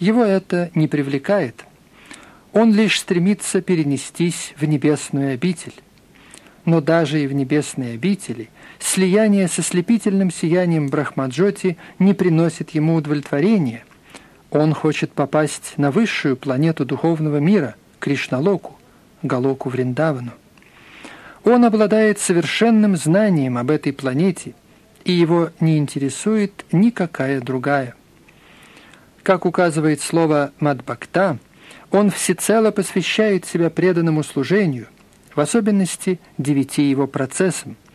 Его 0.00 0.24
это 0.24 0.72
не 0.74 0.88
привлекает. 0.88 1.64
Он 2.52 2.74
лишь 2.74 2.98
стремится 2.98 3.62
перенестись 3.62 4.52
в 4.56 4.64
небесную 4.64 5.34
обитель. 5.34 5.74
Но 6.64 6.80
даже 6.80 7.22
и 7.22 7.28
в 7.28 7.32
небесной 7.32 7.94
обители 7.94 8.50
слияние 8.78 9.48
со 9.48 9.62
слепительным 9.62 10.30
сиянием 10.30 10.88
Брахмаджоти 10.88 11.76
не 11.98 12.14
приносит 12.14 12.70
ему 12.70 12.94
удовлетворения. 12.94 13.84
Он 14.50 14.74
хочет 14.74 15.12
попасть 15.12 15.74
на 15.76 15.90
высшую 15.90 16.36
планету 16.36 16.84
духовного 16.84 17.38
мира, 17.38 17.74
Кришналоку, 17.98 18.78
Галоку 19.22 19.68
Вриндавану. 19.68 20.32
Он 21.44 21.64
обладает 21.64 22.18
совершенным 22.18 22.96
знанием 22.96 23.58
об 23.58 23.70
этой 23.70 23.92
планете, 23.92 24.54
и 25.04 25.12
его 25.12 25.50
не 25.60 25.78
интересует 25.78 26.64
никакая 26.72 27.40
другая. 27.40 27.94
Как 29.22 29.46
указывает 29.46 30.00
слово 30.00 30.52
«мадбакта», 30.60 31.38
он 31.90 32.10
всецело 32.10 32.72
посвящает 32.72 33.44
себя 33.46 33.70
преданному 33.70 34.22
служению, 34.24 34.88
в 35.34 35.40
особенности 35.40 36.20
девяти 36.38 36.88
его 36.88 37.06
процессам– 37.06 37.76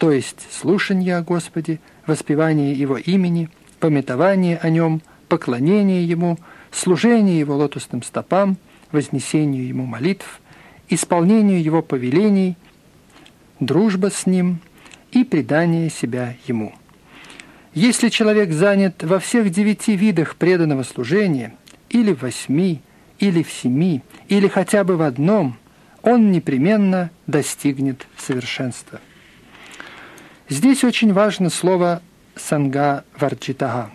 то 0.00 0.10
есть 0.10 0.46
слушание 0.50 1.18
о 1.18 1.22
Господе, 1.22 1.78
воспевание 2.06 2.72
Его 2.72 2.96
имени, 2.96 3.50
пометование 3.80 4.56
о 4.56 4.70
Нем, 4.70 5.02
поклонение 5.28 6.06
Ему, 6.06 6.38
служение 6.72 7.38
Его 7.38 7.54
лотосным 7.54 8.02
стопам, 8.02 8.56
вознесению 8.92 9.68
Ему 9.68 9.84
молитв, 9.84 10.40
исполнению 10.88 11.62
Его 11.62 11.82
повелений, 11.82 12.56
дружба 13.60 14.10
с 14.10 14.24
Ним 14.24 14.60
и 15.12 15.22
предание 15.22 15.90
себя 15.90 16.34
Ему. 16.46 16.72
Если 17.74 18.08
человек 18.08 18.52
занят 18.52 19.02
во 19.02 19.18
всех 19.18 19.50
девяти 19.50 19.96
видах 19.96 20.36
преданного 20.36 20.82
служения, 20.82 21.54
или 21.90 22.14
в 22.14 22.22
восьми, 22.22 22.80
или 23.18 23.42
в 23.42 23.52
семи, 23.52 24.00
или 24.28 24.48
хотя 24.48 24.82
бы 24.82 24.96
в 24.96 25.02
одном, 25.02 25.58
он 26.00 26.32
непременно 26.32 27.10
достигнет 27.26 28.06
совершенства. 28.16 28.98
Здесь 30.50 30.82
очень 30.82 31.12
важно 31.12 31.48
слово 31.48 32.02
«санга 32.34 33.04
варджитага». 33.16 33.92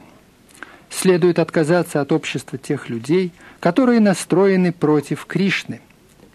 Следует 0.90 1.38
отказаться 1.38 2.00
от 2.00 2.14
общества 2.14 2.58
тех 2.58 2.88
людей, 2.88 3.34
которые 3.60 4.00
настроены 4.00 4.72
против 4.72 5.26
Кришны. 5.26 5.82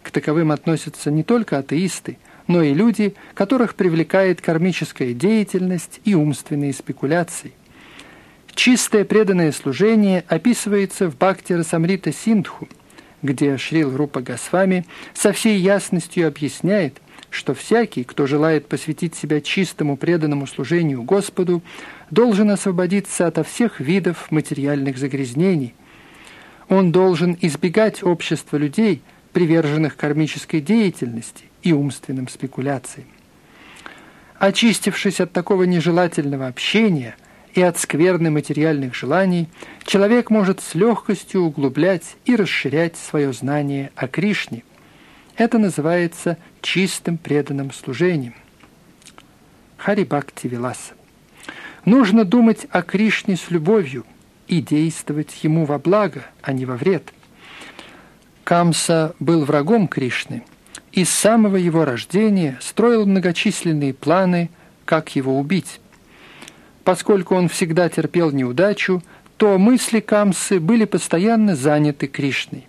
К 0.02 0.10
таковым 0.10 0.52
относятся 0.52 1.10
не 1.10 1.22
только 1.22 1.56
атеисты, 1.56 2.18
но 2.46 2.62
и 2.62 2.74
люди, 2.74 3.14
которых 3.32 3.74
привлекает 3.74 4.42
кармическая 4.42 5.14
деятельность 5.14 6.02
и 6.04 6.14
умственные 6.14 6.74
спекуляции. 6.74 7.54
Чистое 8.54 9.06
преданное 9.06 9.52
служение 9.52 10.24
описывается 10.28 11.08
в 11.08 11.16
Бхакти 11.16 11.54
Расамрита 11.54 12.12
Синдху, 12.12 12.68
где 13.22 13.56
Шрил 13.56 13.96
Рупа 13.96 14.20
Госвами 14.20 14.84
со 15.14 15.32
всей 15.32 15.58
ясностью 15.58 16.28
объясняет, 16.28 17.00
что 17.30 17.54
всякий, 17.54 18.04
кто 18.04 18.26
желает 18.26 18.66
посвятить 18.66 19.14
себя 19.14 19.40
чистому 19.40 19.96
преданному 19.96 20.46
служению 20.46 21.02
Господу, 21.02 21.62
должен 22.10 22.50
освободиться 22.50 23.26
ото 23.26 23.44
всех 23.44 23.80
видов 23.80 24.30
материальных 24.30 24.98
загрязнений. 24.98 25.74
Он 26.68 26.92
должен 26.92 27.38
избегать 27.40 28.02
общества 28.02 28.56
людей, 28.56 29.02
приверженных 29.32 29.96
кармической 29.96 30.60
деятельности 30.60 31.44
и 31.62 31.72
умственным 31.72 32.28
спекуляциям. 32.28 33.06
Очистившись 34.38 35.20
от 35.20 35.32
такого 35.32 35.64
нежелательного 35.64 36.48
общения 36.48 37.14
и 37.54 37.62
от 37.62 37.78
скверны 37.78 38.30
материальных 38.30 38.94
желаний, 38.94 39.48
человек 39.84 40.30
может 40.30 40.60
с 40.60 40.74
легкостью 40.74 41.42
углублять 41.42 42.16
и 42.24 42.34
расширять 42.34 42.96
свое 42.96 43.32
знание 43.32 43.90
о 43.94 44.08
Кришне. 44.08 44.62
Это 45.36 45.58
называется 45.58 46.38
чистым 46.62 47.18
преданным 47.18 47.72
служением. 47.72 48.34
Харибакти 49.76 50.46
Виласа. 50.46 50.94
Нужно 51.84 52.24
думать 52.24 52.66
о 52.70 52.82
Кришне 52.82 53.36
с 53.36 53.50
любовью 53.50 54.04
и 54.48 54.60
действовать 54.60 55.42
ему 55.42 55.64
во 55.64 55.78
благо, 55.78 56.24
а 56.42 56.52
не 56.52 56.66
во 56.66 56.76
вред. 56.76 57.12
Камса 58.44 59.14
был 59.18 59.44
врагом 59.44 59.88
Кришны 59.88 60.42
и 60.92 61.04
с 61.04 61.10
самого 61.10 61.56
его 61.56 61.84
рождения 61.84 62.58
строил 62.60 63.06
многочисленные 63.06 63.94
планы, 63.94 64.50
как 64.84 65.14
его 65.14 65.38
убить. 65.38 65.80
Поскольку 66.84 67.36
он 67.36 67.48
всегда 67.48 67.88
терпел 67.88 68.30
неудачу, 68.32 69.02
то 69.36 69.56
мысли 69.56 70.00
Камсы 70.00 70.60
были 70.60 70.84
постоянно 70.84 71.54
заняты 71.54 72.06
Кришной. 72.08 72.66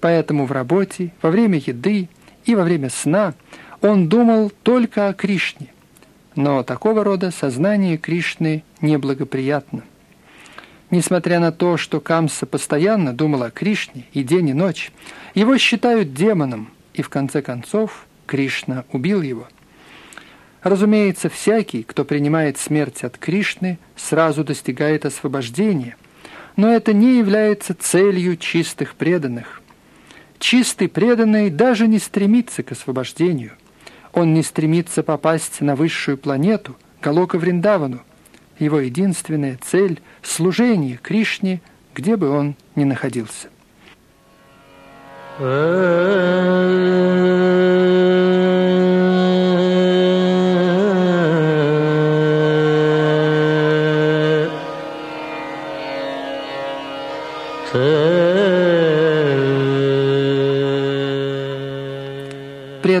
Поэтому 0.00 0.46
в 0.46 0.52
работе, 0.52 1.12
во 1.20 1.30
время 1.30 1.58
еды 1.58 2.08
и 2.44 2.54
во 2.54 2.64
время 2.64 2.90
сна 2.90 3.34
он 3.80 4.08
думал 4.08 4.50
только 4.62 5.08
о 5.08 5.14
Кришне– 5.14 5.68
но 6.34 6.62
такого 6.62 7.04
рода 7.04 7.30
сознание 7.30 7.98
Кришны 7.98 8.64
неблагоприятно. 8.80 9.82
Несмотря 10.90 11.40
на 11.40 11.52
то, 11.52 11.76
что 11.76 12.00
Камса 12.00 12.46
постоянно 12.46 13.12
думал 13.12 13.42
о 13.42 13.50
Кришне 13.50 14.04
и 14.12 14.22
день 14.22 14.50
и 14.50 14.52
ночь, 14.52 14.92
его 15.34 15.56
считают 15.58 16.14
демоном, 16.14 16.70
и 16.94 17.02
в 17.02 17.08
конце 17.08 17.42
концов 17.42 18.06
Кришна 18.26 18.84
убил 18.92 19.22
его. 19.22 19.48
Разумеется, 20.62 21.28
всякий, 21.28 21.82
кто 21.82 22.04
принимает 22.04 22.56
смерть 22.58 23.04
от 23.04 23.18
Кришны, 23.18 23.78
сразу 23.96 24.44
достигает 24.44 25.04
освобождения, 25.04 25.96
но 26.56 26.72
это 26.72 26.92
не 26.92 27.18
является 27.18 27.74
целью 27.74 28.36
чистых 28.36 28.94
преданных. 28.94 29.61
Чистый 30.42 30.88
преданный 30.88 31.50
даже 31.50 31.86
не 31.86 32.00
стремится 32.00 32.64
к 32.64 32.72
освобождению. 32.72 33.52
Он 34.12 34.34
не 34.34 34.42
стремится 34.42 35.04
попасть 35.04 35.60
на 35.60 35.76
высшую 35.76 36.18
планету, 36.18 36.76
Галока 37.00 37.38
Вриндавану. 37.38 38.02
Его 38.58 38.80
единственная 38.80 39.56
цель– 39.62 40.00
служение 40.22 40.98
Кришне, 41.00 41.62
где 41.94 42.16
бы 42.16 42.28
он 42.28 42.56
ни 42.74 42.82
находился. 42.82 43.50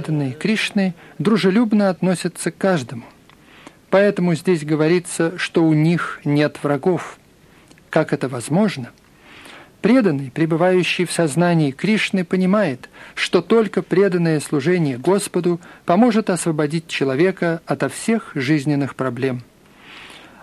Преданные 0.02 0.32
Кришны 0.32 0.94
дружелюбно 1.20 1.88
относятся 1.88 2.50
к 2.50 2.58
каждому. 2.58 3.04
Поэтому 3.88 4.34
здесь 4.34 4.64
говорится, 4.64 5.38
что 5.38 5.62
у 5.62 5.74
них 5.74 6.20
нет 6.24 6.58
врагов. 6.60 7.18
Как 7.88 8.12
это 8.12 8.28
возможно? 8.28 8.90
Преданный, 9.80 10.32
пребывающий 10.32 11.04
в 11.04 11.12
сознании 11.12 11.70
Кришны, 11.70 12.24
понимает, 12.24 12.88
что 13.14 13.42
только 13.42 13.80
преданное 13.80 14.40
служение 14.40 14.98
Господу 14.98 15.60
поможет 15.84 16.30
освободить 16.30 16.88
человека 16.88 17.60
ото 17.64 17.88
всех 17.88 18.32
жизненных 18.34 18.96
проблем. 18.96 19.42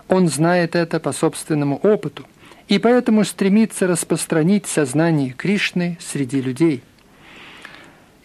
Он 0.08 0.30
знает 0.30 0.74
это 0.74 1.02
по 1.02 1.12
собственному 1.12 1.76
опыту 1.84 2.26
и 2.70 2.80
поэтому 2.80 3.26
стремится 3.26 3.88
распространить 3.88 4.68
сознание 4.68 5.32
Кришны 5.34 5.98
среди 6.00 6.40
людей– 6.40 6.82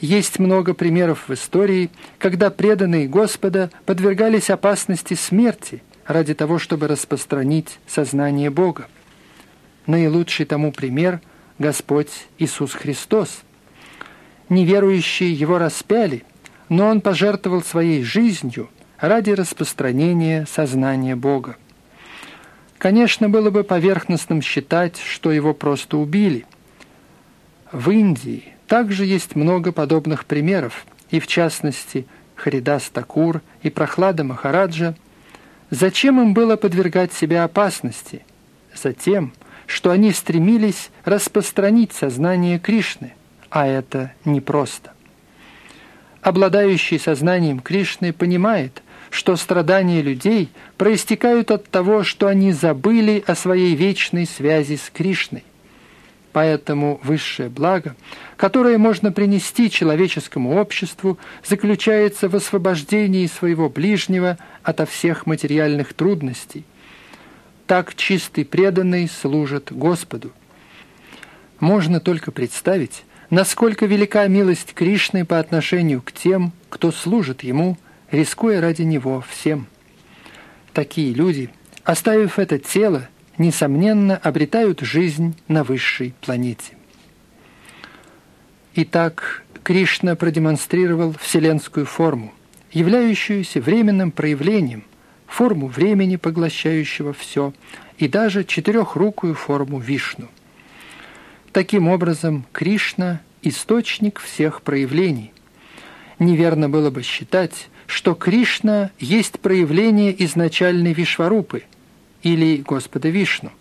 есть 0.05 0.39
много 0.39 0.75
примеров 0.75 1.29
в 1.29 1.35
истории, 1.35 1.91
когда 2.19 2.51
преданные 2.51 3.09
Господа 3.09 3.71
подвергались 3.87 4.51
опасности 4.51 5.15
смерти 5.15 5.83
ради 6.07 6.35
того, 6.35 6.59
чтобы 6.59 6.89
распространить 6.89 7.79
сознание 7.87 8.51
Бога. 8.51 8.87
Наилучший 9.87 10.45
тому 10.47 10.73
пример– 10.73 11.21
Господь 11.59 12.11
Иисус 12.39 12.73
Христос. 12.73 13.43
Неверующие 14.49 15.33
Его 15.33 15.59
распяли, 15.59 16.25
но 16.69 16.89
Он 16.89 17.01
пожертвовал 17.01 17.63
своей 17.63 18.03
жизнью 18.03 18.69
ради 18.99 19.31
распространения 19.31 20.47
сознания 20.47 21.17
Бога. 21.17 21.57
Конечно, 22.77 23.31
было 23.31 23.51
бы 23.51 23.65
поверхностным 23.65 24.43
считать, 24.43 24.99
что 24.99 25.33
Его 25.33 25.55
просто 25.55 25.97
убили. 25.97 26.45
В 27.73 27.91
Индии 27.91 28.54
также 28.75 29.05
есть 29.05 29.37
много 29.37 29.71
подобных 29.71 30.25
примеров, 30.25 30.85
и 31.09 31.21
в 31.21 31.29
частности 31.29 32.09
Харидас 32.35 32.91
Такур 32.91 33.41
и 33.63 33.71
Прохлада 33.71 34.25
Махараджа. 34.25 34.97
Зачем 35.71 36.21
им 36.21 36.35
было 36.35 36.57
подвергать 36.57 37.13
себя 37.13 37.45
опасности? 37.45 38.27
Затем, 38.75 39.33
что 39.67 39.93
они 39.93 40.11
стремились 40.11 40.91
распространить 41.05 41.93
сознание 41.93 42.59
Кришны, 42.59 43.13
а 43.49 43.69
это 43.69 44.13
непросто. 44.25 44.91
Обладающий 46.21 46.99
сознанием 46.99 47.61
Кришны 47.61 48.13
понимает, 48.13 48.83
что 49.09 49.37
страдания 49.37 50.03
людей 50.03 50.49
проистекают 50.77 51.53
от 51.53 51.71
того, 51.71 52.03
что 52.03 52.27
они 52.27 52.51
забыли 52.51 53.23
о 53.25 53.37
своей 53.37 53.77
вечной 53.77 54.27
связи 54.27 54.75
с 54.75 54.91
Кришной. 54.93 55.45
Поэтому 56.35 57.01
высшее 57.05 57.49
благо, 57.49 57.95
которое 58.37 58.77
можно 58.77 59.13
принести 59.13 59.71
человеческому 59.71 60.57
обществу, 60.57 61.17
заключается 61.45 62.29
в 62.29 62.35
освобождении 62.35 63.29
своего 63.29 63.71
ближнего 63.71 64.37
ото 64.65 64.85
всех 64.85 65.27
материальных 65.27 65.95
трудностей. 65.95 66.65
Так 67.69 67.95
чистый 67.95 68.45
преданный 68.45 69.09
служит 69.09 69.71
Господу. 69.71 70.33
Можно 71.61 72.01
только 72.01 72.33
представить, 72.33 73.05
насколько 73.31 73.87
велика 73.87 74.27
милость 74.27 74.75
Кришны 74.75 75.25
по 75.25 75.39
отношению 75.39 76.03
к 76.03 76.11
тем, 76.11 76.51
кто 76.69 76.91
служит 76.91 77.45
Ему, 77.45 77.79
рискуя 78.11 78.61
ради 78.61 78.83
Него 78.83 79.25
всем. 79.29 79.69
Такие 80.73 81.15
люди, 81.15 81.51
оставив 81.85 82.41
это 82.41 82.59
тело, 82.59 83.09
несомненно, 83.39 84.17
обретают 84.17 84.81
жизнь 84.81 85.37
на 85.49 85.65
высшей 85.65 86.15
планете. 86.21 86.77
Итак, 88.75 89.45
Кришна 89.63 90.15
продемонстрировал 90.15 91.15
вселенскую 91.21 91.87
форму, 91.87 92.35
являющуюся 92.73 93.61
временным 93.61 94.11
проявлением, 94.11 94.85
форму 95.27 95.69
времени, 95.69 96.17
поглощающего 96.17 97.13
все, 97.13 97.53
и 97.99 98.09
даже 98.09 98.45
четырехрукую 98.45 99.35
форму 99.35 99.79
Вишну. 99.79 100.29
Таким 101.53 101.89
образом, 101.89 102.47
Кришна– 102.53 103.21
источник 103.43 104.19
всех 104.19 104.63
проявлений. 104.63 105.33
Неверно 106.19 106.69
было 106.69 106.91
бы 106.91 107.03
считать, 107.03 107.69
что 107.87 108.15
Кришна 108.15 108.91
есть 108.99 109.39
проявление 109.39 110.25
изначальной 110.25 110.93
Вишварупы– 110.93 111.63
или 112.25 112.57
Господа 112.57 113.11
Вишну. 113.11 113.53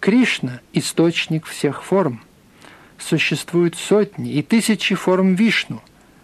Кришна– 0.00 0.60
источник 0.72 1.44
всех 1.44 1.84
форм. 1.84 2.22
Существуют 2.98 3.74
сотни 3.74 4.32
и 4.32 4.42
тысячи 4.42 4.94
форм 4.94 5.34
Вишну, 5.34 5.82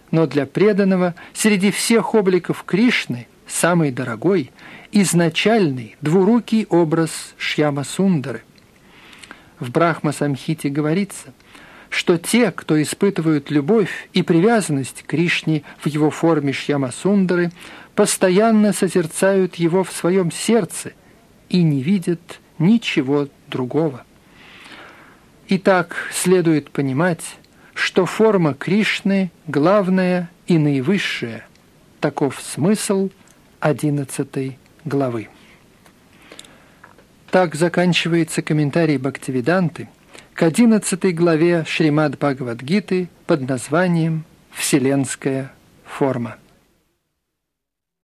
но 0.09 0.25
для 0.25 0.45
преданного 0.45 1.13
среди 1.33 1.69
всех 1.69 2.15
обликов 2.15 2.63
Кришны 2.63 3.27
самый 3.45 3.91
дорогой, 3.91 4.51
изначальный, 4.91 5.97
двурукий 6.01 6.65
образ 6.69 7.35
Шьяма 7.37 7.83
Сундары. 7.83 8.43
В 9.59 9.69
Брахма 9.71 10.13
Самхите 10.13 10.69
говорится, 10.69 11.33
что 11.89 12.17
те, 12.17 12.51
кто 12.51 12.81
испытывают 12.81 13.51
любовь 13.51 14.09
и 14.13 14.23
привязанность 14.23 15.03
к 15.03 15.07
Кришне 15.07 15.63
в 15.79 15.87
его 15.87 16.09
форме 16.09 16.53
Шьямасундары, 16.53 17.51
постоянно 17.93 18.71
созерцают 18.71 19.55
его 19.55 19.83
в 19.83 19.91
своем 19.91 20.31
сердце 20.31 20.93
и 21.51 21.63
не 21.63 21.83
видят 21.83 22.39
ничего 22.59 23.27
другого. 23.47 24.05
Итак, 25.49 26.07
следует 26.13 26.71
понимать, 26.71 27.35
что 27.73 28.05
форма 28.05 28.53
Кришны 28.53 29.31
главная 29.47 30.29
и 30.47 30.57
наивысшая. 30.57 31.45
Таков 31.99 32.41
смысл 32.41 33.09
одиннадцатой 33.59 34.57
главы. 34.85 35.27
Так 37.31 37.55
заканчивается 37.55 38.41
комментарий 38.41 38.97
Бхактивиданты 38.97 39.89
к 40.33 40.43
одиннадцатой 40.43 41.11
главе 41.11 41.65
Шримад 41.67 42.17
Бхагавадгиты 42.17 43.09
под 43.27 43.47
названием 43.47 44.23
«Вселенская 44.51 45.51
форма». 45.83 46.37